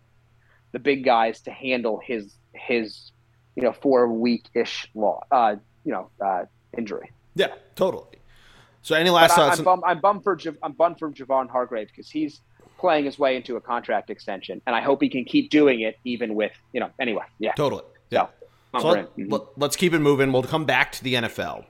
the 0.74 0.80
big 0.80 1.04
guys 1.04 1.42
to 1.42 1.52
handle 1.52 2.00
his 2.06 2.36
his 2.54 3.12
you 3.56 3.64
know 3.64 3.74
four 3.74 4.08
week 4.14 4.46
ish 4.54 4.88
law 4.94 5.22
uh, 5.32 5.56
you 5.84 5.92
know 5.92 6.12
uh, 6.24 6.46
injury. 6.78 7.12
Yeah, 7.34 7.54
totally. 7.76 8.20
So 8.84 8.96
any 8.96 9.10
last 9.10 9.36
thoughts? 9.36 9.58
I, 9.58 9.62
am 9.62 9.66
bummed, 9.66 9.84
I'm 9.86 10.00
bummed 10.00 10.24
for 10.24 10.38
I'm 10.62 10.74
bummed 10.74 11.00
for 11.00 11.12
Javon 11.12 11.50
Hargrave 11.50 11.88
because 11.88 12.10
he's 12.10 12.42
playing 12.80 13.06
his 13.06 13.20
way 13.20 13.36
into 13.36 13.56
a 13.56 13.62
contract 13.62 14.10
extension, 14.10 14.62
and 14.66 14.76
I 14.76 14.82
hope 14.82 15.02
he 15.02 15.10
can 15.10 15.26
keep 15.26 15.50
doing 15.50 15.82
it 15.82 16.00
even 16.04 16.34
with 16.36 16.54
you 16.74 16.80
know. 16.80 16.90
Anyway, 17.00 17.24
yeah, 17.38 17.54
totally. 17.54 17.84
Yeah. 18.10 18.28
So, 18.74 18.80
so 18.80 18.88
let, 18.88 19.18
mm-hmm. 19.18 19.36
let's 19.58 19.76
keep 19.76 19.94
it 19.94 20.00
moving. 20.00 20.32
We'll 20.32 20.44
come 20.44 20.66
back 20.66 20.92
to 20.94 21.04
the 21.04 21.16
NFL 21.16 21.66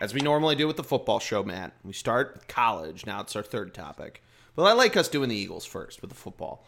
as 0.00 0.12
we 0.12 0.20
normally 0.20 0.56
do 0.56 0.66
with 0.66 0.76
the 0.76 0.84
football 0.84 1.20
show, 1.20 1.42
Matt. 1.42 1.72
We 1.84 1.92
start 1.92 2.34
with 2.34 2.48
college. 2.48 3.06
Now 3.06 3.20
it's 3.20 3.36
our 3.36 3.42
third 3.42 3.74
topic. 3.74 4.22
But 4.54 4.64
I 4.64 4.72
like 4.72 4.96
us 4.96 5.08
doing 5.08 5.28
the 5.28 5.36
Eagles 5.36 5.66
first 5.66 6.00
with 6.00 6.10
the 6.10 6.16
football. 6.16 6.66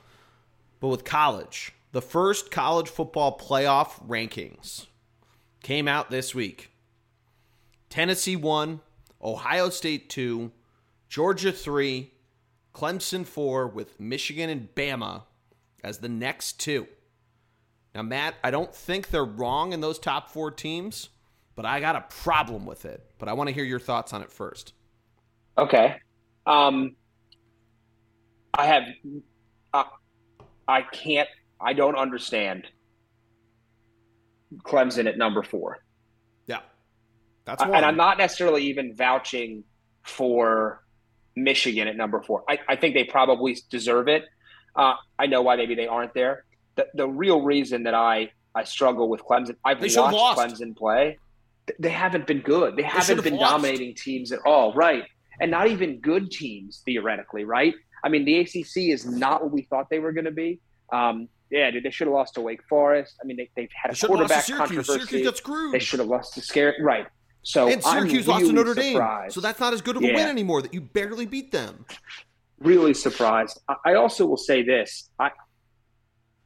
But 0.81 0.89
with 0.89 1.05
college, 1.05 1.73
the 1.93 2.03
first 2.03 2.51
college 2.51 2.89
football 2.89 3.39
playoff 3.39 4.07
rankings 4.07 4.87
came 5.63 5.89
out 5.89 6.11
this 6.11 6.35
week. 6.35 6.71
Tennessee 7.89 8.37
1, 8.37 8.81
Ohio 9.23 9.71
State 9.71 10.11
2, 10.11 10.53
Georgia 11.09 11.51
3, 11.51 12.13
Clemson 12.75 13.27
4, 13.27 13.69
with 13.69 13.99
Michigan 13.99 14.51
and 14.51 14.75
Bama 14.75 15.23
as 15.83 15.99
the 15.99 16.09
next 16.09 16.61
two. 16.61 16.87
Now, 17.95 18.03
Matt, 18.03 18.35
I 18.45 18.51
don't 18.51 18.75
think 18.75 19.09
they're 19.09 19.25
wrong 19.25 19.73
in 19.73 19.81
those 19.81 19.99
top 19.99 20.31
four 20.31 20.51
teams, 20.51 21.09
but 21.57 21.65
I 21.65 21.81
got 21.81 21.97
a 21.97 22.05
problem 22.23 22.67
with 22.67 22.85
it. 22.85 23.05
But 23.19 23.29
I 23.29 23.33
want 23.33 23.49
to 23.49 23.55
hear 23.55 23.65
your 23.65 23.81
thoughts 23.81 24.13
on 24.13 24.23
it 24.23 24.31
first. 24.31 24.75
Okay. 25.57 25.97
Um, 26.47 26.95
I 28.55 28.67
have, 28.67 28.85
uh, 29.75 29.85
I 30.67 30.83
can't, 30.83 31.29
I 31.61 31.73
don't 31.73 31.97
understand 31.97 32.69
Clemson 34.59 35.07
at 35.07 35.19
number 35.19 35.43
four. 35.43 35.79
Yeah, 36.47 36.61
that's 37.45 37.63
one. 37.63 37.75
and 37.75 37.85
I'm 37.85 37.97
not 37.97 38.19
necessarily 38.19 38.63
even 38.65 38.95
vouching 38.95 39.65
for 40.03 40.85
Michigan 41.43 41.89
at 41.89 41.97
number 41.97 42.23
four. 42.23 42.45
I, 42.49 42.59
I 42.69 42.77
think 42.77 42.95
they 42.95 43.05
probably 43.05 43.57
deserve 43.71 44.09
it. 44.09 44.25
Uh, 44.75 44.95
I 45.19 45.27
know 45.27 45.43
why 45.43 45.57
maybe 45.57 45.75
they 45.75 45.87
aren't 45.87 46.15
there. 46.15 46.45
The, 46.77 46.87
the 46.95 47.09
real 47.09 47.43
reason 47.43 47.85
that 47.85 47.95
I 47.95 48.31
I 48.55 48.65
struggle 48.65 49.09
with 49.09 49.23
Clemson, 49.23 49.57
I've 49.65 49.81
they 49.81 49.95
watched 50.01 50.39
Clemson 50.39 50.77
play. 50.77 51.19
They 51.79 51.91
haven't 51.91 52.27
been 52.27 52.41
good. 52.41 52.77
They, 52.77 52.83
they 52.83 52.89
haven't 52.89 53.23
been 53.23 53.37
lost. 53.37 53.51
dominating 53.51 53.95
teams 53.95 54.33
at 54.33 54.41
all, 54.47 54.73
right? 54.75 55.05
And 55.41 55.51
not 55.51 55.69
even 55.69 56.01
good 56.01 56.31
teams 56.31 56.83
theoretically, 56.85 57.45
right? 57.45 57.75
I 58.03 58.09
mean, 58.09 58.25
the 58.25 58.39
ACC 58.41 58.89
is 58.91 59.05
not 59.07 59.43
what 59.43 59.53
we 59.53 59.63
thought 59.63 59.91
they 59.91 59.99
were 59.99 60.13
going 60.13 60.25
to 60.25 60.31
be. 60.31 60.61
Um, 60.93 61.29
yeah, 61.51 61.71
dude, 61.71 61.83
they 61.83 61.91
should 61.91 62.07
have 62.07 62.15
lost 62.15 62.35
to 62.35 62.41
Wake 62.41 62.63
Forest. 62.69 63.17
I 63.23 63.27
mean, 63.27 63.37
they, 63.37 63.63
have 63.63 63.71
had 63.75 63.93
a 63.93 64.07
quarterback 64.07 64.47
controversy. 64.47 64.93
Syracuse 64.93 65.25
got 65.25 65.37
screwed. 65.37 65.75
They 65.75 65.79
should 65.79 66.01
have 66.01 66.09
lost 66.09 66.35
to 66.35 66.43
Scare. 66.43 66.75
Right. 66.81 67.07
So 67.43 67.69
and 67.69 67.83
Syracuse 67.83 68.29
I'm 68.29 68.35
lost 68.35 68.47
to 68.47 68.53
Notre 68.53 68.75
surprised. 68.75 69.23
Dame, 69.23 69.31
so 69.31 69.41
that's 69.41 69.61
not 69.61 69.73
as 69.73 69.81
good 69.81 69.97
of 69.97 70.03
a 70.03 70.07
yeah. 70.07 70.15
win 70.15 70.29
anymore. 70.29 70.63
That 70.63 70.75
you 70.75 70.81
barely 70.81 71.27
beat 71.27 71.53
them. 71.53 71.85
Really 72.59 72.95
surprised. 72.95 73.61
I 73.85 73.95
also 73.95 74.27
will 74.27 74.37
say 74.37 74.63
this: 74.63 75.11
I, 75.19 75.31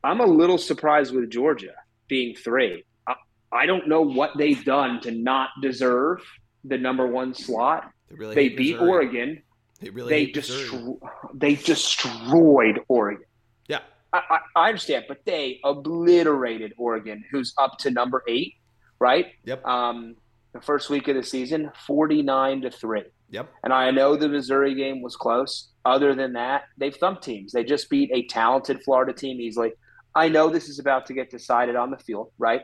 I'm 0.05 0.21
a 0.21 0.27
little 0.27 0.59
surprised 0.59 1.15
with 1.15 1.31
Georgia 1.31 1.75
being 2.09 2.35
three. 2.37 2.85
I, 3.07 3.15
I 3.51 3.67
don't 3.67 3.89
know 3.89 4.03
what 4.03 4.37
they've 4.37 4.63
done 4.65 5.01
to 5.01 5.11
not 5.11 5.51
deserve 5.61 6.23
the 6.65 6.79
number 6.79 7.07
one 7.07 7.35
slot. 7.35 7.91
They, 8.09 8.17
really 8.17 8.35
they 8.35 8.49
beat 8.51 8.75
Missouri. 8.75 8.91
Oregon. 8.91 9.43
They 9.81 9.91
really 9.91 10.11
they 10.11 10.33
destro- 10.33 10.99
they 11.35 11.55
destroyed 11.57 12.81
Oregon. 12.89 13.25
Yeah, 13.67 13.81
I, 14.13 14.39
I, 14.55 14.69
understand, 14.69 15.07
but 15.09 15.25
they 15.25 15.59
obliterated 15.65 16.75
Oregon, 16.77 17.25
who's 17.33 17.53
up 17.59 17.79
to 17.79 17.91
number 17.91 18.23
eight, 18.29 18.55
right? 19.01 19.33
Yep. 19.45 19.67
Um, 19.67 20.15
the 20.53 20.61
first 20.61 20.91
week 20.91 21.09
of 21.09 21.17
the 21.17 21.23
season, 21.23 21.71
forty 21.87 22.23
nine 22.23 22.63
to 22.63 22.71
three. 22.71 23.05
Yep. 23.31 23.51
And 23.65 23.73
I 23.73 23.91
know 23.91 24.17
the 24.17 24.29
Missouri 24.29 24.75
game 24.75 25.03
was 25.03 25.17
close. 25.17 25.71
Other 25.85 26.15
than 26.15 26.35
that, 26.35 26.65
they've 26.77 26.95
thumped 26.95 27.25
teams. 27.25 27.53
They 27.53 27.65
just 27.65 27.89
beat 27.89 28.11
a 28.13 28.27
talented 28.27 28.83
Florida 28.85 29.13
team 29.13 29.41
easily. 29.41 29.73
I 30.15 30.29
know 30.29 30.51
this 30.51 30.69
is 30.69 30.79
about 30.79 31.07
to 31.07 31.15
get 31.15 31.31
decided 31.31 31.75
on 31.75 31.91
the 31.91 31.97
field, 31.97 32.31
right? 32.39 32.63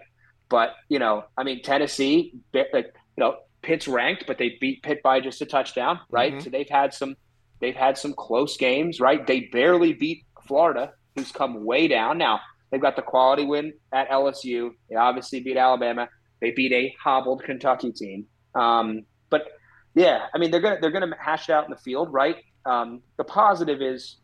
But 0.48 0.74
you 0.88 0.98
know, 0.98 1.24
I 1.36 1.44
mean, 1.44 1.62
Tennessee, 1.62 2.34
like 2.52 2.72
you 2.74 3.24
know, 3.24 3.36
Pitt's 3.62 3.88
ranked, 3.88 4.24
but 4.26 4.38
they 4.38 4.56
beat 4.60 4.82
Pitt 4.82 5.02
by 5.02 5.20
just 5.20 5.42
a 5.42 5.46
touchdown, 5.46 6.00
right? 6.10 6.32
Mm-hmm. 6.32 6.40
So 6.40 6.50
they've 6.50 6.68
had 6.68 6.94
some 6.94 7.16
they've 7.60 7.74
had 7.74 7.98
some 7.98 8.12
close 8.12 8.56
games, 8.56 9.00
right? 9.00 9.26
They 9.26 9.48
barely 9.52 9.92
beat 9.92 10.24
Florida, 10.46 10.92
who's 11.16 11.32
come 11.32 11.64
way 11.64 11.88
down. 11.88 12.18
Now 12.18 12.40
they've 12.70 12.80
got 12.80 12.96
the 12.96 13.02
quality 13.02 13.44
win 13.44 13.72
at 13.92 14.08
LSU. 14.10 14.70
They 14.88 14.96
obviously 14.96 15.40
beat 15.40 15.56
Alabama. 15.56 16.08
They 16.40 16.52
beat 16.52 16.72
a 16.72 16.94
hobbled 17.02 17.42
Kentucky 17.44 17.92
team. 17.92 18.26
Um, 18.54 19.02
but 19.30 19.48
yeah, 19.94 20.26
I 20.34 20.38
mean 20.38 20.50
they're 20.50 20.60
gonna 20.60 20.78
they're 20.80 20.90
gonna 20.90 21.14
hash 21.18 21.48
it 21.48 21.52
out 21.52 21.64
in 21.64 21.70
the 21.70 21.76
field, 21.76 22.12
right? 22.12 22.36
Um, 22.66 23.02
the 23.16 23.24
positive 23.24 23.80
is, 23.80 24.16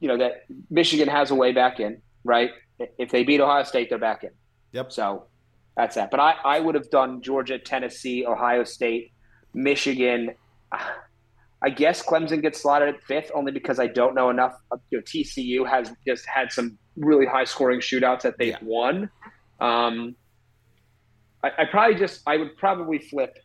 you 0.00 0.08
know, 0.08 0.16
that 0.18 0.44
Michigan 0.70 1.08
has 1.08 1.30
a 1.30 1.34
way 1.34 1.52
back 1.52 1.80
in, 1.80 2.00
right? 2.24 2.50
If 2.98 3.10
they 3.10 3.24
beat 3.24 3.40
Ohio 3.40 3.64
State, 3.64 3.90
they're 3.90 3.98
back 3.98 4.24
in. 4.24 4.30
Yep. 4.72 4.92
So 4.92 5.26
that's 5.76 5.96
that. 5.96 6.10
But 6.10 6.20
I, 6.20 6.34
I 6.44 6.60
would 6.60 6.74
have 6.74 6.90
done 6.90 7.22
Georgia, 7.22 7.58
Tennessee, 7.58 8.24
Ohio 8.26 8.64
State, 8.64 9.12
Michigan. 9.52 10.30
I 11.62 11.68
guess 11.68 12.02
Clemson 12.02 12.40
gets 12.40 12.62
slotted 12.62 12.88
at 12.88 13.02
fifth 13.02 13.30
only 13.34 13.52
because 13.52 13.78
I 13.78 13.86
don't 13.86 14.14
know 14.14 14.30
enough. 14.30 14.54
You 14.90 14.98
know, 14.98 15.02
TCU 15.02 15.68
has 15.68 15.92
just 16.06 16.24
had 16.26 16.50
some 16.52 16.78
really 16.96 17.26
high 17.26 17.44
scoring 17.44 17.80
shootouts 17.80 18.22
that 18.22 18.38
they've 18.38 18.50
yeah. 18.50 18.58
won. 18.62 19.10
Um, 19.60 20.16
I, 21.42 21.50
I, 21.58 21.64
probably 21.70 21.96
just 21.96 22.22
I 22.26 22.36
would 22.36 22.56
probably 22.56 22.98
flip 22.98 23.38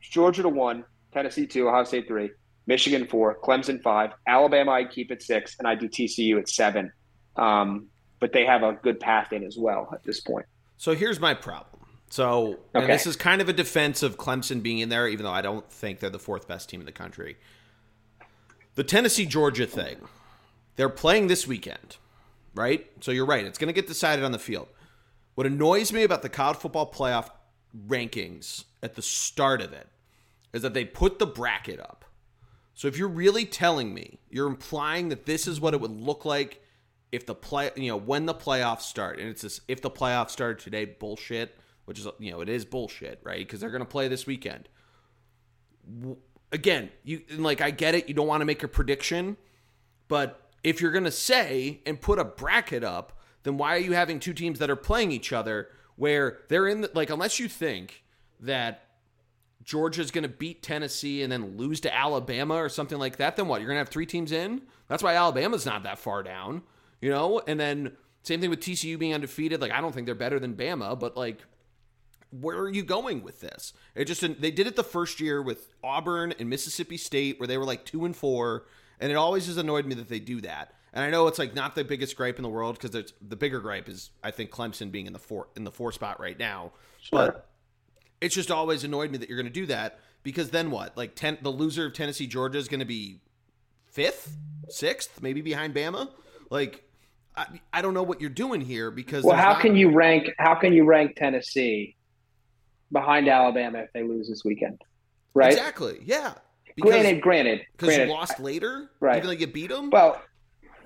Georgia 0.00 0.42
to 0.42 0.48
one, 0.48 0.84
Tennessee 1.12 1.46
two, 1.46 1.68
Ohio 1.68 1.84
State 1.84 2.06
three, 2.08 2.30
Michigan 2.66 3.06
four, 3.06 3.38
Clemson 3.42 3.82
five, 3.82 4.10
Alabama 4.26 4.72
I 4.72 4.84
keep 4.84 5.10
at 5.10 5.22
six, 5.22 5.56
and 5.58 5.68
I 5.68 5.74
do 5.74 5.88
TCU 5.88 6.38
at 6.38 6.48
seven. 6.48 6.92
Um, 7.36 7.88
but 8.20 8.32
they 8.32 8.44
have 8.46 8.62
a 8.62 8.74
good 8.82 9.00
path 9.00 9.32
in 9.32 9.42
as 9.44 9.56
well 9.58 9.88
at 9.92 10.04
this 10.04 10.20
point. 10.20 10.46
So 10.76 10.94
here's 10.94 11.18
my 11.18 11.34
problem. 11.34 11.80
So, 12.08 12.58
and 12.74 12.84
Okay. 12.84 12.92
this 12.92 13.06
is 13.06 13.16
kind 13.16 13.40
of 13.40 13.48
a 13.48 13.52
defense 13.52 14.02
of 14.02 14.18
Clemson 14.18 14.62
being 14.62 14.78
in 14.80 14.90
there, 14.90 15.08
even 15.08 15.24
though 15.24 15.32
I 15.32 15.40
don't 15.40 15.68
think 15.72 15.98
they're 15.98 16.10
the 16.10 16.18
fourth 16.18 16.46
best 16.46 16.68
team 16.68 16.78
in 16.80 16.86
the 16.86 16.92
country. 16.92 17.36
The 18.74 18.84
Tennessee 18.84 19.24
Georgia 19.26 19.66
thing, 19.66 19.96
they're 20.76 20.88
playing 20.90 21.26
this 21.28 21.46
weekend, 21.46 21.96
right? 22.54 22.86
So 23.00 23.12
you're 23.12 23.26
right. 23.26 23.44
It's 23.44 23.58
going 23.58 23.68
to 23.68 23.72
get 23.72 23.86
decided 23.86 24.24
on 24.24 24.32
the 24.32 24.38
field. 24.38 24.68
What 25.34 25.46
annoys 25.46 25.92
me 25.92 26.02
about 26.02 26.22
the 26.22 26.28
college 26.28 26.58
football 26.58 26.90
playoff 26.90 27.30
rankings 27.86 28.64
at 28.82 28.94
the 28.94 29.02
start 29.02 29.62
of 29.62 29.72
it 29.72 29.88
is 30.52 30.62
that 30.62 30.74
they 30.74 30.84
put 30.84 31.18
the 31.18 31.26
bracket 31.26 31.80
up. 31.80 32.04
So 32.74 32.88
if 32.88 32.98
you're 32.98 33.08
really 33.08 33.44
telling 33.44 33.94
me, 33.94 34.18
you're 34.28 34.46
implying 34.46 35.08
that 35.08 35.26
this 35.26 35.46
is 35.46 35.60
what 35.60 35.74
it 35.74 35.80
would 35.80 35.90
look 35.90 36.24
like 36.24 36.60
if 37.10 37.26
the 37.26 37.34
play, 37.34 37.70
you 37.76 37.88
know, 37.88 37.96
when 37.96 38.26
the 38.26 38.34
playoffs 38.34 38.82
start, 38.82 39.18
and 39.18 39.28
it's 39.28 39.42
this 39.42 39.60
if 39.68 39.82
the 39.82 39.90
playoffs 39.90 40.30
started 40.30 40.58
today 40.58 40.86
bullshit, 40.86 41.56
which 41.84 41.98
is 41.98 42.06
you 42.18 42.32
know 42.32 42.40
it 42.40 42.48
is 42.48 42.64
bullshit, 42.64 43.20
right? 43.22 43.38
Because 43.38 43.60
they're 43.60 43.70
going 43.70 43.82
to 43.82 43.88
play 43.88 44.08
this 44.08 44.26
weekend. 44.26 44.68
Again, 46.50 46.90
you 47.04 47.22
like 47.36 47.60
I 47.60 47.70
get 47.70 47.94
it. 47.94 48.08
You 48.08 48.14
don't 48.14 48.26
want 48.26 48.40
to 48.40 48.46
make 48.46 48.62
a 48.62 48.68
prediction, 48.68 49.36
but 50.08 50.50
if 50.64 50.80
you're 50.80 50.92
going 50.92 51.04
to 51.04 51.10
say 51.10 51.80
and 51.84 52.00
put 52.00 52.18
a 52.18 52.24
bracket 52.24 52.82
up, 52.82 53.20
then 53.42 53.56
why 53.56 53.74
are 53.74 53.80
you 53.80 53.92
having 53.92 54.20
two 54.20 54.32
teams 54.32 54.58
that 54.58 54.70
are 54.70 54.76
playing 54.76 55.12
each 55.12 55.32
other 55.32 55.68
where 55.96 56.38
they're 56.48 56.66
in 56.66 56.82
the, 56.82 56.90
like 56.94 57.10
unless 57.10 57.38
you 57.38 57.48
think 57.48 58.04
that 58.40 58.84
Georgia's 59.62 60.10
going 60.10 60.22
to 60.22 60.28
beat 60.28 60.62
Tennessee 60.62 61.22
and 61.22 61.30
then 61.30 61.56
lose 61.56 61.80
to 61.80 61.94
Alabama 61.94 62.54
or 62.54 62.68
something 62.68 62.98
like 62.98 63.16
that, 63.16 63.36
then 63.36 63.48
what? 63.48 63.60
You're 63.60 63.68
going 63.68 63.76
to 63.76 63.80
have 63.80 63.88
three 63.88 64.06
teams 64.06 64.32
in? 64.32 64.62
That's 64.88 65.02
why 65.02 65.14
Alabama's 65.14 65.66
not 65.66 65.84
that 65.84 65.98
far 65.98 66.22
down, 66.22 66.62
you 67.00 67.10
know? 67.10 67.40
And 67.46 67.58
then 67.60 67.92
same 68.22 68.40
thing 68.40 68.50
with 68.50 68.60
TCU 68.60 68.98
being 68.98 69.14
undefeated. 69.14 69.60
Like, 69.60 69.72
I 69.72 69.80
don't 69.80 69.92
think 69.92 70.06
they're 70.06 70.14
better 70.14 70.40
than 70.40 70.54
Bama, 70.54 70.98
but 70.98 71.16
like, 71.16 71.40
where 72.30 72.58
are 72.58 72.70
you 72.70 72.82
going 72.82 73.22
with 73.22 73.40
this? 73.40 73.72
It 73.94 74.06
just 74.06 74.22
they 74.40 74.50
did 74.50 74.66
it 74.66 74.74
the 74.74 74.82
first 74.82 75.20
year 75.20 75.42
with 75.42 75.68
Auburn 75.84 76.32
and 76.38 76.48
Mississippi 76.48 76.96
State 76.96 77.38
where 77.38 77.46
they 77.46 77.58
were 77.58 77.64
like 77.64 77.84
2 77.84 78.04
and 78.04 78.16
4, 78.16 78.64
and 79.00 79.12
it 79.12 79.16
always 79.16 79.46
has 79.46 79.58
annoyed 79.58 79.86
me 79.86 79.94
that 79.96 80.08
they 80.08 80.18
do 80.18 80.40
that. 80.40 80.74
And 80.94 81.04
I 81.04 81.10
know 81.10 81.26
it's 81.26 81.38
like 81.38 81.54
not 81.54 81.74
the 81.74 81.84
biggest 81.84 82.16
gripe 82.16 82.36
in 82.36 82.42
the 82.42 82.48
world 82.48 82.74
because 82.76 82.90
there's 82.90 83.12
the 83.26 83.36
bigger 83.36 83.60
gripe 83.60 83.88
is 83.88 84.10
I 84.22 84.30
think 84.30 84.50
Clemson 84.50 84.90
being 84.90 85.06
in 85.06 85.12
the 85.12 85.18
four 85.18 85.48
in 85.56 85.64
the 85.64 85.70
four 85.70 85.90
spot 85.92 86.20
right 86.20 86.38
now. 86.38 86.72
But 87.10 87.48
it's 88.20 88.34
just 88.34 88.50
always 88.50 88.84
annoyed 88.84 89.10
me 89.10 89.18
that 89.18 89.28
you're 89.28 89.38
going 89.38 89.52
to 89.52 89.60
do 89.60 89.66
that 89.66 89.98
because 90.22 90.50
then 90.50 90.70
what? 90.70 90.96
Like 90.96 91.14
ten, 91.14 91.38
the 91.40 91.50
loser 91.50 91.86
of 91.86 91.94
Tennessee 91.94 92.26
Georgia 92.26 92.58
is 92.58 92.68
going 92.68 92.80
to 92.80 92.86
be 92.86 93.20
fifth, 93.86 94.36
sixth, 94.68 95.22
maybe 95.22 95.40
behind 95.40 95.74
Bama. 95.74 96.10
Like 96.50 96.84
I, 97.36 97.46
I 97.72 97.80
don't 97.80 97.94
know 97.94 98.02
what 98.02 98.20
you're 98.20 98.28
doing 98.30 98.60
here 98.60 98.90
because 98.90 99.24
Well, 99.24 99.36
how 99.36 99.52
not- 99.54 99.62
can 99.62 99.76
you 99.76 99.90
rank? 99.90 100.28
How 100.38 100.54
can 100.54 100.74
you 100.74 100.84
rank 100.84 101.16
Tennessee 101.16 101.96
behind 102.90 103.28
Alabama 103.28 103.78
if 103.78 103.92
they 103.94 104.02
lose 104.02 104.28
this 104.28 104.44
weekend? 104.44 104.82
Right. 105.34 105.50
exactly? 105.50 105.98
Yeah, 106.04 106.34
because 106.76 106.90
Granted, 106.90 107.22
granted, 107.22 107.62
because 107.78 107.96
you 107.96 108.04
lost 108.04 108.38
later, 108.38 108.90
Right. 109.00 109.16
Even 109.16 109.28
though 109.28 109.32
you 109.32 109.46
beat 109.46 109.70
them. 109.70 109.88
Well, 109.88 110.20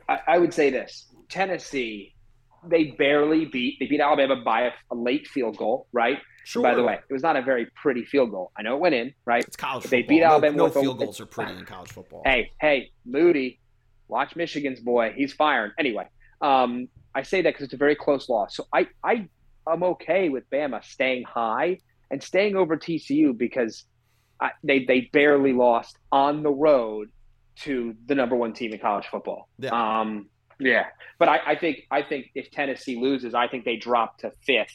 I, 0.09 0.19
I 0.29 0.39
would 0.39 0.53
say 0.55 0.71
this: 0.71 1.07
Tennessee, 1.29 2.15
they 2.67 2.85
barely 2.99 3.45
beat. 3.47 3.77
They 3.81 3.87
beat 3.87 4.01
Alabama 4.01 4.37
by 4.45 4.63
a, 4.63 4.71
a 4.91 4.95
late 4.95 5.27
field 5.27 5.57
goal. 5.57 5.87
Right. 5.93 6.19
sure. 6.45 6.63
By 6.63 6.75
the 6.75 6.83
way, 6.83 6.99
it 7.09 7.13
was 7.13 7.23
not 7.23 7.37
a 7.37 7.43
very 7.43 7.67
pretty 7.81 8.05
field 8.05 8.31
goal. 8.31 8.53
I 8.57 8.63
know 8.63 8.77
it 8.77 8.81
went 8.81 8.95
in. 8.95 9.13
Right. 9.25 9.45
it's 9.45 9.57
college. 9.57 9.85
They 9.85 10.03
football. 10.03 10.09
beat 10.09 10.21
No- 10.21 10.27
Alabama 10.27 10.57
No, 10.57 10.65
with 10.65 10.77
a- 10.77 10.81
field 10.81 10.99
goals 10.99 11.21
are 11.21 11.27
pretty 11.27 11.53
in 11.53 11.65
college 11.65 11.93
football. 11.93 12.23
Hey, 12.25 12.51
hey, 12.61 12.91
Moody, 13.05 13.61
watch 14.09 14.37
Michigan's 14.37 14.81
boy. 14.81 15.13
He's 15.17 15.33
firing. 15.33 15.73
Anyway, 15.79 16.09
um, 16.41 16.89
I 17.15 17.23
say 17.23 17.43
that 17.43 17.51
because 17.51 17.65
it's 17.65 17.75
a 17.75 17.79
very 17.79 17.97
close 17.97 18.29
loss. 18.29 18.57
So 18.57 18.67
I, 18.73 18.89
I, 19.03 19.29
I'm 19.67 19.83
okay 19.83 20.29
with 20.29 20.49
Bama 20.51 20.85
staying 20.85 21.25
high 21.25 21.79
and 22.11 22.23
staying 22.23 22.55
over 22.57 22.77
TCU 22.77 23.37
because 23.37 23.85
I, 24.41 24.51
they 24.63 24.85
they 24.85 25.09
barely 25.13 25.53
lost 25.55 25.99
on 26.13 26.43
the 26.43 26.51
road 26.53 27.11
to 27.63 27.95
the 28.07 28.15
number 28.15 28.37
one 28.37 28.53
team 28.53 28.73
in 28.73 28.79
college 28.79 29.07
football. 29.07 29.49
Yeah. 29.59 29.71
Um, 30.01 30.29
yeah. 30.59 30.87
But 31.19 31.29
I, 31.29 31.41
I 31.47 31.57
think 31.57 31.87
I 31.91 32.03
think 32.03 32.31
if 32.35 32.51
Tennessee 32.51 32.97
loses, 32.97 33.35
I 33.35 33.49
think 33.49 33.65
they 33.65 33.77
drop 33.77 34.19
to 34.19 34.31
fifth, 34.47 34.75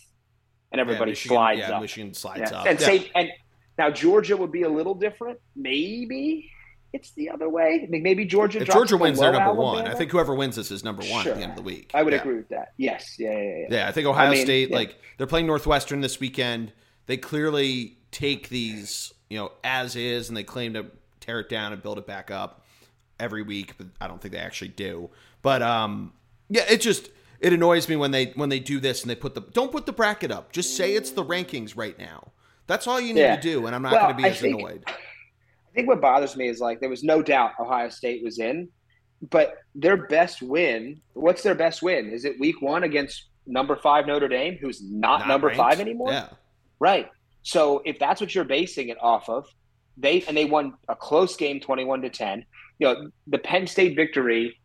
and 0.71 0.77
Yeah, 0.77 0.82
everybody 0.82 1.11
Michigan, 1.11 1.36
slides 1.36 1.59
yeah, 1.59 1.71
up. 1.75 1.82
Michigan 1.82 2.13
slides 2.13 2.51
Yeah. 2.51 2.59
up. 2.59 2.65
And 2.67 2.79
Yeah. 2.79 2.86
say 2.86 3.11
and 3.15 3.29
now 3.77 3.89
Georgia 3.89 4.36
would 4.38 4.51
be 4.51 4.63
a 4.63 4.69
little 4.69 4.95
different. 4.95 5.39
Maybe 5.55 6.49
it's 6.93 7.11
the 7.13 7.29
other 7.29 7.47
way. 7.49 7.82
I 7.84 7.88
mean, 7.89 8.03
maybe 8.03 8.25
Georgia. 8.25 8.61
if 8.61 8.67
Georgia 8.69 8.97
wins, 8.97 9.19
they're 9.19 9.32
number 9.32 9.53
one. 9.53 9.88
I 9.88 9.93
think 9.95 10.11
whoever 10.11 10.36
wins 10.36 10.57
this 10.57 10.71
is 10.71 10.84
number 10.84 11.03
one 11.05 11.23
Sure. 11.23 11.32
at 11.32 11.38
the 11.38 11.43
end 11.43 11.51
of 11.51 11.55
the 11.57 11.63
week. 11.63 11.89
I 11.93 12.03
would 12.03 12.13
Yeah. 12.13 12.19
agree 12.19 12.36
with 12.36 12.49
that. 12.49 12.73
Yes. 12.77 13.15
Yeah. 13.17 13.32
Yeah. 13.32 13.38
Yeah. 13.43 13.65
Yeah, 13.69 13.88
I 13.88 13.91
think 13.91 14.07
Ohio 14.07 14.27
I 14.27 14.32
mean, 14.32 14.43
State, 14.43 14.69
yeah. 14.69 14.75
like 14.75 14.95
they're 15.17 15.27
playing 15.27 15.47
Northwestern 15.47 16.01
this 16.01 16.19
weekend. 16.19 16.73
They 17.05 17.17
clearly 17.17 17.97
take 18.11 18.49
these, 18.49 19.13
you 19.29 19.38
know, 19.38 19.51
as 19.63 19.95
is, 19.95 20.27
and 20.27 20.36
they 20.36 20.43
claim 20.43 20.73
to 20.73 20.88
tear 21.21 21.39
it 21.39 21.47
down 21.49 21.71
and 21.71 21.82
build 21.82 21.97
it 21.97 22.05
back 22.05 22.29
up 22.29 22.61
every 23.22 23.43
week, 23.43 23.76
but 23.78 23.88
I 24.01 24.07
don't 24.07 24.22
think 24.22 24.34
they 24.34 24.39
actually 24.39 24.69
do. 24.69 25.09
But 25.41 25.61
um, 25.61 26.13
yeah, 26.49 26.63
it 26.69 26.82
just 26.82 27.09
it 27.39 27.53
annoys 27.53 27.88
me 27.88 27.95
when 27.95 28.11
they 28.11 28.26
when 28.36 28.49
they 28.49 28.59
do 28.59 28.80
this 28.80 29.01
and 29.01 29.09
they 29.09 29.15
put 29.15 29.36
the 29.36 29.41
don't 29.41 29.72
put 29.72 29.86
the 29.86 29.93
bracket 29.93 30.32
up. 30.32 30.51
Just 30.51 30.76
say 30.76 30.95
it's 30.95 31.11
the 31.11 31.24
rankings 31.24 31.78
right 31.78 31.97
now. 31.97 32.32
That's 32.67 32.88
all 32.88 32.99
you 32.99 33.13
need 33.13 33.22
Yeah. 33.22 33.36
to 33.36 33.41
do, 33.41 33.65
and 33.65 33.76
I'm 33.76 33.82
not 33.82 33.93
Well, 33.93 34.01
going 34.03 34.15
to 34.17 34.22
be 34.24 34.28
I 34.28 34.32
as 34.32 34.39
think- 34.39 34.59
annoyed. 34.59 34.84
I 34.88 35.74
think 35.74 35.88
what 35.88 36.01
bothers 36.01 36.36
me 36.36 36.49
is 36.49 36.59
like 36.59 36.82
there 36.82 36.89
was 36.89 37.01
no 37.03 37.22
doubt 37.22 37.51
Ohio 37.57 37.88
State 37.88 38.22
was 38.26 38.39
in, 38.39 38.67
but 39.30 39.55
their 39.74 39.95
best 39.95 40.41
win. 40.41 40.99
What's 41.13 41.43
their 41.43 41.55
best 41.55 41.82
win? 41.82 42.09
Is 42.11 42.26
it 42.26 42.38
Week 42.41 42.61
One 42.61 42.84
against 42.84 43.28
number 43.47 43.78
five 43.78 44.05
Notre 44.05 44.28
Dame, 44.28 44.57
who's 44.59 44.82
not, 44.84 45.19
Not 45.19 45.28
number 45.30 45.47
ranked. 45.47 45.57
five 45.61 45.80
anymore? 45.80 46.11
Yeah, 46.11 46.28
Right. 46.80 47.09
So 47.43 47.82
if 47.86 47.97
that's 47.99 48.19
what 48.19 48.36
you're 48.36 48.43
basing 48.43 48.89
it 48.89 48.97
off 49.01 49.30
of, 49.30 49.47
they 49.97 50.23
and 50.23 50.35
they 50.35 50.45
won 50.45 50.73
a 50.87 50.95
close 50.95 51.35
game, 51.35 51.59
twenty-one 51.59 52.01
to 52.01 52.09
ten. 52.09 52.45
You 52.79 52.87
know, 52.87 53.09
the 53.27 53.37
Penn 53.37 53.67
State 53.67 53.95
victory 53.95 54.57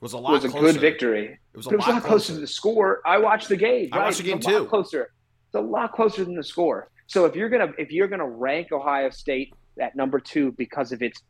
was 0.00 0.12
a 0.12 0.18
lot 0.18 0.32
was 0.32 0.44
a 0.44 0.48
closer. 0.48 0.72
good 0.72 0.80
victory. 0.80 1.38
It 1.52 1.56
was 1.56 1.66
a 1.66 1.70
But 1.70 1.74
it 1.74 1.76
was 1.78 1.86
lot 1.86 1.92
a 1.92 1.94
lot 2.00 2.02
closer 2.04 2.34
to 2.34 2.40
the 2.40 2.46
score. 2.46 3.00
I 3.04 3.18
watched 3.18 3.48
the 3.48 3.56
game. 3.56 3.88
I 3.92 3.98
right? 3.98 4.04
watched 4.06 4.18
the 4.18 4.24
game 4.24 4.38
a 4.40 4.44
lot 4.50 4.58
too. 4.58 4.66
Closer. 4.66 5.10
It's 5.46 5.54
a 5.54 5.60
lot 5.60 5.92
closer 5.92 6.24
than 6.24 6.34
the 6.34 6.44
score. 6.44 6.88
So 7.06 7.24
if 7.26 7.34
you're 7.36 7.48
gonna 7.50 7.72
if 7.78 7.90
you're 7.92 8.08
gonna 8.08 8.28
rank 8.28 8.72
Ohio 8.72 9.10
State 9.10 9.54
at 9.80 9.94
number 9.96 10.20
two 10.20 10.52
because 10.52 10.92
of 10.92 11.02
its 11.02 11.20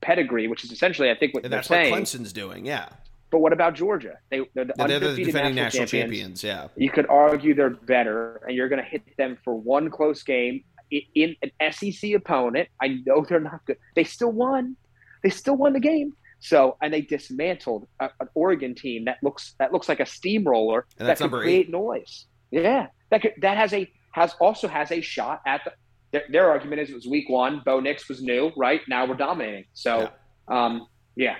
pedigree, 0.00 0.48
which 0.48 0.64
is 0.64 0.72
essentially 0.72 1.10
I 1.10 1.14
think 1.16 1.34
what 1.34 1.44
And 1.44 1.52
they're 1.52 1.58
that's 1.58 1.70
what 1.70 1.76
saying. 1.76 1.94
Clemson's 1.94 2.32
doing. 2.32 2.64
Yeah, 2.64 2.88
But 3.30 3.40
what 3.40 3.52
about 3.52 3.74
Georgia? 3.74 4.14
They 4.30 4.38
they're 4.54 4.64
the 4.66 4.74
they're 4.76 5.00
the 5.00 5.16
defending 5.16 5.54
national, 5.54 5.82
national 5.82 5.86
champions. 5.86 6.40
champions. 6.40 6.44
Yeah, 6.44 6.68
You 6.82 6.90
could 6.90 7.06
argue 7.08 7.54
they're 7.54 7.70
better, 7.70 8.40
and 8.46 8.56
you're 8.56 8.68
going 8.68 8.82
to 8.82 8.88
hit 8.88 9.02
them 9.18 9.36
for 9.44 9.54
one 9.54 9.90
close 9.90 10.22
game 10.22 10.64
in 10.90 11.36
an 11.42 11.72
SEC 11.72 12.12
opponent. 12.12 12.68
I 12.80 13.00
know 13.06 13.24
they're 13.28 13.40
not 13.40 13.64
good. 13.66 13.78
They 13.94 14.04
still 14.04 14.32
won. 14.32 14.76
They 15.22 15.30
still 15.30 15.56
won 15.56 15.72
the 15.72 15.80
game. 15.80 16.12
So, 16.40 16.76
and 16.82 16.92
they 16.92 17.00
dismantled 17.00 17.88
a, 18.00 18.10
an 18.20 18.28
Oregon 18.34 18.74
team 18.74 19.06
that 19.06 19.18
looks 19.22 19.54
that 19.58 19.72
looks 19.72 19.88
like 19.88 20.00
a 20.00 20.06
steamroller 20.06 20.86
And 20.98 21.08
that 21.08 21.20
number 21.20 21.40
create 21.40 21.70
noise. 21.70 22.26
Yeah, 22.50 22.88
that 23.10 23.22
could, 23.22 23.32
that 23.40 23.56
has 23.56 23.72
a 23.72 23.90
has 24.12 24.34
also 24.40 24.68
has 24.68 24.92
a 24.92 25.00
shot 25.00 25.42
at 25.46 25.62
the. 25.64 25.72
Their, 26.12 26.22
their 26.30 26.50
argument 26.50 26.80
is 26.80 26.90
it 26.90 26.94
was 26.94 27.06
week 27.06 27.28
one. 27.28 27.62
Bo 27.64 27.80
Nix 27.80 28.08
was 28.08 28.22
new, 28.22 28.52
right? 28.56 28.80
Now 28.88 29.06
we're 29.06 29.16
dominating. 29.16 29.64
So, 29.74 30.08
um, 30.46 30.86
yeah, 31.16 31.34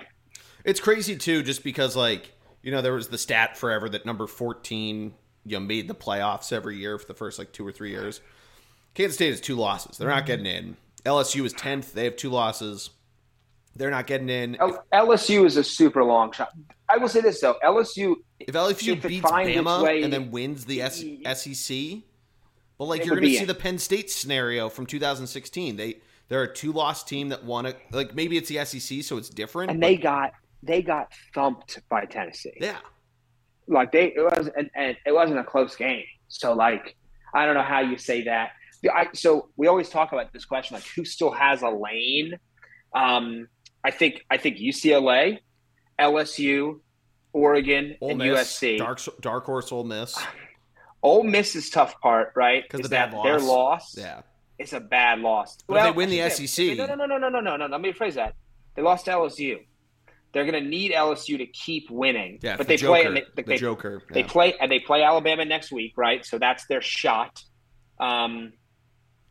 It's 0.65 0.81
crazy 0.81 1.15
too, 1.15 1.41
just 1.41 1.63
because 1.63 1.95
like 1.95 2.33
you 2.61 2.71
know 2.71 2.81
there 2.81 2.93
was 2.93 3.07
the 3.07 3.17
stat 3.17 3.55
forever 3.57 3.87
that 3.87 4.05
number 4.05 4.27
fourteen 4.27 5.13
you 5.45 5.57
know 5.57 5.65
made 5.65 5.87
the 5.87 5.95
playoffs 5.95 6.51
every 6.51 6.77
year 6.77 6.97
for 6.97 7.07
the 7.07 7.13
first 7.13 7.39
like 7.39 7.53
two 7.53 7.65
or 7.65 7.71
three 7.71 7.91
years. 7.91 8.19
Kansas 8.97 9.13
State 9.13 9.29
has 9.29 9.39
two 9.41 9.55
losses; 9.55 9.99
they're 9.99 10.09
not 10.09 10.25
getting 10.25 10.47
in. 10.47 10.75
LSU 11.05 11.45
is 11.45 11.53
tenth; 11.53 11.93
they 11.93 12.03
have 12.05 12.15
two 12.15 12.31
losses. 12.31 12.89
They're 13.75 13.91
not 13.91 14.07
getting 14.07 14.27
in. 14.27 14.55
L- 14.59 14.83
LSU 14.91 15.45
is 15.45 15.55
a 15.55 15.63
super 15.63 16.03
long 16.03 16.31
shot. 16.31 16.49
I 16.89 16.97
will 16.97 17.07
say 17.07 17.21
this 17.21 17.39
though, 17.39 17.57
LSU 17.63 18.15
If 18.39 18.55
LSU 18.55 18.93
if 18.93 19.05
it 19.05 19.07
beats 19.07 19.29
Bama 19.29 19.83
way- 19.83 20.01
and 20.01 20.11
then 20.11 20.31
wins 20.31 20.65
the 20.65 20.81
S- 20.81 21.03
SEC, 21.35 22.01
well, 22.79 22.89
like 22.89 23.05
you're 23.05 23.15
going 23.15 23.27
to 23.27 23.35
see 23.35 23.41
in. 23.41 23.47
the 23.47 23.53
Penn 23.53 23.77
State 23.77 24.09
scenario 24.09 24.67
from 24.67 24.87
2016. 24.87 25.75
They 25.75 25.99
they're 26.27 26.41
a 26.41 26.51
two 26.51 26.71
loss 26.71 27.03
team 27.03 27.29
that 27.29 27.43
won 27.43 27.67
it. 27.67 27.77
Like 27.91 28.15
maybe 28.15 28.35
it's 28.35 28.49
the 28.49 28.65
SEC, 28.65 29.03
so 29.03 29.17
it's 29.17 29.29
different. 29.29 29.69
and 29.69 29.79
but- 29.79 29.85
they 29.85 29.97
got 29.97 30.31
they 30.63 30.81
got 30.81 31.13
thumped 31.35 31.79
by 31.87 32.05
Tennessee. 32.05 32.57
yeah. 32.59 32.77
Like 33.67 33.91
they 33.91 34.07
it 34.07 34.21
was 34.23 34.49
and, 34.57 34.71
and 34.73 34.97
it 35.05 35.11
wasn't 35.11 35.37
a 35.37 35.43
close 35.43 35.75
game. 35.75 36.03
So 36.29 36.53
like 36.53 36.95
I 37.35 37.45
don't 37.45 37.53
know 37.53 37.61
how 37.61 37.81
you 37.81 37.99
say 37.99 38.23
that. 38.23 38.53
The- 38.83 38.91
I, 38.95 39.07
so 39.13 39.49
we 39.57 39.67
always 39.67 39.89
talk 39.89 40.11
about 40.11 40.31
this 40.33 40.45
question 40.45 40.75
like 40.75 40.85
who 40.95 41.03
still 41.05 41.31
has 41.31 41.61
a 41.61 41.69
lane. 41.69 42.37
Um, 42.93 43.47
I 43.83 43.91
think 43.91 44.25
I 44.29 44.37
think 44.37 44.57
UCLA, 44.57 45.39
LSU, 45.99 46.79
Oregon, 47.33 47.95
Ole 48.01 48.09
and 48.11 48.19
Miss, 48.19 48.59
USC. 48.59 48.77
dark 48.77 48.99
dark 49.21 49.45
horse 49.45 49.71
Ole 49.71 49.83
Miss. 49.83 50.17
Ole 51.03 51.23
Miss's 51.23 51.69
tough 51.69 51.99
part, 52.01 52.33
right 52.35 52.63
because 52.63 52.81
the 52.81 52.89
bad 52.89 53.11
that 53.13 53.23
their 53.23 53.39
loss. 53.39 53.95
loss 53.95 53.97
Yeah. 53.97 54.21
is 54.57 54.73
a 54.73 54.79
bad 54.79 55.19
loss. 55.19 55.57
But 55.67 55.77
if 55.77 55.83
they 55.83 55.91
win 55.91 56.09
the 56.09 56.29
SEC. 56.29 56.75
No, 56.77 56.85
no, 56.87 56.95
no, 56.95 57.05
no, 57.05 57.17
no, 57.17 57.29
no, 57.29 57.39
no, 57.39 57.55
no. 57.57 57.65
Let 57.67 57.81
me 57.81 57.93
rephrase 57.93 58.15
that. 58.15 58.33
They 58.75 58.81
lost 58.81 59.05
to 59.05 59.11
LSU. 59.11 59.57
They're 60.33 60.43
going 60.45 60.61
to 60.61 60.69
need 60.69 60.91
LSU 60.91 61.37
to 61.37 61.45
keep 61.45 61.89
winning. 61.89 62.39
Yeah, 62.41 62.57
but 62.57 62.67
the 62.67 62.75
they 62.75 62.83
play 62.83 63.03
Joker, 63.03 63.07
and 63.07 63.17
they, 63.17 63.23
the 63.35 63.43
they, 63.43 63.57
Joker. 63.57 64.03
they 64.11 64.23
play 64.23 64.55
and 64.59 64.71
they 64.71 64.79
play 64.79 65.03
Alabama 65.03 65.45
next 65.45 65.71
week, 65.71 65.93
right? 65.97 66.25
So 66.25 66.37
that's 66.39 66.65
their 66.67 66.81
shot. 66.81 67.41
Um, 67.99 68.53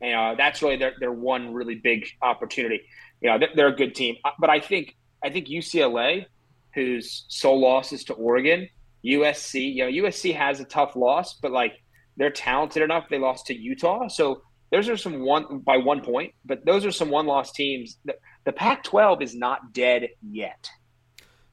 you 0.00 0.10
know, 0.12 0.34
that's 0.36 0.62
really 0.62 0.76
their 0.76 0.94
their 1.00 1.12
one 1.12 1.52
really 1.54 1.76
big 1.76 2.06
opportunity. 2.22 2.82
You 3.20 3.30
know, 3.30 3.46
they're, 3.54 3.68
a 3.68 3.74
good 3.74 3.94
team, 3.94 4.16
Uh, 4.24 4.30
but 4.38 4.50
I 4.50 4.60
think 4.60 4.96
I 5.24 5.30
think 5.30 5.48
UCLA, 5.48 6.26
whose 6.74 7.24
sole 7.28 7.60
loss 7.60 7.92
is 7.92 8.04
to 8.04 8.12
Oregon, 8.14 8.68
USC. 9.04 9.74
You 9.74 9.84
know, 9.90 10.08
USC 10.08 10.34
has 10.34 10.60
a 10.60 10.64
tough 10.64 10.96
loss, 10.96 11.34
but 11.34 11.50
like 11.50 11.72
they're 12.16 12.30
talented 12.30 12.82
enough. 12.82 13.08
They 13.08 13.18
lost 13.18 13.46
to 13.46 13.54
Utah, 13.54 14.08
so 14.08 14.42
those 14.70 14.88
are 14.88 14.96
some 14.96 15.20
one 15.20 15.58
by 15.60 15.78
one 15.78 16.02
point. 16.02 16.34
But 16.44 16.64
those 16.66 16.84
are 16.84 16.92
some 16.92 17.08
one 17.08 17.26
loss 17.26 17.52
teams. 17.52 17.98
The, 18.04 18.16
the 18.44 18.52
Pac-12 18.52 19.22
is 19.22 19.34
not 19.34 19.72
dead 19.72 20.08
yet. 20.22 20.68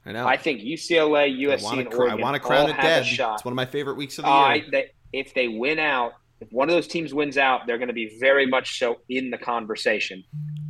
I 0.06 0.12
know. 0.12 0.26
I 0.26 0.36
think 0.36 0.60
UCLA, 0.60 1.24
I 1.24 1.56
USC, 1.56 1.62
want 1.62 1.80
and 1.80 1.90
to 1.90 1.96
cr- 1.96 2.08
I 2.10 2.14
want 2.14 2.34
to 2.34 2.40
crown 2.40 2.68
it 2.68 2.76
dead. 2.76 3.06
It's 3.06 3.18
one 3.18 3.52
of 3.52 3.56
my 3.56 3.64
favorite 3.64 3.96
weeks 3.96 4.18
of 4.18 4.24
the 4.24 4.30
I 4.30 4.54
year. 4.56 4.64
they, 4.70 4.90
if 5.12 5.32
they 5.32 5.48
win 5.48 5.78
out, 5.78 6.12
if 6.46 6.52
one 6.52 6.68
of 6.68 6.74
those 6.74 6.86
teams 6.86 7.12
wins 7.14 7.36
out, 7.38 7.66
they're 7.66 7.78
going 7.78 7.88
to 7.88 7.94
be 7.94 8.16
very 8.20 8.46
much 8.46 8.78
so 8.78 9.00
in 9.08 9.30
the 9.30 9.38
conversation. 9.38 10.24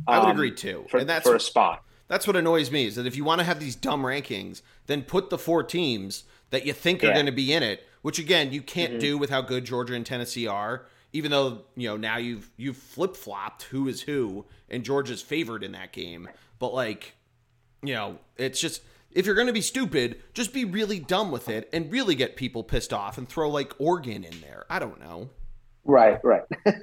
I 0.07 0.19
would 0.19 0.25
um, 0.25 0.31
agree 0.31 0.51
too. 0.51 0.85
for, 0.89 0.97
and 0.97 1.09
that's 1.09 1.27
for 1.27 1.35
a 1.35 1.39
spot. 1.39 1.83
That's 2.07 2.27
what 2.27 2.35
annoys 2.35 2.71
me 2.71 2.85
is 2.85 2.95
that 2.95 3.07
if 3.07 3.15
you 3.15 3.23
want 3.23 3.39
to 3.39 3.45
have 3.45 3.59
these 3.59 3.75
dumb 3.75 4.03
rankings, 4.03 4.61
then 4.85 5.01
put 5.01 5.29
the 5.29 5.37
four 5.39 5.63
teams 5.63 6.23
that 6.51 6.65
you 6.65 6.73
think 6.73 7.03
are 7.03 7.11
going 7.13 7.25
to 7.25 7.31
be 7.31 7.51
in 7.51 7.63
it. 7.63 7.83
Which 8.03 8.19
again, 8.19 8.53
you 8.53 8.61
can't 8.61 8.93
Mhm. 8.93 8.99
do 8.99 9.17
with 9.17 9.31
how 9.31 9.41
good 9.41 9.65
Georgia 9.65 9.95
and 9.95 10.05
Tennessee 10.05 10.45
are. 10.45 10.85
Even 11.11 11.31
though 11.31 11.63
you 11.75 11.87
know 11.89 11.97
now 11.97 12.17
you've 12.17 12.51
you've 12.57 12.77
flip 12.77 13.15
flopped 13.15 13.63
who 13.63 13.87
is 13.87 14.01
who, 14.01 14.45
and 14.69 14.83
Georgia's 14.83 15.23
favored 15.23 15.63
in 15.63 15.71
that 15.71 15.91
game. 15.91 16.29
But 16.59 16.73
like, 16.73 17.15
you 17.81 17.95
know, 17.95 18.19
it's 18.37 18.59
just 18.59 18.83
if 19.11 19.25
you're 19.25 19.33
going 19.33 19.47
to 19.47 19.53
be 19.53 19.61
stupid, 19.61 20.21
just 20.35 20.53
be 20.53 20.65
really 20.65 20.99
dumb 20.99 21.31
with 21.31 21.49
it 21.49 21.67
and 21.73 21.91
really 21.91 22.13
get 22.15 22.35
people 22.35 22.63
pissed 22.63 22.93
off 22.93 23.17
and 23.17 23.27
throw 23.27 23.49
like 23.49 23.73
Oregon 23.79 24.23
in 24.25 24.41
there. 24.41 24.65
I 24.69 24.77
don't 24.77 24.99
know. 24.99 25.29
Right, 25.85 26.19
right. 26.23 26.43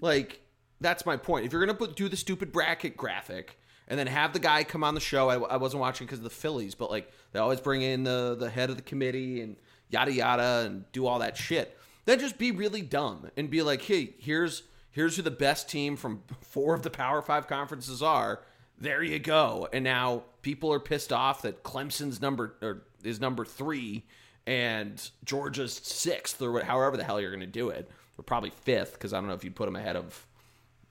Like 0.00 0.40
that's 0.80 1.04
my 1.04 1.16
point. 1.16 1.46
If 1.46 1.52
you're 1.52 1.64
gonna 1.64 1.92
do 1.92 2.08
the 2.08 2.16
stupid 2.16 2.52
bracket 2.52 2.96
graphic 2.96 3.58
and 3.88 3.98
then 3.98 4.06
have 4.06 4.32
the 4.32 4.38
guy 4.38 4.64
come 4.64 4.82
on 4.82 4.94
the 4.94 5.00
show, 5.00 5.28
I, 5.28 5.36
I 5.36 5.56
wasn't 5.56 5.80
watching 5.80 6.06
because 6.06 6.20
of 6.20 6.24
the 6.24 6.30
Phillies, 6.30 6.74
but 6.74 6.90
like 6.90 7.10
they 7.32 7.38
always 7.38 7.60
bring 7.60 7.82
in 7.82 8.04
the 8.04 8.36
the 8.38 8.50
head 8.50 8.70
of 8.70 8.76
the 8.76 8.82
committee 8.82 9.40
and 9.40 9.56
yada 9.90 10.12
yada 10.12 10.64
and 10.66 10.90
do 10.92 11.06
all 11.06 11.18
that 11.18 11.36
shit. 11.36 11.76
Then 12.06 12.18
just 12.18 12.38
be 12.38 12.50
really 12.50 12.82
dumb 12.82 13.30
and 13.36 13.50
be 13.50 13.62
like, 13.62 13.82
hey, 13.82 14.14
here's 14.18 14.62
here's 14.90 15.16
who 15.16 15.22
the 15.22 15.30
best 15.30 15.68
team 15.68 15.96
from 15.96 16.22
four 16.40 16.74
of 16.74 16.82
the 16.82 16.90
Power 16.90 17.22
Five 17.22 17.46
conferences 17.46 18.02
are. 18.02 18.40
There 18.78 19.02
you 19.02 19.18
go. 19.18 19.68
And 19.74 19.84
now 19.84 20.22
people 20.40 20.72
are 20.72 20.80
pissed 20.80 21.12
off 21.12 21.42
that 21.42 21.62
Clemson's 21.62 22.22
number 22.22 22.54
or 22.62 22.84
is 23.04 23.20
number 23.20 23.44
three 23.44 24.06
and 24.46 25.10
Georgia's 25.24 25.74
sixth 25.74 26.40
or 26.40 26.62
however 26.64 26.96
the 26.96 27.04
hell 27.04 27.20
you're 27.20 27.30
going 27.30 27.40
to 27.40 27.46
do 27.46 27.68
it. 27.68 27.90
Probably 28.26 28.50
fifth 28.50 28.94
because 28.94 29.12
I 29.12 29.18
don't 29.18 29.28
know 29.28 29.34
if 29.34 29.44
you'd 29.44 29.56
put 29.56 29.66
them 29.66 29.76
ahead 29.76 29.96
of 29.96 30.26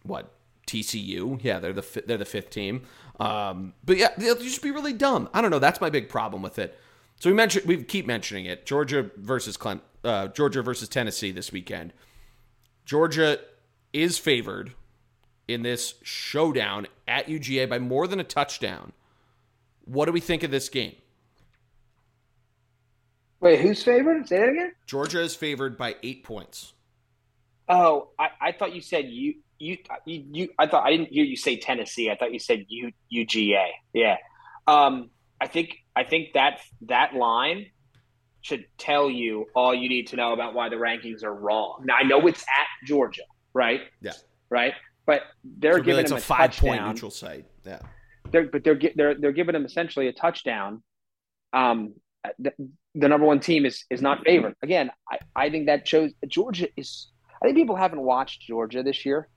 what 0.03 0.33
TCU. 0.67 1.39
Yeah, 1.43 1.59
they're 1.59 1.73
the 1.73 1.81
fi- 1.81 2.01
they're 2.05 2.17
the 2.17 2.25
fifth 2.25 2.49
team. 2.49 2.83
Um, 3.19 3.73
but 3.83 3.97
yeah, 3.97 4.09
they'll 4.17 4.35
just 4.35 4.61
be 4.61 4.71
really 4.71 4.93
dumb. 4.93 5.29
I 5.33 5.41
don't 5.41 5.51
know. 5.51 5.59
That's 5.59 5.81
my 5.81 5.89
big 5.89 6.09
problem 6.09 6.41
with 6.41 6.59
it. 6.59 6.79
So 7.19 7.29
we 7.29 7.35
mentioned 7.35 7.65
we 7.65 7.83
keep 7.83 8.05
mentioning 8.05 8.45
it. 8.45 8.65
Georgia 8.65 9.11
versus 9.17 9.57
Clem, 9.57 9.81
uh, 10.03 10.27
Georgia 10.27 10.61
versus 10.61 10.87
Tennessee 10.87 11.31
this 11.31 11.51
weekend. 11.51 11.93
Georgia 12.85 13.39
is 13.93 14.17
favored 14.17 14.73
in 15.47 15.63
this 15.63 15.95
showdown 16.03 16.87
at 17.07 17.27
UGA 17.27 17.67
by 17.67 17.79
more 17.79 18.07
than 18.07 18.19
a 18.19 18.23
touchdown. 18.23 18.93
What 19.85 20.05
do 20.05 20.11
we 20.11 20.19
think 20.19 20.43
of 20.43 20.51
this 20.51 20.69
game? 20.69 20.95
Wait, 23.41 23.59
who's 23.59 23.83
favored? 23.83 24.27
Say 24.27 24.37
that 24.37 24.49
again. 24.49 24.73
Georgia 24.85 25.21
is 25.21 25.35
favored 25.35 25.77
by 25.77 25.95
eight 26.03 26.23
points. 26.23 26.73
Oh, 27.69 28.09
I, 28.17 28.29
I 28.41 28.51
thought 28.51 28.73
you 28.73 28.81
said 28.81 29.05
you, 29.05 29.35
you 29.59 29.77
you 30.05 30.25
you. 30.31 30.49
I 30.57 30.67
thought 30.67 30.85
I 30.85 30.91
didn't 30.91 31.09
hear 31.09 31.23
you 31.23 31.35
say 31.35 31.57
Tennessee. 31.57 32.09
I 32.09 32.15
thought 32.15 32.33
you 32.33 32.39
said 32.39 32.65
U, 32.67 32.91
UGA. 33.13 33.67
Yeah. 33.93 34.17
Um. 34.67 35.11
I 35.41 35.47
think 35.47 35.77
I 35.95 36.03
think 36.03 36.33
that 36.33 36.59
that 36.81 37.13
line 37.13 37.67
should 38.41 38.65
tell 38.77 39.09
you 39.09 39.45
all 39.55 39.73
you 39.75 39.89
need 39.89 40.07
to 40.07 40.15
know 40.15 40.33
about 40.33 40.53
why 40.53 40.69
the 40.69 40.75
rankings 40.75 41.23
are 41.23 41.33
wrong. 41.33 41.83
Now 41.85 41.95
I 41.95 42.03
know 42.03 42.25
it's 42.27 42.41
at 42.41 42.87
Georgia, 42.87 43.23
right? 43.53 43.81
Yeah. 44.01 44.13
Right. 44.49 44.73
But 45.05 45.23
they're 45.43 45.77
So 45.77 45.83
giving 45.83 46.05
them 46.05 46.13
a 46.13 46.17
a, 46.17 46.21
five 46.21 46.51
point 46.55 46.85
neutral 46.85 47.11
site. 47.11 47.45
Yeah. 47.65 47.79
They're, 48.31 48.47
but 48.47 48.63
they're 48.63 48.79
they're 48.95 49.15
they're 49.15 49.31
giving 49.31 49.53
them 49.53 49.65
essentially 49.65 50.07
a 50.07 50.13
touchdown. 50.13 50.83
Um, 51.53 51.95
the, 52.37 52.51
the 52.95 53.07
number 53.07 53.25
one 53.25 53.39
team 53.39 53.65
is 53.65 53.85
is 53.89 54.01
not 54.01 54.23
favored. 54.25 54.55
Again, 54.61 54.91
I, 55.11 55.19
I 55.35 55.49
think 55.49 55.67
that 55.67 55.87
shows 55.87 56.11
Georgia 56.27 56.67
is. 56.75 57.07
I 57.41 57.45
think 57.45 57.57
people 57.57 57.75
haven't 57.75 58.01
watched 58.01 58.41
Georgia 58.41 58.83
this 58.83 59.05
year, 59.05 59.27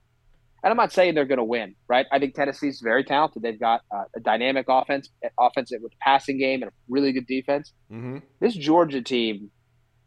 and 0.63 0.71
I'm 0.71 0.77
not 0.77 0.91
saying 0.91 1.15
they're 1.15 1.25
going 1.25 1.37
to 1.37 1.43
win. 1.43 1.75
Right? 1.87 2.05
I 2.11 2.19
think 2.19 2.35
Tennessee's 2.35 2.81
very 2.83 3.03
talented. 3.03 3.41
They've 3.41 3.59
got 3.59 3.81
uh, 3.91 4.03
a 4.15 4.19
dynamic 4.19 4.65
offense, 4.69 5.09
offense 5.39 5.71
with 5.81 5.93
passing 6.01 6.37
game, 6.37 6.61
and 6.63 6.69
a 6.71 6.73
really 6.89 7.11
good 7.13 7.27
defense. 7.27 7.73
Mm-hmm. 7.91 8.17
This 8.39 8.55
Georgia 8.55 9.01
team 9.01 9.51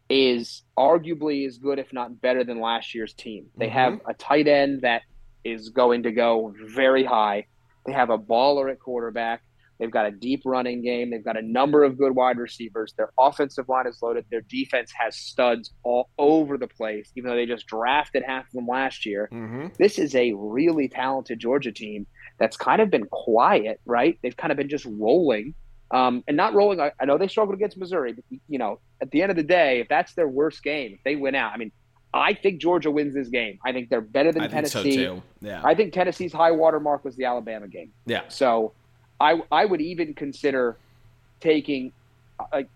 is 0.09 0.63
arguably 0.77 1.45
as 1.45 1.57
good, 1.57 1.79
if 1.79 1.91
not 1.91 2.21
better, 2.21 2.43
than 2.43 2.61
last 2.61 2.95
year's 2.95 3.13
team. 3.13 3.47
They 3.57 3.67
Mhm. 3.67 3.71
have 3.71 4.01
a 4.07 4.13
tight 4.13 4.47
end 4.47 4.81
that 4.81 5.01
is 5.43 5.69
going 5.69 6.03
to 6.03 6.11
go 6.11 6.53
very 6.73 7.03
high. 7.03 7.47
They 7.85 7.93
have 7.93 8.09
a 8.09 8.17
baller 8.17 8.71
at 8.71 8.79
quarterback. 8.79 9.41
They've 9.79 9.91
got 9.91 10.05
a 10.05 10.11
deep 10.11 10.41
running 10.45 10.81
game. 10.81 11.11
They've 11.11 11.23
got 11.23 11.37
a 11.37 11.41
number 11.41 11.83
of 11.83 11.97
good 11.97 12.15
wide 12.15 12.37
receivers. 12.37 12.93
Their 12.97 13.11
offensive 13.19 13.69
line 13.69 13.87
is 13.87 14.01
loaded. 14.01 14.25
Their 14.31 14.41
defense 14.41 14.91
has 14.97 15.15
studs 15.15 15.71
all 15.83 16.09
over 16.17 16.57
the 16.57 16.67
place, 16.67 17.11
even 17.15 17.29
though 17.29 17.35
they 17.35 17.45
just 17.45 17.67
drafted 17.67 18.23
half 18.25 18.45
of 18.45 18.53
them 18.53 18.67
last 18.67 19.05
year. 19.05 19.29
Mm-hmm. 19.31 19.67
This 19.77 19.99
is 19.99 20.15
a 20.15 20.33
really 20.33 20.87
talented 20.87 21.39
Georgia 21.39 21.71
team 21.71 22.07
that's 22.39 22.57
kind 22.57 22.81
of 22.81 22.89
been 22.89 23.05
quiet, 23.05 23.79
right? 23.85 24.17
They've 24.23 24.35
kind 24.35 24.51
of 24.51 24.57
been 24.57 24.69
just 24.69 24.85
rolling. 24.85 25.53
Um, 25.89 26.21
and 26.27 26.35
not 26.35 26.53
rolling. 26.53 26.81
I, 26.81 26.91
I 26.99 27.05
know 27.05 27.17
they 27.17 27.29
struggled 27.29 27.55
against 27.55 27.77
Missouri, 27.77 28.11
but 28.11 28.25
you 28.49 28.59
know, 28.59 28.81
at 29.01 29.09
the 29.11 29.21
end 29.21 29.31
of 29.31 29.37
the 29.37 29.43
day, 29.43 29.79
if 29.79 29.87
that's 29.87 30.13
their 30.15 30.27
worst 30.27 30.61
game, 30.61 30.91
if 30.95 30.99
they 31.05 31.15
win 31.15 31.33
out, 31.33 31.53
I 31.53 31.57
mean, 31.57 31.71
I 32.13 32.33
think 32.33 32.59
Georgia 32.59 32.91
wins 32.91 33.13
this 33.13 33.29
game. 33.29 33.59
I 33.65 33.71
think 33.71 33.89
they're 33.89 34.01
better 34.01 34.31
than 34.31 34.43
I 34.43 34.47
think 34.47 34.67
so 34.67 34.83
Tennessee. 34.83 35.21
Yeah. 35.39 35.61
I 35.63 35.75
think 35.75 35.93
Tennessee's 35.93 36.33
high 36.33 36.51
water 36.51 36.79
mark 36.79 37.05
was 37.05 37.15
the 37.15 37.25
Alabama 37.25 37.67
game. 37.67 37.91
yeah. 38.05 38.23
So 38.27 38.73
I 39.19 39.41
I 39.51 39.65
would 39.65 39.81
even 39.81 40.13
consider 40.13 40.77
taking 41.39 41.91
like 42.51 42.69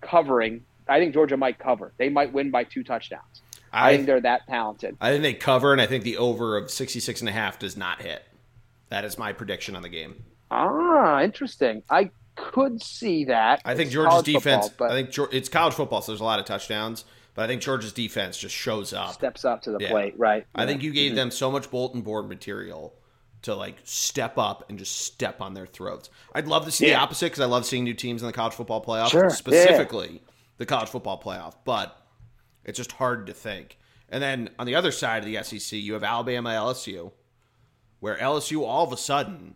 covering. 0.00 0.64
I 0.88 0.98
think 1.00 1.14
Georgia 1.14 1.36
might 1.36 1.58
cover. 1.58 1.92
They 1.98 2.08
might 2.08 2.32
win 2.32 2.50
by 2.50 2.64
two 2.64 2.84
touchdowns. 2.84 3.42
I, 3.72 3.88
I, 3.90 3.94
think 3.96 4.06
they're 4.06 4.20
that 4.20 4.46
talented. 4.46 4.96
I 5.00 5.10
think 5.10 5.22
they 5.22 5.34
cover, 5.34 5.72
and 5.72 5.80
I 5.82 5.86
think 5.86 6.04
the 6.04 6.16
over 6.16 6.56
of 6.56 6.70
66 6.70 7.20
and 7.20 7.28
a 7.28 7.32
half 7.32 7.58
does 7.58 7.76
not 7.76 8.00
hit. 8.00 8.22
That 8.88 9.04
is 9.04 9.18
my 9.18 9.32
prediction 9.32 9.74
on 9.74 9.82
the 9.82 9.88
game. 9.88 10.22
Ah, 10.50 11.20
interesting. 11.22 11.82
I 11.90 12.10
could 12.36 12.80
see 12.82 13.24
that. 13.24 13.60
I 13.64 13.74
think 13.74 13.86
It's 13.86 13.94
Georgia's 13.94 14.22
defense. 14.22 14.68
football, 14.68 14.90
I 14.92 15.02
think 15.02 15.32
it's 15.34 15.48
college 15.48 15.74
football, 15.74 16.00
so 16.00 16.12
there's 16.12 16.20
a 16.20 16.24
lot 16.24 16.38
of 16.38 16.44
touchdowns. 16.46 17.04
But 17.34 17.42
I 17.42 17.46
think 17.48 17.60
Georgia's 17.60 17.92
defense 17.92 18.38
just 18.38 18.54
shows 18.54 18.92
up. 18.94 19.12
steps 19.12 19.44
up 19.44 19.60
to 19.62 19.72
the 19.72 19.78
Yeah. 19.80 19.90
plate, 19.90 20.14
right? 20.16 20.46
I 20.54 20.64
think 20.64 20.82
you 20.82 20.92
gave 20.92 21.12
Mhm. 21.12 21.16
them 21.16 21.30
so 21.32 21.50
much 21.50 21.70
bulletin 21.70 22.00
board 22.02 22.28
material 22.28 22.94
to 23.46 23.54
like 23.54 23.76
step 23.84 24.38
up 24.38 24.68
and 24.68 24.78
just 24.78 25.00
step 25.00 25.40
on 25.40 25.54
their 25.54 25.66
throats. 25.66 26.10
I'd 26.34 26.46
love 26.46 26.64
to 26.66 26.70
see 26.70 26.86
the 26.86 26.94
opposite 26.94 27.26
because 27.26 27.40
I 27.40 27.46
love 27.46 27.64
seeing 27.66 27.84
new 27.84 27.94
teams 27.94 28.22
in 28.22 28.26
the 28.26 28.32
college 28.32 28.54
football 28.54 28.84
playoff, 28.84 29.10
Sure. 29.10 29.30
specifically 29.30 30.22
the 30.58 30.66
college 30.66 30.88
football 30.88 31.20
playoff. 31.20 31.54
But 31.64 31.96
it's 32.64 32.76
just 32.76 32.92
hard 32.92 33.26
to 33.28 33.32
think. 33.32 33.78
And 34.08 34.22
then 34.22 34.50
on 34.58 34.66
the 34.66 34.74
other 34.74 34.92
side 34.92 35.24
of 35.24 35.26
the 35.26 35.42
SEC, 35.42 35.78
you 35.78 35.94
have 35.94 36.04
Alabama, 36.04 36.50
LSU, 36.50 37.12
where 38.00 38.16
LSU 38.16 38.62
all 38.64 38.84
of 38.84 38.92
a 38.92 38.96
sudden 38.96 39.54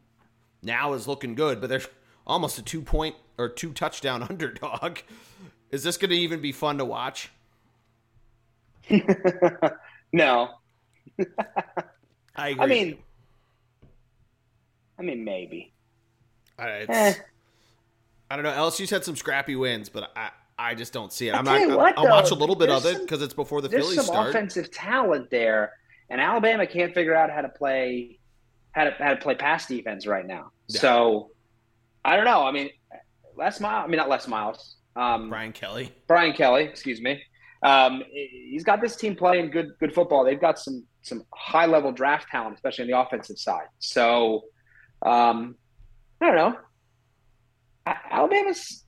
now 0.62 0.92
is 0.94 1.06
looking 1.06 1.34
good, 1.34 1.60
but 1.60 1.68
they're 1.68 1.82
almost 2.26 2.58
a 2.58 2.62
two 2.62 2.82
point 2.82 3.16
or 3.38 3.48
two 3.48 3.72
touchdown 3.72 4.22
underdog. 4.28 4.98
Is 5.70 5.82
this 5.82 5.96
going 5.96 6.10
to 6.10 6.16
even 6.16 6.40
be 6.40 6.52
fun 6.52 6.78
to 6.78 6.84
watch? 6.84 7.30
no, 10.12 10.50
I 12.36 12.48
agree. 12.48 12.62
I 12.62 12.66
mean, 12.66 12.98
I 15.00 15.02
mean 15.02 15.24
maybe. 15.24 15.72
I, 16.58 16.68
it's, 16.68 16.90
Eh. 16.90 17.14
I 18.30 18.36
don't 18.36 18.44
know. 18.44 18.52
LSU's 18.52 18.90
had 18.90 19.02
some 19.02 19.16
scrappy 19.16 19.56
wins, 19.56 19.88
but 19.88 20.12
I, 20.14 20.30
I 20.58 20.74
just 20.74 20.92
don't 20.92 21.12
see 21.12 21.28
it. 21.28 21.34
I'm 21.34 21.44
not. 21.44 21.60
I'll, 21.60 21.76
what, 21.78 21.98
I'll 21.98 22.08
watch 22.08 22.30
a 22.30 22.34
little 22.34 22.54
bit 22.54 22.68
of 22.68 22.84
it 22.84 23.00
because 23.00 23.22
it's 23.22 23.34
before 23.34 23.62
the 23.62 23.68
There's 23.68 23.82
Phillies 23.84 23.96
some 23.96 24.06
start. 24.06 24.28
offensive 24.28 24.70
talent 24.70 25.30
there, 25.30 25.72
and 26.10 26.20
Alabama 26.20 26.66
can't 26.66 26.92
figure 26.94 27.14
out 27.14 27.30
how 27.30 27.40
to 27.40 27.48
play 27.48 28.18
how 28.72 28.84
to 28.84 28.90
how 28.98 29.10
to 29.14 29.16
play 29.16 29.34
pass 29.34 29.66
defense 29.66 30.06
right 30.06 30.26
now. 30.26 30.52
Yeah. 30.68 30.80
So 30.80 31.30
I 32.04 32.14
don't 32.14 32.26
know. 32.26 32.44
I 32.44 32.52
mean, 32.52 32.68
Les 33.36 33.58
Miles. 33.58 33.84
I 33.84 33.88
mean, 33.88 33.96
not 33.96 34.08
Les 34.10 34.28
Miles. 34.28 34.76
Um, 34.96 35.30
Brian 35.30 35.52
Kelly. 35.52 35.90
Brian 36.06 36.34
Kelly, 36.34 36.64
excuse 36.64 37.00
me. 37.00 37.22
Um, 37.62 38.02
he's 38.12 38.64
got 38.64 38.80
this 38.80 38.96
team 38.96 39.16
playing 39.16 39.50
good 39.50 39.72
good 39.80 39.94
football. 39.94 40.24
They've 40.24 40.40
got 40.40 40.58
some 40.58 40.84
some 41.02 41.24
high 41.34 41.66
level 41.66 41.90
draft 41.90 42.28
talent, 42.30 42.54
especially 42.54 42.84
on 42.84 42.90
the 42.90 42.98
offensive 43.00 43.38
side. 43.38 43.66
So 43.78 44.42
um, 45.02 45.56
I 46.20 46.26
don't 46.26 46.36
know. 46.36 46.58
Alabama's 47.86 48.84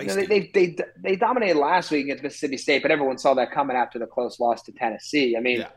you 0.00 0.06
know, 0.08 0.14
they, 0.14 0.26
they, 0.26 0.50
they 0.52 0.76
they 1.02 1.16
dominated 1.16 1.58
last 1.58 1.90
week 1.90 2.04
against 2.04 2.22
Mississippi 2.22 2.58
State, 2.58 2.82
but 2.82 2.90
everyone 2.90 3.18
saw 3.18 3.34
that 3.34 3.50
coming 3.52 3.76
after 3.76 3.98
the 3.98 4.06
close 4.06 4.38
loss 4.38 4.62
to 4.62 4.72
Tennessee. 4.72 5.36
I 5.36 5.40
mean, 5.40 5.60
yeah. 5.60 5.68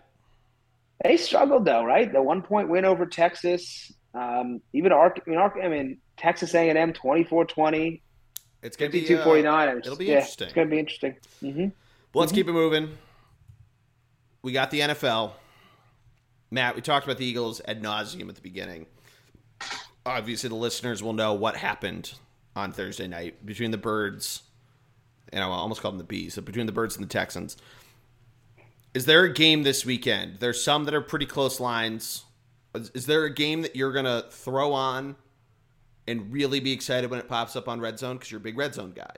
they 1.03 1.17
struggled 1.17 1.65
though, 1.65 1.83
right? 1.83 2.11
The 2.11 2.21
one 2.21 2.41
point 2.41 2.69
win 2.69 2.85
over 2.85 3.05
Texas, 3.05 3.91
um, 4.13 4.61
even 4.73 4.91
Ark, 4.91 5.21
I 5.25 5.29
mean, 5.29 5.39
I 5.39 5.67
mean, 5.67 5.97
Texas 6.17 6.53
A 6.53 6.69
and 6.69 6.77
M 6.77 6.93
24-20. 6.93 8.01
It's 8.61 8.75
gonna 8.75 8.91
be 8.91 9.15
uh, 9.15 9.23
49 9.23 9.77
It'll 9.77 9.95
be 9.95 10.05
yeah, 10.05 10.15
interesting. 10.15 10.45
It's 10.45 10.53
gonna 10.53 10.69
be 10.69 10.79
interesting. 10.79 11.15
Mm-hmm. 11.41 11.59
Well, 11.59 11.71
let's 12.15 12.31
mm-hmm. 12.31 12.35
keep 12.35 12.47
it 12.49 12.53
moving. 12.53 12.97
We 14.41 14.51
got 14.51 14.71
the 14.71 14.81
NFL. 14.81 15.31
Matt, 16.51 16.75
we 16.75 16.81
talked 16.81 17.05
about 17.05 17.17
the 17.17 17.25
Eagles 17.25 17.61
ad 17.65 17.81
nauseum 17.81 18.27
at 18.27 18.35
the 18.35 18.41
beginning. 18.41 18.85
Obviously, 20.09 20.49
the 20.49 20.55
listeners 20.55 21.03
will 21.03 21.13
know 21.13 21.33
what 21.33 21.55
happened 21.55 22.13
on 22.55 22.71
Thursday 22.71 23.07
night 23.07 23.45
between 23.45 23.69
the 23.69 23.77
Birds, 23.77 24.41
and 25.31 25.43
I 25.43 25.45
almost 25.45 25.81
called 25.81 25.93
them 25.93 25.99
the 25.99 26.03
Bees, 26.03 26.33
so 26.33 26.41
between 26.41 26.65
the 26.65 26.71
Birds 26.71 26.95
and 26.95 27.05
the 27.05 27.09
Texans. 27.09 27.57
Is 28.95 29.05
there 29.05 29.23
a 29.23 29.31
game 29.31 29.61
this 29.61 29.85
weekend? 29.85 30.39
There's 30.39 30.63
some 30.63 30.85
that 30.85 30.95
are 30.95 31.01
pretty 31.01 31.27
close 31.27 31.59
lines. 31.59 32.23
Is, 32.73 32.89
is 32.95 33.05
there 33.05 33.23
a 33.25 33.31
game 33.31 33.61
that 33.61 33.75
you're 33.75 33.91
gonna 33.91 34.23
throw 34.31 34.73
on 34.73 35.15
and 36.07 36.33
really 36.33 36.59
be 36.59 36.71
excited 36.71 37.11
when 37.11 37.19
it 37.19 37.27
pops 37.27 37.55
up 37.55 37.69
on 37.69 37.79
Red 37.79 37.99
Zone 37.99 38.17
because 38.17 38.31
you're 38.31 38.39
a 38.39 38.43
big 38.43 38.57
Red 38.57 38.73
Zone 38.73 38.93
guy? 38.95 39.15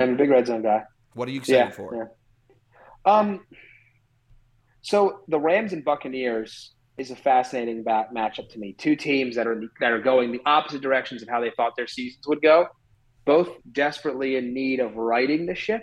I'm 0.00 0.14
a 0.14 0.16
big 0.16 0.30
Red 0.30 0.48
Zone 0.48 0.62
guy. 0.62 0.82
What 1.14 1.28
are 1.28 1.30
you 1.30 1.38
excited 1.38 1.58
yeah, 1.58 1.70
for? 1.70 2.10
Yeah. 3.06 3.12
Um, 3.12 3.46
so 4.82 5.20
the 5.28 5.38
Rams 5.38 5.72
and 5.72 5.84
Buccaneers 5.84 6.72
is 6.98 7.10
a 7.10 7.16
fascinating 7.16 7.82
bat- 7.82 8.12
matchup 8.14 8.50
to 8.50 8.58
me. 8.58 8.72
Two 8.72 8.96
teams 8.96 9.36
that 9.36 9.46
are 9.46 9.62
that 9.80 9.92
are 9.92 10.00
going 10.00 10.32
the 10.32 10.40
opposite 10.44 10.82
directions 10.82 11.22
of 11.22 11.28
how 11.28 11.40
they 11.40 11.50
thought 11.56 11.74
their 11.76 11.86
seasons 11.86 12.26
would 12.26 12.42
go, 12.42 12.66
both 13.24 13.48
desperately 13.72 14.36
in 14.36 14.52
need 14.52 14.80
of 14.80 14.96
righting 14.96 15.46
the 15.46 15.54
ship, 15.54 15.82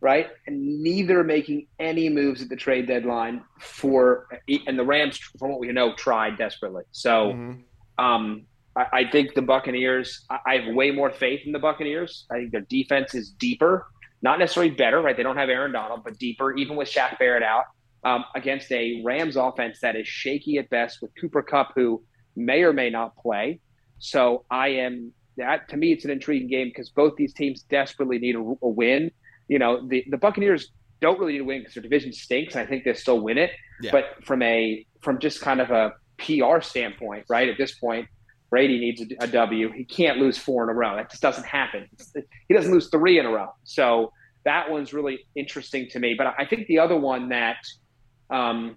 right? 0.00 0.28
And 0.46 0.80
neither 0.82 1.24
making 1.24 1.66
any 1.78 2.08
moves 2.08 2.40
at 2.40 2.48
the 2.48 2.56
trade 2.56 2.86
deadline 2.86 3.42
for 3.58 4.28
and 4.66 4.78
the 4.78 4.84
Rams, 4.84 5.18
from 5.38 5.50
what 5.50 5.60
we 5.60 5.70
know, 5.72 5.94
tried 5.94 6.38
desperately. 6.38 6.84
So, 6.92 7.32
mm-hmm. 7.32 8.04
um, 8.04 8.46
I, 8.76 8.86
I, 8.92 9.10
think 9.10 9.34
the 9.34 9.42
Buccaneers. 9.42 10.24
I, 10.30 10.38
I 10.46 10.58
have 10.58 10.74
way 10.74 10.92
more 10.92 11.10
faith 11.10 11.40
in 11.44 11.52
the 11.52 11.58
Buccaneers. 11.58 12.26
I 12.30 12.36
think 12.36 12.52
their 12.52 12.60
defense 12.62 13.14
is 13.14 13.30
deeper, 13.30 13.88
not 14.22 14.38
necessarily 14.38 14.70
better, 14.70 15.00
right? 15.00 15.16
They 15.16 15.24
don't 15.24 15.36
have 15.36 15.48
Aaron 15.48 15.72
Donald, 15.72 16.02
but 16.04 16.16
deeper, 16.18 16.56
even 16.56 16.76
with 16.76 16.88
Shaq 16.88 17.18
Barrett 17.18 17.42
out 17.42 17.64
um, 18.04 18.24
against 18.34 18.70
a 18.72 19.02
Rams 19.04 19.36
offense 19.36 19.80
that 19.80 19.96
is 19.96 20.06
shaky 20.06 20.58
at 20.58 20.70
best 20.70 21.02
with 21.02 21.10
Cooper 21.20 21.42
Kupp, 21.42 21.72
who 21.74 22.02
may 22.36 22.62
or 22.62 22.72
may 22.72 22.90
not 22.90 23.16
play. 23.16 23.60
So 23.98 24.44
I 24.50 24.68
am 24.68 25.12
that 25.38 25.68
to 25.70 25.76
me, 25.76 25.92
it's 25.92 26.04
an 26.04 26.10
intriguing 26.10 26.48
game 26.48 26.68
because 26.68 26.90
both 26.90 27.16
these 27.16 27.32
teams 27.32 27.62
desperately 27.62 28.18
need 28.18 28.36
a, 28.36 28.40
a, 28.40 28.68
win. 28.68 29.10
You 29.48 29.58
know, 29.58 29.86
the, 29.86 30.04
the 30.10 30.18
Buccaneers 30.18 30.70
don't 31.00 31.18
really 31.18 31.32
need 31.32 31.38
to 31.38 31.44
win 31.44 31.60
because 31.60 31.74
their 31.74 31.82
division 31.82 32.12
stinks. 32.12 32.54
And 32.54 32.62
I 32.62 32.66
think 32.66 32.84
they 32.84 32.92
still 32.94 33.20
win 33.20 33.38
it. 33.38 33.52
Yeah. 33.80 33.92
But 33.92 34.24
from 34.24 34.42
a 34.42 34.84
from 35.00 35.18
just 35.18 35.40
kind 35.40 35.60
of 35.60 35.70
a 35.70 35.92
PR 36.18 36.60
standpoint, 36.60 37.24
right 37.28 37.48
at 37.48 37.56
this 37.56 37.78
point, 37.78 38.08
Brady 38.50 38.78
needs 38.78 39.00
a, 39.00 39.24
a 39.24 39.28
W. 39.28 39.72
He 39.72 39.84
can't 39.84 40.18
lose 40.18 40.36
four 40.36 40.64
in 40.64 40.70
a 40.70 40.74
row. 40.74 40.96
That 40.96 41.10
just 41.10 41.22
doesn't 41.22 41.46
happen. 41.46 41.88
He 42.48 42.54
doesn't 42.54 42.72
lose 42.72 42.88
three 42.88 43.18
in 43.18 43.26
a 43.26 43.30
row. 43.30 43.48
So 43.64 44.12
that 44.44 44.70
one's 44.70 44.92
really 44.92 45.20
interesting 45.36 45.88
to 45.90 45.98
me. 45.98 46.14
But 46.18 46.34
I 46.38 46.46
think 46.46 46.66
the 46.66 46.80
other 46.80 46.96
one 46.96 47.28
that 47.28 47.58
um, 48.30 48.76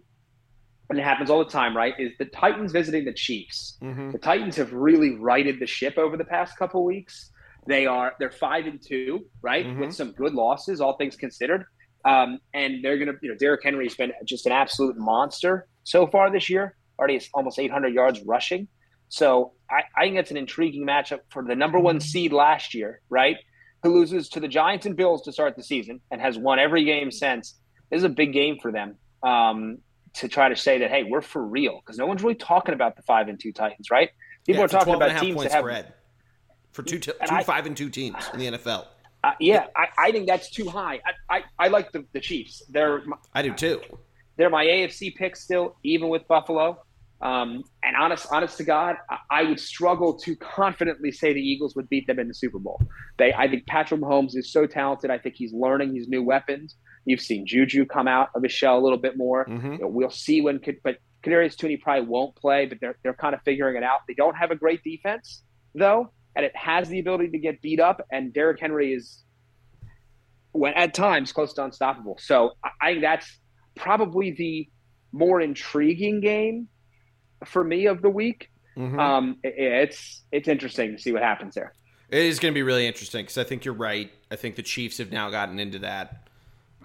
and 0.91 0.99
it 0.99 1.03
happens 1.03 1.29
all 1.29 1.39
the 1.39 1.49
time, 1.49 1.75
right? 1.75 1.93
Is 1.97 2.11
the 2.19 2.25
Titans 2.25 2.71
visiting 2.71 3.05
the 3.05 3.13
Chiefs. 3.13 3.77
Mm-hmm. 3.81 4.11
The 4.11 4.17
Titans 4.17 4.57
have 4.57 4.73
really 4.73 5.15
righted 5.15 5.59
the 5.59 5.65
ship 5.65 5.97
over 5.97 6.17
the 6.17 6.25
past 6.25 6.57
couple 6.57 6.83
weeks. 6.83 7.31
They 7.65 7.85
are 7.85 8.13
they're 8.19 8.31
five 8.31 8.65
and 8.65 8.81
two, 8.85 9.25
right, 9.41 9.65
mm-hmm. 9.65 9.79
with 9.79 9.93
some 9.93 10.11
good 10.11 10.33
losses, 10.33 10.81
all 10.81 10.97
things 10.97 11.15
considered. 11.15 11.63
Um, 12.03 12.39
and 12.53 12.83
they're 12.83 12.97
gonna, 12.97 13.17
you 13.21 13.29
know, 13.29 13.35
Derrick 13.35 13.61
Henry's 13.63 13.95
been 13.95 14.11
just 14.25 14.45
an 14.45 14.51
absolute 14.51 14.97
monster 14.97 15.67
so 15.83 16.07
far 16.07 16.31
this 16.31 16.49
year. 16.49 16.75
Already 16.99 17.13
has 17.13 17.29
almost 17.33 17.57
800 17.57 17.93
yards 17.93 18.21
rushing. 18.25 18.67
So 19.09 19.53
I, 19.69 19.83
I 19.97 20.05
think 20.05 20.15
that's 20.15 20.31
an 20.31 20.37
intriguing 20.37 20.85
matchup 20.85 21.19
for 21.29 21.43
the 21.43 21.55
number 21.55 21.79
one 21.79 21.99
seed 21.99 22.33
last 22.33 22.73
year, 22.73 23.01
right? 23.09 23.37
Who 23.83 23.93
loses 23.93 24.29
to 24.29 24.39
the 24.39 24.47
Giants 24.47 24.85
and 24.85 24.95
Bills 24.95 25.23
to 25.23 25.31
start 25.31 25.55
the 25.55 25.63
season 25.63 26.01
and 26.11 26.21
has 26.21 26.37
won 26.37 26.59
every 26.59 26.85
game 26.85 27.11
since. 27.11 27.59
This 27.89 27.99
is 27.99 28.03
a 28.03 28.09
big 28.09 28.33
game 28.33 28.57
for 28.61 28.71
them 28.71 28.97
um, 29.23 29.77
to 30.13 30.27
try 30.27 30.49
to 30.49 30.55
say 30.55 30.79
that 30.79 30.89
hey, 30.89 31.03
we're 31.03 31.21
for 31.21 31.45
real 31.45 31.79
because 31.79 31.97
no 31.97 32.05
one's 32.05 32.23
really 32.23 32.35
talking 32.35 32.73
about 32.73 32.95
the 32.95 33.01
five 33.03 33.27
and 33.27 33.39
two 33.39 33.51
Titans, 33.51 33.89
right? 33.89 34.09
People 34.45 34.59
yeah, 34.59 34.65
are 34.65 34.67
talking 34.67 34.95
about 34.95 35.19
teams 35.19 35.41
that 35.43 35.51
have 35.51 35.61
spread 35.61 35.93
for 36.71 36.83
two, 36.83 36.99
two 36.99 37.13
I, 37.21 37.43
five 37.43 37.65
and 37.65 37.75
two 37.75 37.89
teams 37.89 38.29
in 38.33 38.39
the 38.39 38.47
NFL. 38.47 38.87
Uh, 39.23 39.33
yeah, 39.39 39.67
I, 39.75 39.87
I, 39.97 40.11
think 40.11 40.27
that's 40.27 40.49
too 40.49 40.67
high. 40.67 40.99
I, 41.29 41.37
I, 41.37 41.43
I 41.59 41.67
like 41.67 41.91
the, 41.91 42.03
the 42.13 42.19
Chiefs. 42.19 42.63
They're 42.69 43.05
my, 43.05 43.17
I 43.35 43.43
do 43.43 43.53
too. 43.53 43.79
They're 44.37 44.49
my 44.49 44.65
AFC 44.65 45.15
pick 45.15 45.35
still, 45.35 45.75
even 45.83 46.09
with 46.09 46.27
Buffalo. 46.27 46.81
Um, 47.21 47.63
and 47.83 47.95
honest, 47.95 48.25
honest 48.31 48.57
to 48.57 48.63
God, 48.63 48.95
I, 49.11 49.17
I, 49.29 49.43
would 49.43 49.59
struggle 49.59 50.15
to 50.21 50.35
confidently 50.37 51.11
say 51.11 51.33
the 51.33 51.39
Eagles 51.39 51.75
would 51.75 51.87
beat 51.87 52.07
them 52.07 52.17
in 52.17 52.27
the 52.27 52.33
Super 52.33 52.57
Bowl. 52.57 52.81
They, 53.19 53.31
I 53.31 53.47
think 53.47 53.67
Patrick 53.67 54.01
Mahomes 54.01 54.35
is 54.35 54.51
so 54.51 54.65
talented. 54.65 55.11
I 55.11 55.19
think 55.19 55.35
he's 55.35 55.53
learning 55.53 55.93
his 55.93 56.07
new 56.07 56.23
weapons. 56.23 56.77
You've 57.05 57.21
seen 57.21 57.45
Juju 57.45 57.85
come 57.85 58.07
out 58.07 58.29
of 58.35 58.43
his 58.43 58.51
shell 58.51 58.77
a 58.77 58.81
little 58.81 58.97
bit 58.97 59.17
more. 59.17 59.45
Mm-hmm. 59.45 59.73
You 59.73 59.79
know, 59.79 59.87
we'll 59.87 60.11
see 60.11 60.41
when, 60.41 60.59
but 60.83 60.97
Kadarius 61.23 61.57
Toney 61.57 61.77
probably 61.77 62.07
won't 62.07 62.35
play, 62.35 62.65
but 62.65 62.79
they're 62.79 62.97
they're 63.03 63.13
kind 63.13 63.35
of 63.35 63.41
figuring 63.43 63.75
it 63.77 63.83
out. 63.83 63.99
They 64.07 64.13
don't 64.13 64.35
have 64.35 64.51
a 64.51 64.55
great 64.55 64.83
defense 64.83 65.43
though, 65.75 66.11
and 66.35 66.45
it 66.45 66.55
has 66.55 66.89
the 66.89 66.99
ability 66.99 67.29
to 67.29 67.37
get 67.37 67.61
beat 67.61 67.79
up. 67.79 68.01
And 68.11 68.33
Derrick 68.33 68.59
Henry 68.59 68.93
is, 68.93 69.23
when 70.51 70.73
at 70.73 70.93
times, 70.93 71.31
close 71.31 71.53
to 71.53 71.63
unstoppable. 71.63 72.17
So 72.19 72.51
I, 72.63 72.69
I 72.81 72.91
think 72.91 73.01
that's 73.03 73.39
probably 73.75 74.31
the 74.31 74.69
more 75.11 75.41
intriguing 75.41 76.21
game 76.21 76.67
for 77.45 77.63
me 77.63 77.85
of 77.85 78.01
the 78.01 78.09
week. 78.09 78.49
Mm-hmm. 78.77 78.99
Um, 78.99 79.37
it, 79.43 79.53
it's 79.57 80.23
it's 80.31 80.47
interesting 80.47 80.95
to 80.95 81.01
see 81.01 81.11
what 81.11 81.21
happens 81.21 81.55
there. 81.55 81.73
It 82.09 82.25
is 82.25 82.39
going 82.39 82.53
to 82.53 82.55
be 82.55 82.63
really 82.63 82.87
interesting 82.87 83.23
because 83.23 83.37
I 83.37 83.43
think 83.43 83.63
you're 83.63 83.73
right. 83.73 84.11
I 84.29 84.35
think 84.35 84.55
the 84.55 84.63
Chiefs 84.63 84.97
have 84.97 85.11
now 85.11 85.29
gotten 85.29 85.59
into 85.59 85.79
that 85.79 86.27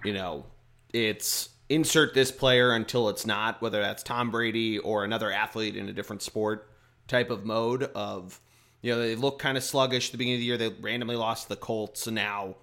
you 0.03 0.13
know, 0.13 0.45
it's 0.93 1.49
insert 1.69 2.13
this 2.13 2.31
player 2.31 2.71
until 2.71 3.09
it's 3.09 3.25
not, 3.25 3.61
whether 3.61 3.81
that's 3.81 4.03
Tom 4.03 4.31
Brady 4.31 4.79
or 4.79 5.03
another 5.03 5.31
athlete 5.31 5.75
in 5.75 5.89
a 5.89 5.93
different 5.93 6.21
sport 6.21 6.69
type 7.07 7.29
of 7.29 7.45
mode 7.45 7.83
of, 7.83 8.39
you 8.81 8.93
know, 8.93 8.99
they 8.99 9.15
look 9.15 9.39
kind 9.39 9.57
of 9.57 9.63
sluggish 9.63 10.07
at 10.07 10.11
the 10.13 10.17
beginning 10.17 10.35
of 10.35 10.39
the 10.41 10.45
year. 10.45 10.57
They 10.57 10.69
randomly 10.69 11.15
lost 11.15 11.49
the 11.49 11.55
Colts, 11.55 12.07
and 12.07 12.15
now, 12.15 12.55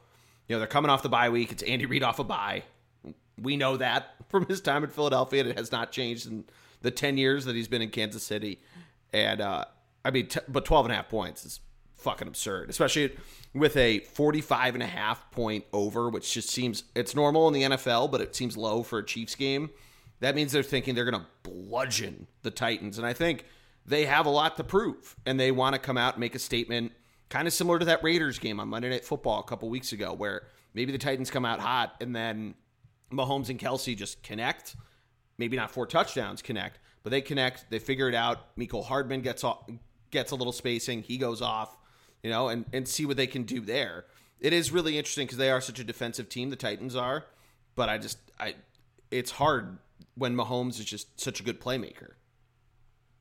you 0.49 0.55
know, 0.55 0.59
they're 0.59 0.66
coming 0.68 0.91
off 0.91 1.03
the 1.03 1.09
bye 1.09 1.28
week. 1.28 1.53
It's 1.53 1.62
Andy 1.62 1.87
Reid 1.87 2.03
off 2.03 2.18
a 2.18 2.24
bye. 2.24 2.62
We 3.41 3.57
know 3.57 3.76
that 3.76 4.14
from 4.28 4.47
his 4.47 4.61
time 4.61 4.85
in 4.85 4.91
Philadelphia. 4.91 5.41
and 5.41 5.51
It 5.51 5.59
has 5.59 5.72
not 5.72 5.93
changed 5.93 6.26
in 6.26 6.45
the 6.82 6.91
10 6.91 7.18
years 7.18 7.45
that 7.47 7.55
he's 7.55 7.68
been 7.68 7.82
in 7.82 7.91
Kansas 7.91 8.22
City. 8.22 8.61
And, 9.12 9.41
uh, 9.41 9.64
I 10.05 10.11
mean, 10.11 10.28
t- 10.28 10.41
but 10.49 10.64
12 10.64 10.87
and 10.87 10.93
a 10.93 10.97
half 10.97 11.09
points 11.09 11.45
is 11.45 11.61
fucking 11.97 12.29
absurd, 12.29 12.71
especially 12.71 13.17
with 13.55 13.77
a 13.77 14.01
45 14.01 14.75
and 14.75 14.83
a 14.83 14.87
half 14.87 15.31
point 15.31 15.65
over, 15.73 16.11
which 16.11 16.33
just 16.33 16.51
seems 16.51 16.85
it's 16.95 17.15
normal 17.15 17.49
in 17.49 17.55
the 17.55 17.63
NFL, 17.63 18.11
but 18.11 18.21
it 18.21 18.35
seems 18.35 18.57
low 18.57 18.83
for 18.83 18.99
a 18.99 19.05
Chiefs 19.05 19.35
game. 19.35 19.71
That 20.21 20.35
means 20.35 20.53
they're 20.53 20.63
thinking 20.63 20.95
they're 20.95 21.11
going 21.11 21.23
to 21.23 21.27
bludgeon 21.43 22.27
the 22.43 22.51
Titans. 22.51 22.99
And 22.99 23.07
I 23.07 23.13
think 23.13 23.45
they 23.87 24.07
have 24.07 24.27
a 24.27 24.31
lot 24.31 24.57
to 24.57 24.65
prove 24.65 25.17
and 25.27 25.39
they 25.39 25.51
want 25.51 25.75
to 25.75 25.79
come 25.79 25.99
out 25.99 26.15
and 26.15 26.21
make 26.21 26.35
a 26.35 26.39
statement 26.39 26.93
kind 27.29 27.47
of 27.47 27.55
similar 27.55 27.79
to 27.79 27.85
that 27.87 28.03
Raiders 28.03 28.39
game 28.39 28.61
on 28.61 28.69
Monday 28.69 28.91
Night 28.91 29.05
Football 29.05 29.41
a 29.41 29.45
couple 29.45 29.69
weeks 29.69 29.93
ago 29.93 30.13
where 30.13 30.43
maybe 30.73 30.93
the 30.93 30.99
Titans 30.99 31.31
come 31.31 31.45
out 31.45 31.61
hot 31.61 31.95
and 32.01 32.15
then 32.15 32.55
Mahomes 33.13 33.49
and 33.49 33.59
Kelsey 33.59 33.95
just 33.95 34.23
connect. 34.23 34.77
Maybe 35.37 35.57
not 35.57 35.71
four 35.71 35.87
touchdowns 35.87 36.43
connect, 36.43 36.79
but 37.03 37.11
they 37.11 37.21
connect. 37.21 37.71
They 37.71 37.79
figure 37.79 38.09
it 38.09 38.15
out. 38.15 38.57
Mecole 38.57 38.85
Hardman 38.85 39.21
gets 39.21 39.45
off, 39.45 39.69
gets 40.11 40.31
a 40.31 40.37
little 40.37 40.53
spacing. 40.53 41.03
He 41.03 41.19
goes 41.19 41.43
off 41.43 41.77
you 42.25 42.31
know, 42.31 42.49
and, 42.49 42.64
and 42.72 42.89
see 42.89 43.05
what 43.05 43.18
they 43.18 43.27
can 43.27 43.43
do 43.43 43.61
there. 43.61 44.07
It 44.41 44.53
is 44.55 44.72
really 44.72 44.97
interesting 44.97 45.27
because 45.27 45.39
they 45.39 45.51
are 45.51 45.61
such 45.61 45.79
a 45.79 45.85
defensive 45.85 46.29
team, 46.31 46.49
the 46.51 46.57
Titans 46.57 46.97
are. 46.97 47.27
But 47.77 47.91
I 47.91 47.99
just, 47.99 48.18
I, 48.41 48.55
it's 49.11 49.33
hard 49.33 49.79
when 50.14 50.35
Mahomes 50.35 50.81
is 50.81 50.87
just 50.87 51.20
such 51.20 51.39
a 51.39 51.43
good 51.43 51.61
playmaker. 51.61 52.12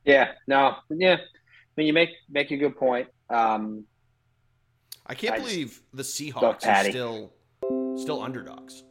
Yeah, 0.05 0.31
no, 0.47 0.75
yeah. 0.89 1.15
I 1.15 1.19
mean, 1.77 1.87
you 1.87 1.93
make 1.93 2.09
make 2.29 2.51
a 2.51 2.57
good 2.57 2.77
point. 2.77 3.07
Um, 3.29 3.85
I 5.07 5.15
can't 5.15 5.35
I 5.35 5.39
believe 5.39 5.81
the 5.93 6.03
Seahawks 6.03 6.67
are 6.67 6.83
still 6.89 7.33
still 7.95 8.21
underdogs. 8.21 8.83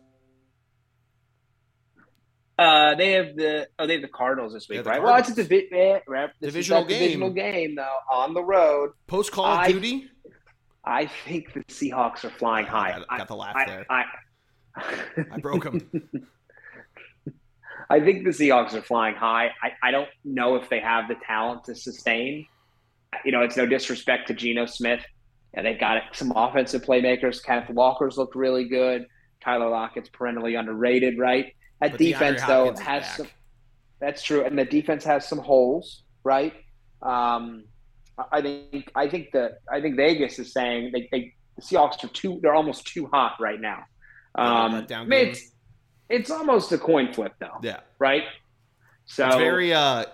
Uh, 2.62 2.94
they 2.94 3.12
have 3.12 3.34
the 3.34 3.66
oh 3.78 3.86
they 3.86 3.94
have 3.94 4.02
the 4.02 4.08
Cardinals 4.08 4.52
this 4.52 4.68
week, 4.68 4.84
yeah, 4.84 4.90
right? 4.90 5.00
Cardinals. 5.00 5.10
Well, 5.10 5.18
it's 5.20 5.30
a 5.30 5.34
divi- 5.34 5.68
eh, 5.72 6.26
divisional 6.40 6.84
game. 6.84 6.98
Divisional 6.98 7.30
game 7.30 7.74
though 7.74 7.96
on 8.10 8.34
the 8.34 8.44
road. 8.44 8.90
Post 9.08 9.32
Call 9.32 9.46
of 9.46 9.66
Duty. 9.66 10.08
I 10.84 11.06
think 11.06 11.52
the 11.52 11.60
Seahawks 11.64 12.24
are 12.24 12.30
flying 12.30 12.66
high. 12.66 13.04
got, 13.08 13.18
got 13.18 13.28
the 13.28 13.36
laugh 13.36 13.56
I, 13.56 13.64
there. 13.66 13.86
I, 13.88 14.04
I 15.32 15.38
broke 15.38 15.64
them. 15.64 15.80
I 17.90 18.00
think 18.00 18.24
the 18.24 18.30
Seahawks 18.30 18.74
are 18.74 18.82
flying 18.82 19.14
high. 19.14 19.50
I, 19.62 19.72
I 19.82 19.90
don't 19.90 20.08
know 20.24 20.56
if 20.56 20.68
they 20.68 20.80
have 20.80 21.08
the 21.08 21.16
talent 21.26 21.64
to 21.64 21.74
sustain. 21.74 22.46
You 23.24 23.32
know, 23.32 23.42
it's 23.42 23.56
no 23.56 23.66
disrespect 23.66 24.28
to 24.28 24.34
Geno 24.34 24.66
Smith. 24.66 25.04
And 25.54 25.66
they've 25.66 25.78
got 25.78 26.02
some 26.12 26.32
offensive 26.34 26.82
playmakers. 26.82 27.44
Kenneth 27.44 27.70
Walker's 27.70 28.16
looked 28.16 28.34
really 28.34 28.68
good. 28.68 29.06
Tyler 29.44 29.68
Lockett's 29.68 30.08
perennially 30.08 30.54
underrated, 30.54 31.18
right? 31.18 31.54
That 31.82 31.92
but 31.92 31.98
defense, 31.98 32.42
though, 32.46 32.74
has 32.76 33.16
some. 33.16 33.26
That's 33.98 34.22
true, 34.22 34.44
and 34.44 34.56
the 34.56 34.64
defense 34.64 35.04
has 35.04 35.28
some 35.28 35.38
holes, 35.38 36.02
right? 36.22 36.54
Um, 37.02 37.64
I 38.30 38.40
think 38.40 38.90
I 38.94 39.08
think 39.08 39.32
the 39.32 39.58
I 39.70 39.80
think 39.80 39.96
Vegas 39.96 40.38
is 40.38 40.52
saying 40.52 40.92
they, 40.92 41.08
they 41.10 41.34
the 41.56 41.62
Seahawks 41.62 42.04
are 42.04 42.08
too 42.08 42.38
they're 42.40 42.54
almost 42.54 42.86
too 42.86 43.06
hot 43.12 43.34
right 43.40 43.60
now. 43.60 43.84
Um, 44.36 44.86
I 44.90 45.04
mean, 45.04 45.28
it's 45.28 45.50
it's 46.08 46.30
almost 46.30 46.70
a 46.70 46.78
coin 46.78 47.12
flip 47.12 47.34
though. 47.40 47.58
Yeah. 47.62 47.80
Right. 47.98 48.24
So 49.06 49.26
it's 49.26 49.36
very 49.36 49.74
uh 49.74 50.04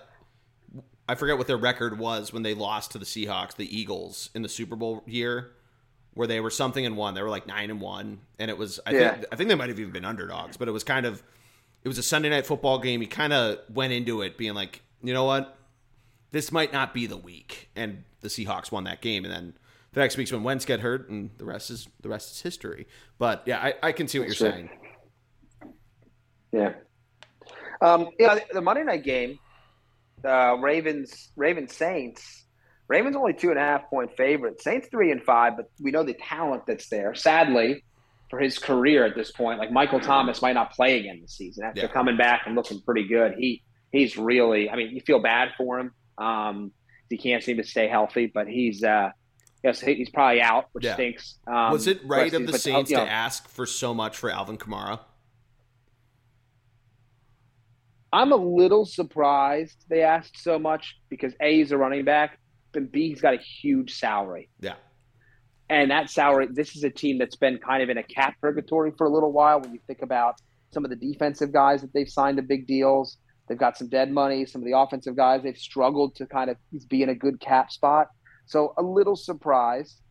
I 1.07 1.15
forget 1.15 1.37
what 1.37 1.47
their 1.47 1.57
record 1.57 1.99
was 1.99 2.33
when 2.33 2.43
they 2.43 2.53
lost 2.53 2.91
to 2.91 2.97
the 2.97 3.05
Seahawks, 3.05 3.55
the 3.55 3.77
Eagles 3.77 4.29
in 4.33 4.41
the 4.41 4.49
Super 4.49 4.75
Bowl 4.75 5.03
year, 5.05 5.51
where 6.13 6.27
they 6.27 6.39
were 6.39 6.51
something 6.51 6.85
and 6.85 6.97
one. 6.97 7.13
They 7.13 7.21
were 7.21 7.29
like 7.29 7.47
nine 7.47 7.69
and 7.69 7.81
one, 7.81 8.19
and 8.39 8.49
it 8.49 8.57
was 8.57 8.79
I 8.85 8.91
yeah. 8.91 9.13
think 9.13 9.25
I 9.31 9.35
think 9.35 9.49
they 9.49 9.55
might 9.55 9.69
have 9.69 9.79
even 9.79 9.91
been 9.91 10.05
underdogs, 10.05 10.57
but 10.57 10.67
it 10.67 10.71
was 10.71 10.83
kind 10.83 11.05
of 11.05 11.21
it 11.83 11.87
was 11.87 11.97
a 11.97 12.03
Sunday 12.03 12.29
night 12.29 12.45
football 12.45 12.79
game. 12.79 13.01
He 13.01 13.07
kind 13.07 13.33
of 13.33 13.59
went 13.73 13.93
into 13.93 14.21
it 14.21 14.37
being 14.37 14.53
like, 14.53 14.81
you 15.03 15.13
know 15.13 15.25
what, 15.25 15.57
this 16.31 16.51
might 16.51 16.73
not 16.73 16.93
be 16.93 17.07
the 17.07 17.17
week, 17.17 17.69
and 17.75 18.03
the 18.21 18.27
Seahawks 18.27 18.71
won 18.71 18.83
that 18.83 19.01
game, 19.01 19.25
and 19.25 19.33
then 19.33 19.53
the 19.93 20.01
next 20.01 20.17
week's 20.17 20.31
when 20.31 20.43
Wentz 20.43 20.65
get 20.65 20.81
hurt, 20.81 21.09
and 21.09 21.31
the 21.37 21.45
rest 21.45 21.69
is 21.69 21.87
the 22.01 22.09
rest 22.09 22.31
is 22.31 22.41
history. 22.41 22.87
But 23.17 23.43
yeah, 23.45 23.59
I, 23.59 23.73
I 23.81 23.91
can 23.91 24.07
see 24.07 24.19
what 24.19 24.27
That's 24.27 24.39
you're 24.39 24.51
saying. 24.51 24.69
Yeah. 26.51 26.73
Um, 27.81 28.09
yeah, 28.19 28.39
the 28.51 28.61
Monday 28.61 28.83
night 28.83 29.03
game, 29.03 29.39
uh, 30.23 30.57
Ravens 30.57 31.29
Ravens 31.35 31.75
Saints. 31.75 32.45
Ravens 32.87 33.15
only 33.15 33.33
two 33.33 33.51
and 33.51 33.59
a 33.59 33.61
half 33.61 33.87
point 33.89 34.15
favorite. 34.17 34.61
Saints 34.61 34.87
three 34.89 35.11
and 35.11 35.23
five, 35.23 35.55
but 35.55 35.69
we 35.79 35.91
know 35.91 36.03
the 36.03 36.15
talent 36.15 36.63
that's 36.65 36.89
there. 36.89 37.13
Sadly, 37.13 37.83
for 38.29 38.39
his 38.39 38.59
career 38.59 39.05
at 39.05 39.15
this 39.15 39.31
point, 39.31 39.59
like 39.59 39.71
Michael 39.71 39.99
Thomas 39.99 40.41
might 40.41 40.53
not 40.53 40.71
play 40.71 40.99
again 40.99 41.19
this 41.21 41.35
season 41.35 41.65
after 41.65 41.81
yeah. 41.81 41.87
coming 41.87 42.17
back 42.17 42.43
and 42.45 42.55
looking 42.55 42.81
pretty 42.81 43.07
good. 43.07 43.33
He 43.37 43.63
he's 43.91 44.17
really. 44.17 44.69
I 44.69 44.75
mean, 44.75 44.91
you 44.91 45.01
feel 45.01 45.19
bad 45.19 45.49
for 45.57 45.79
him. 45.79 45.91
Um, 46.17 46.71
he 47.09 47.17
can't 47.17 47.43
seem 47.43 47.57
to 47.57 47.63
stay 47.63 47.87
healthy, 47.87 48.27
but 48.27 48.47
he's 48.47 48.83
uh, 48.83 49.09
yes, 49.63 49.81
he's 49.81 50.09
probably 50.09 50.41
out, 50.41 50.65
which 50.73 50.85
yeah. 50.85 50.93
stinks. 50.93 51.39
Um, 51.47 51.71
Was 51.71 51.87
it 51.87 52.01
right 52.05 52.33
of 52.33 52.45
the 52.45 52.51
but, 52.51 52.61
Saints 52.61 52.91
you 52.91 52.97
know, 52.97 53.05
to 53.05 53.11
ask 53.11 53.47
for 53.47 53.65
so 53.65 53.93
much 53.93 54.17
for 54.17 54.29
Alvin 54.29 54.57
Kamara? 54.57 54.99
I'm 58.11 58.31
a 58.31 58.37
little 58.37 58.85
surprised 58.85 59.85
they 59.87 60.01
asked 60.01 60.41
so 60.41 60.57
much 60.57 60.99
because 61.09 61.33
A, 61.41 61.57
he's 61.57 61.71
a 61.71 61.77
running 61.77 62.05
back, 62.05 62.39
and 62.73 62.91
B, 62.91 63.09
he's 63.09 63.21
got 63.21 63.33
a 63.35 63.37
huge 63.37 63.95
salary. 63.95 64.49
Yeah. 64.59 64.75
And 65.69 65.91
that 65.91 66.09
salary, 66.09 66.47
this 66.51 66.75
is 66.75 66.83
a 66.83 66.89
team 66.89 67.19
that's 67.19 67.35
been 67.35 67.59
kind 67.59 67.83
of 67.83 67.89
in 67.89 67.97
a 67.97 68.03
cap 68.03 68.35
purgatory 68.41 68.91
for 68.97 69.05
a 69.05 69.09
little 69.09 69.31
while 69.31 69.61
when 69.61 69.71
you 69.71 69.79
think 69.85 70.01
about 70.01 70.35
some 70.71 70.83
of 70.83 70.89
the 70.89 70.95
defensive 70.95 71.53
guys 71.53 71.81
that 71.81 71.93
they've 71.93 72.09
signed 72.09 72.37
to 72.37 72.43
big 72.43 72.65
deals. 72.65 73.17
They've 73.47 73.57
got 73.57 73.77
some 73.77 73.89
dead 73.89 74.11
money. 74.11 74.45
Some 74.45 74.61
of 74.61 74.65
the 74.65 74.77
offensive 74.77 75.15
guys, 75.15 75.41
they've 75.43 75.57
struggled 75.57 76.15
to 76.15 76.25
kind 76.25 76.49
of 76.49 76.57
be 76.87 77.03
in 77.03 77.09
a 77.09 77.15
good 77.15 77.39
cap 77.39 77.71
spot. 77.71 78.07
So 78.45 78.73
a 78.77 78.83
little 78.83 79.15
surprised. 79.15 80.01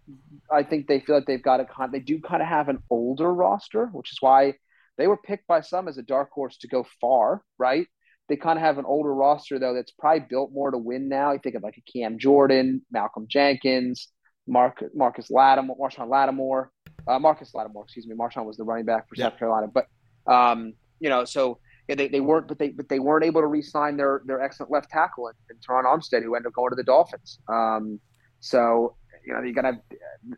I 0.51 0.63
think 0.63 0.87
they 0.87 1.01
feel 1.01 1.17
like 1.17 1.27
they've 1.27 1.43
got 1.43 1.61
a 1.61 1.65
con. 1.65 1.91
They 1.93 2.01
do 2.01 2.21
kind 2.21 2.41
of 2.41 2.49
have 2.49 2.69
an 2.69 2.79
older 2.89 3.33
roster, 3.33 3.87
which 3.87 4.13
is 4.13 4.19
why 4.21 4.55
they 4.97 5.07
were 5.07 5.17
picked 5.17 5.47
by 5.47 5.61
some 5.61 5.89
as 5.89 5.99
a 5.99 6.03
dark 6.03 6.31
horse 6.31 6.57
to 6.59 6.69
go 6.69 6.87
far, 7.01 7.43
right? 7.59 7.87
They 8.29 8.37
kind 8.37 8.59
of 8.59 8.65
have 8.65 8.79
an 8.79 8.85
older 8.85 9.15
roster 9.15 9.59
though 9.59 9.75
that's 9.75 9.93
probably 9.93 10.27
built 10.29 10.53
more 10.53 10.71
to 10.71 10.79
win 10.79 11.09
now. 11.09 11.33
You 11.33 11.41
think 11.43 11.57
of 11.57 11.63
like 11.63 11.79
a 11.79 11.93
Cam 11.93 12.19
Jordan, 12.19 12.83
Malcolm 12.91 13.27
Jenkins, 13.29 14.09
Mark 14.49 14.82
Marcus 14.94 15.30
Lattimore, 15.30 15.76
Marshon 15.78 16.09
Lattimore, 16.09 16.70
uh, 17.07 17.18
Marcus 17.18 17.55
Lattimore, 17.55 17.84
excuse 17.84 18.07
me. 18.07 18.14
Marshon 18.14 18.44
was 18.44 18.57
the 18.57 18.64
running 18.64 18.84
back 18.84 19.09
for 19.09 19.14
yeah. 19.14 19.26
South 19.26 19.38
Carolina, 19.38 19.68
but 19.68 19.86
um, 20.26 20.72
you 21.01 21.09
know, 21.09 21.24
so 21.24 21.59
yeah, 21.88 21.94
they, 21.94 22.09
they 22.09 22.20
weren't, 22.20 22.49
but 22.49 22.59
they 22.59 22.70
but 22.70 22.88
they 22.88 22.99
weren't 22.99 23.24
able 23.24 23.40
to 23.40 23.46
re-sign 23.46 23.96
their 23.96 24.22
their 24.26 24.42
excellent 24.42 24.72
left 24.72 24.90
tackle 24.90 25.28
in, 25.28 25.34
in 25.51 25.57
Terron 25.57 25.84
Armstead, 25.84 26.22
who 26.22 26.34
ended 26.34 26.49
up 26.49 26.55
going 26.55 26.70
to 26.70 26.76
the 26.76 26.82
Dolphins. 26.82 27.38
Um, 27.49 28.01
so 28.40 28.96
you 29.26 29.34
know, 29.34 29.42
you 29.42 29.53
got 29.53 29.62
to, 29.62 29.78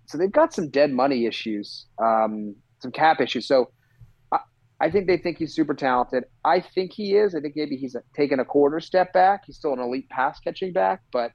so 0.07 0.19
they've 0.19 0.33
got 0.33 0.53
some 0.53 0.69
dead 0.69 0.91
money 0.93 1.27
issues, 1.27 1.87
um, 2.03 2.57
some 2.81 2.91
cap 2.91 3.21
issues. 3.21 3.47
So 3.47 3.71
I 4.81 4.91
think 4.91 5.07
they 5.07 5.19
think 5.19 5.37
he's 5.37 5.55
super 5.55 5.75
talented. 5.75 6.25
I 6.45 6.61
think 6.61 6.93
he 6.93 7.15
is. 7.15 7.35
I 7.35 7.41
think 7.41 7.55
maybe 7.55 7.77
he's 7.77 7.95
taken 8.17 8.41
a 8.41 8.45
quarter 8.45 8.81
step 8.81 9.13
back. 9.13 9.43
He's 9.47 9.57
still 9.57 9.75
an 9.75 9.79
elite 9.79 10.09
pass 10.09 10.41
catching 10.41 10.73
back, 10.73 11.03
but 11.13 11.33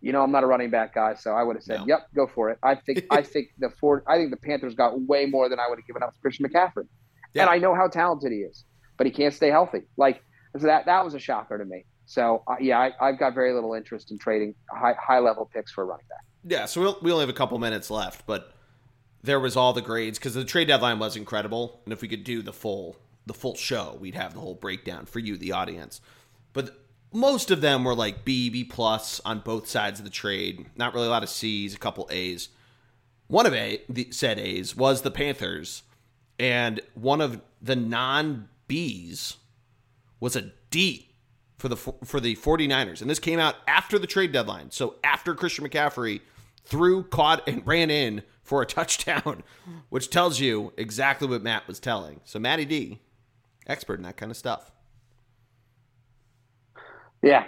you 0.00 0.12
know, 0.12 0.22
I'm 0.22 0.30
not 0.30 0.44
a 0.44 0.46
running 0.46 0.70
back 0.70 0.94
guy, 0.94 1.14
so 1.14 1.32
I 1.32 1.42
would 1.42 1.56
have 1.56 1.62
said, 1.62 1.80
no. 1.80 1.86
"Yep, 1.86 2.08
go 2.14 2.26
for 2.26 2.50
it." 2.50 2.58
I 2.62 2.74
think 2.74 3.06
I 3.10 3.22
think 3.22 3.48
the 3.58 3.70
four, 3.70 4.04
I 4.06 4.16
think 4.16 4.30
the 4.30 4.36
Panthers 4.36 4.74
got 4.74 5.00
way 5.00 5.26
more 5.26 5.48
than 5.48 5.58
I 5.58 5.68
would 5.68 5.78
have 5.78 5.86
given 5.86 6.02
up 6.02 6.14
for 6.14 6.20
Christian 6.20 6.46
McCaffrey, 6.46 6.86
yeah. 7.32 7.42
and 7.42 7.50
I 7.50 7.58
know 7.58 7.74
how 7.74 7.88
talented 7.88 8.32
he 8.32 8.38
is, 8.38 8.64
but 8.96 9.06
he 9.06 9.12
can't 9.12 9.34
stay 9.34 9.50
healthy. 9.50 9.82
Like 9.96 10.22
so 10.58 10.66
that 10.66 10.86
that 10.86 11.04
was 11.04 11.14
a 11.14 11.18
shocker 11.18 11.58
to 11.58 11.64
me. 11.64 11.84
So 12.06 12.42
uh, 12.46 12.56
yeah, 12.60 12.90
I, 13.00 13.06
have 13.06 13.18
got 13.18 13.34
very 13.34 13.52
little 13.52 13.74
interest 13.74 14.10
in 14.10 14.18
trading 14.18 14.54
high 14.70 14.94
high 15.00 15.18
level 15.18 15.50
picks 15.52 15.72
for 15.72 15.82
a 15.82 15.86
running 15.86 16.06
back. 16.08 16.24
Yeah, 16.46 16.66
so 16.66 16.80
we'll, 16.80 16.98
we 17.02 17.10
only 17.10 17.22
have 17.22 17.30
a 17.30 17.36
couple 17.36 17.58
minutes 17.58 17.90
left, 17.90 18.26
but 18.26 18.52
there 19.22 19.40
was 19.40 19.56
all 19.56 19.72
the 19.72 19.80
grades 19.80 20.18
because 20.18 20.34
the 20.34 20.44
trade 20.44 20.68
deadline 20.68 20.98
was 20.98 21.16
incredible, 21.16 21.80
and 21.84 21.92
if 21.92 22.02
we 22.02 22.08
could 22.08 22.24
do 22.24 22.42
the 22.42 22.52
full 22.52 22.96
the 23.26 23.34
full 23.34 23.54
show, 23.54 23.96
we'd 24.00 24.14
have 24.14 24.34
the 24.34 24.40
whole 24.40 24.54
breakdown 24.54 25.06
for 25.06 25.18
you, 25.18 25.36
the 25.36 25.52
audience. 25.52 26.00
But 26.52 26.83
most 27.14 27.50
of 27.50 27.60
them 27.60 27.84
were 27.84 27.94
like 27.94 28.24
B, 28.24 28.50
B 28.50 28.64
plus 28.64 29.20
on 29.24 29.38
both 29.38 29.68
sides 29.68 30.00
of 30.00 30.04
the 30.04 30.10
trade. 30.10 30.66
Not 30.76 30.92
really 30.92 31.06
a 31.06 31.10
lot 31.10 31.22
of 31.22 31.28
C's, 31.28 31.74
a 31.74 31.78
couple 31.78 32.08
A's. 32.10 32.48
One 33.28 33.46
of 33.46 33.54
A 33.54 33.80
the 33.88 34.08
said 34.10 34.38
A's 34.38 34.76
was 34.76 35.02
the 35.02 35.10
Panthers, 35.10 35.84
and 36.38 36.80
one 36.94 37.20
of 37.20 37.40
the 37.62 37.76
non 37.76 38.48
B's 38.66 39.36
was 40.20 40.36
a 40.36 40.52
D 40.70 41.14
for 41.56 41.68
the 41.68 41.76
for 41.76 42.20
the 42.20 42.36
49ers. 42.36 43.00
And 43.00 43.08
this 43.08 43.18
came 43.18 43.38
out 43.38 43.56
after 43.66 43.98
the 43.98 44.06
trade 44.06 44.32
deadline. 44.32 44.70
So 44.70 44.96
after 45.04 45.34
Christian 45.34 45.66
McCaffrey 45.66 46.20
threw, 46.64 47.04
caught, 47.04 47.48
and 47.48 47.66
ran 47.66 47.90
in 47.90 48.22
for 48.42 48.60
a 48.60 48.66
touchdown, 48.66 49.42
which 49.88 50.10
tells 50.10 50.40
you 50.40 50.72
exactly 50.76 51.28
what 51.28 51.42
Matt 51.42 51.68
was 51.68 51.78
telling. 51.78 52.20
So 52.24 52.38
Matty 52.38 52.64
D, 52.64 53.00
expert 53.66 53.94
in 53.94 54.02
that 54.02 54.16
kind 54.16 54.30
of 54.30 54.36
stuff. 54.36 54.72
Yeah, 57.24 57.44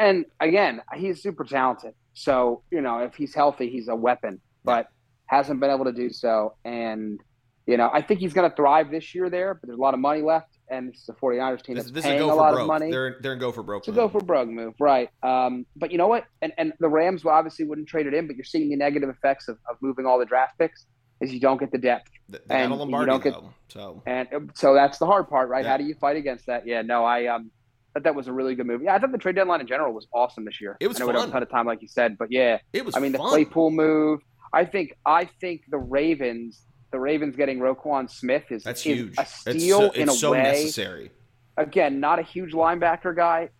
and 0.00 0.26
again, 0.40 0.82
he's 0.94 1.22
super 1.22 1.44
talented. 1.44 1.94
So 2.12 2.62
you 2.70 2.80
know, 2.80 2.98
if 2.98 3.14
he's 3.14 3.34
healthy, 3.34 3.70
he's 3.70 3.88
a 3.88 3.96
weapon. 3.96 4.40
But 4.64 4.88
hasn't 5.26 5.60
been 5.60 5.70
able 5.70 5.84
to 5.84 5.92
do 5.92 6.10
so, 6.10 6.54
and 6.64 7.20
you 7.66 7.76
know, 7.76 7.90
I 7.92 8.02
think 8.02 8.20
he's 8.20 8.32
going 8.32 8.48
to 8.48 8.54
thrive 8.54 8.90
this 8.90 9.14
year 9.14 9.30
there. 9.30 9.54
But 9.54 9.68
there's 9.68 9.78
a 9.78 9.82
lot 9.82 9.94
of 9.94 10.00
money 10.00 10.22
left 10.22 10.54
and 10.68 10.88
it's 10.90 11.06
the 11.06 11.12
49ers 11.12 11.62
team 11.62 11.74
that's 11.76 11.86
this, 11.86 11.94
this 11.94 12.04
paying 12.04 12.20
a, 12.20 12.24
a 12.24 12.34
lot 12.34 12.52
broke. 12.52 12.62
of 12.62 12.66
money. 12.66 12.90
They're 12.90 13.18
they're 13.20 13.34
in 13.34 13.38
go 13.38 13.52
for 13.52 13.62
broke. 13.62 13.82
It's 13.82 13.88
a 13.88 13.92
go 13.92 14.08
for 14.08 14.20
broke 14.20 14.48
move, 14.48 14.74
right? 14.78 15.10
Um, 15.22 15.66
but 15.76 15.92
you 15.92 15.98
know 15.98 16.06
what? 16.06 16.24
And 16.42 16.52
and 16.58 16.72
the 16.80 16.88
Rams 16.88 17.24
obviously 17.24 17.64
wouldn't 17.64 17.88
trade 17.88 18.06
it 18.06 18.14
in, 18.14 18.26
but 18.26 18.36
you're 18.36 18.44
seeing 18.44 18.70
the 18.70 18.76
negative 18.76 19.08
effects 19.08 19.48
of, 19.48 19.58
of 19.68 19.76
moving 19.80 20.06
all 20.06 20.18
the 20.18 20.24
draft 20.24 20.58
picks 20.58 20.86
is 21.20 21.32
you 21.32 21.40
don't 21.40 21.58
get 21.58 21.70
the 21.70 21.78
depth. 21.78 22.10
They 22.28 22.38
and 22.48 22.74
Lombardi, 22.74 23.04
you 23.04 23.06
don't 23.06 23.22
get, 23.22 23.32
though, 23.34 23.52
so 23.68 24.02
and 24.06 24.50
so 24.54 24.74
that's 24.74 24.98
the 24.98 25.06
hard 25.06 25.28
part, 25.28 25.48
right? 25.48 25.64
Yeah. 25.64 25.72
How 25.72 25.76
do 25.76 25.84
you 25.84 25.94
fight 25.94 26.16
against 26.16 26.46
that? 26.46 26.66
Yeah, 26.66 26.82
no, 26.82 27.04
I 27.04 27.26
um. 27.26 27.50
Thought 27.94 28.02
that 28.02 28.14
was 28.14 28.26
a 28.26 28.32
really 28.32 28.54
good 28.54 28.66
move. 28.66 28.82
Yeah, 28.82 28.94
I 28.94 28.98
thought 28.98 29.12
the 29.12 29.18
trade 29.18 29.36
deadline 29.36 29.60
in 29.60 29.66
general 29.66 29.92
was 29.92 30.06
awesome 30.12 30.44
this 30.44 30.60
year. 30.60 30.76
It 30.80 30.88
was 30.88 31.00
I 31.00 31.06
know 31.06 31.12
fun. 31.12 31.28
a 31.28 31.32
ton 31.32 31.42
of 31.42 31.50
time, 31.50 31.66
like 31.66 31.80
you 31.80 31.88
said, 31.88 32.18
but 32.18 32.30
yeah, 32.30 32.58
it 32.72 32.84
was. 32.84 32.96
I 32.96 33.00
mean, 33.00 33.12
fun. 33.12 33.24
the 33.24 33.28
Claypool 33.30 33.70
move. 33.70 34.20
I 34.52 34.64
think 34.64 34.96
I 35.06 35.26
think 35.40 35.62
the 35.68 35.78
Ravens, 35.78 36.62
the 36.90 36.98
Ravens 36.98 37.36
getting 37.36 37.60
Roquan 37.60 38.10
Smith 38.10 38.44
is 38.50 38.64
that's 38.64 38.80
is 38.80 38.84
huge. 38.84 39.14
A 39.18 39.26
steal 39.26 39.54
it's 39.54 39.70
so, 39.70 39.90
in 39.90 40.08
a 40.08 40.12
so 40.12 40.32
way. 40.32 40.42
necessary 40.42 41.10
again, 41.56 42.00
not 42.00 42.18
a 42.18 42.22
huge 42.22 42.52
linebacker 42.52 43.14
guy, 43.14 43.50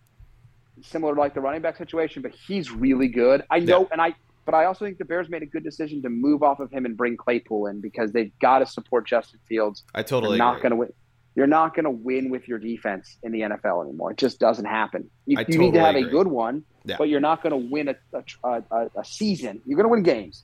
similar 0.81 1.15
to 1.15 1.19
like 1.19 1.33
the 1.33 1.41
running 1.41 1.61
back 1.61 1.77
situation, 1.77 2.21
but 2.21 2.31
he's 2.31 2.71
really 2.71 3.07
good. 3.07 3.43
I 3.49 3.59
know, 3.59 3.81
yeah. 3.81 3.87
and 3.91 4.01
I, 4.01 4.15
but 4.45 4.53
I 4.53 4.65
also 4.65 4.85
think 4.85 4.97
the 4.97 5.05
Bears 5.05 5.29
made 5.29 5.43
a 5.43 5.47
good 5.47 5.63
decision 5.63 6.01
to 6.03 6.09
move 6.09 6.43
off 6.43 6.59
of 6.59 6.71
him 6.71 6.85
and 6.85 6.95
bring 6.95 7.17
Claypool 7.17 7.67
in 7.67 7.81
because 7.81 8.11
they've 8.11 8.37
got 8.39 8.59
to 8.59 8.65
support 8.65 9.07
Justin 9.07 9.39
Fields. 9.47 9.83
I 9.93 10.03
totally 10.03 10.37
not 10.37 10.61
going 10.61 10.71
to 10.71 10.75
win. 10.75 10.93
You're 11.35 11.47
not 11.47 11.75
going 11.75 11.83
to 11.83 11.91
win 11.91 12.29
with 12.29 12.47
your 12.47 12.59
defense 12.59 13.17
in 13.21 13.31
the 13.31 13.41
NFL 13.41 13.83
anymore. 13.83 14.11
It 14.11 14.17
just 14.17 14.39
doesn't 14.39 14.65
happen. 14.65 15.09
You, 15.25 15.37
you 15.37 15.45
totally 15.45 15.57
need 15.57 15.73
to 15.73 15.79
have 15.81 15.95
agree. 15.95 16.07
a 16.07 16.11
good 16.11 16.27
one, 16.27 16.63
yeah. 16.85 16.95
but 16.97 17.09
you're 17.09 17.19
not 17.19 17.43
going 17.43 17.51
to 17.51 17.69
win 17.69 17.89
a, 17.89 17.95
a, 18.43 18.63
a, 18.71 18.89
a 18.99 19.05
season. 19.05 19.61
You're 19.65 19.75
going 19.75 19.85
to 19.85 19.91
win 19.91 20.03
games, 20.03 20.43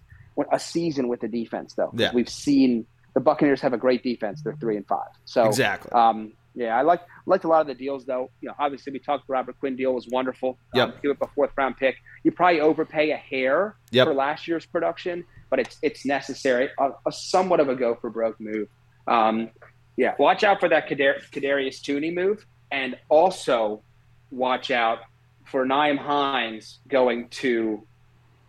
a 0.52 0.60
season 0.60 1.08
with 1.08 1.22
the 1.22 1.30
defense, 1.30 1.74
though. 1.76 1.92
Yeah. 1.96 2.12
We've 2.14 2.30
seen 2.30 2.86
the 3.14 3.20
Buccaneers 3.20 3.62
have 3.62 3.74
a 3.74 3.78
great 3.78 4.04
defense. 4.04 4.42
They're 4.42 4.56
three 4.56 4.78
and 4.78 4.88
five. 4.88 5.10
So 5.26 5.46
exactly. 5.46 5.92
Um, 5.92 6.34
yeah, 6.54 6.78
I 6.78 6.82
like 6.82 7.02
liked 7.26 7.44
a 7.46 7.48
lot 7.48 7.62
of 7.62 7.68
the 7.68 7.76
deals 7.76 8.06
though. 8.06 8.30
You 8.42 8.50
know, 8.50 8.56
obviously 8.60 8.92
we 8.92 9.00
talked 9.00 9.28
the 9.28 9.34
Robert 9.34 9.60
Quinn 9.60 9.76
deal 9.76 9.94
was 9.94 10.08
wonderful. 10.08 10.58
Yep. 10.74 10.88
Um, 10.88 10.94
give 11.02 11.12
up 11.12 11.22
a 11.22 11.34
fourth 11.34 11.52
round 11.58 11.78
pick. 11.78 11.96
You 12.24 12.32
probably 12.32 12.60
overpay 12.60 13.12
a 13.12 13.18
hair 13.18 13.76
yep. 13.92 14.08
for 14.08 14.14
last 14.14 14.48
year's 14.48 14.66
production, 14.66 15.24
but 15.50 15.60
it's 15.60 15.78
it's 15.82 16.06
necessary. 16.06 16.70
A, 16.78 16.92
a, 17.06 17.12
somewhat 17.12 17.60
of 17.60 17.70
a 17.70 17.76
go 17.76 17.96
for 17.96 18.10
broke 18.10 18.40
move. 18.40 18.68
Um, 19.08 19.50
Yeah, 19.98 20.16
watch 20.18 20.44
out 20.44 20.60
for 20.60 20.70
that 20.70 20.88
Kadar- 20.88 21.22
Kadarius 21.32 21.84
Toney 21.84 22.12
move, 22.12 22.46
and 22.72 22.98
also 23.10 23.84
watch 24.32 24.72
out 24.72 25.00
for 25.46 25.66
Nyheim 25.66 25.98
Hines 25.98 26.80
going 26.88 27.28
to 27.30 27.86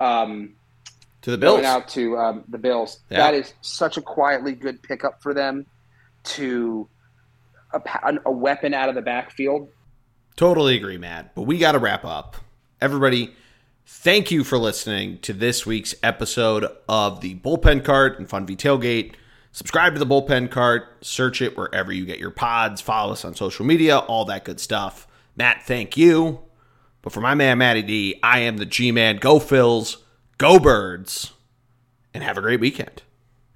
um, 0.00 0.54
to 1.22 1.30
the 1.30 1.38
Bills. 1.38 1.56
Going 1.56 1.66
out 1.66 1.88
to 1.88 2.16
um, 2.16 2.44
the 2.48 2.58
Bills. 2.58 3.00
Yeah. 3.10 3.18
That 3.18 3.34
is 3.34 3.54
such 3.60 3.96
a 3.96 4.02
quietly 4.02 4.52
good 4.52 4.82
pickup 4.82 5.22
for 5.22 5.34
them 5.34 5.66
to 6.24 6.88
a, 7.72 7.80
a 8.26 8.30
weapon 8.30 8.74
out 8.74 8.88
of 8.88 8.94
the 8.94 9.02
backfield. 9.02 9.68
Totally 10.36 10.76
agree, 10.76 10.98
Matt. 10.98 11.34
But 11.34 11.42
we 11.42 11.58
got 11.58 11.72
to 11.72 11.78
wrap 11.78 12.04
up. 12.04 12.36
Everybody, 12.80 13.34
thank 13.86 14.30
you 14.30 14.44
for 14.44 14.58
listening 14.58 15.18
to 15.18 15.32
this 15.32 15.66
week's 15.66 15.94
episode 16.02 16.66
of 16.88 17.20
the 17.20 17.36
Bullpen 17.36 17.84
Cart 17.84 18.18
and 18.18 18.28
Fun 18.28 18.46
V 18.46 18.56
Tailgate. 18.56 19.14
Subscribe 19.54 19.92
to 19.92 19.98
the 19.98 20.06
Bullpen 20.06 20.50
Cart, 20.50 21.04
search 21.04 21.42
it 21.42 21.58
wherever 21.58 21.92
you 21.92 22.06
get 22.06 22.18
your 22.18 22.30
pods, 22.30 22.80
follow 22.80 23.12
us 23.12 23.22
on 23.22 23.34
social 23.34 23.66
media, 23.66 23.98
all 23.98 24.24
that 24.24 24.46
good 24.46 24.58
stuff. 24.58 25.06
Matt, 25.36 25.62
thank 25.66 25.94
you. 25.94 26.40
But 27.02 27.12
for 27.12 27.20
my 27.20 27.34
man, 27.34 27.58
Matty 27.58 27.82
D, 27.82 28.18
I 28.22 28.40
am 28.40 28.56
the 28.56 28.64
G 28.64 28.92
Man. 28.92 29.16
Go 29.16 29.38
Phils, 29.38 29.98
go 30.38 30.58
Birds, 30.58 31.32
and 32.14 32.24
have 32.24 32.38
a 32.38 32.40
great 32.40 32.60
weekend. 32.60 33.02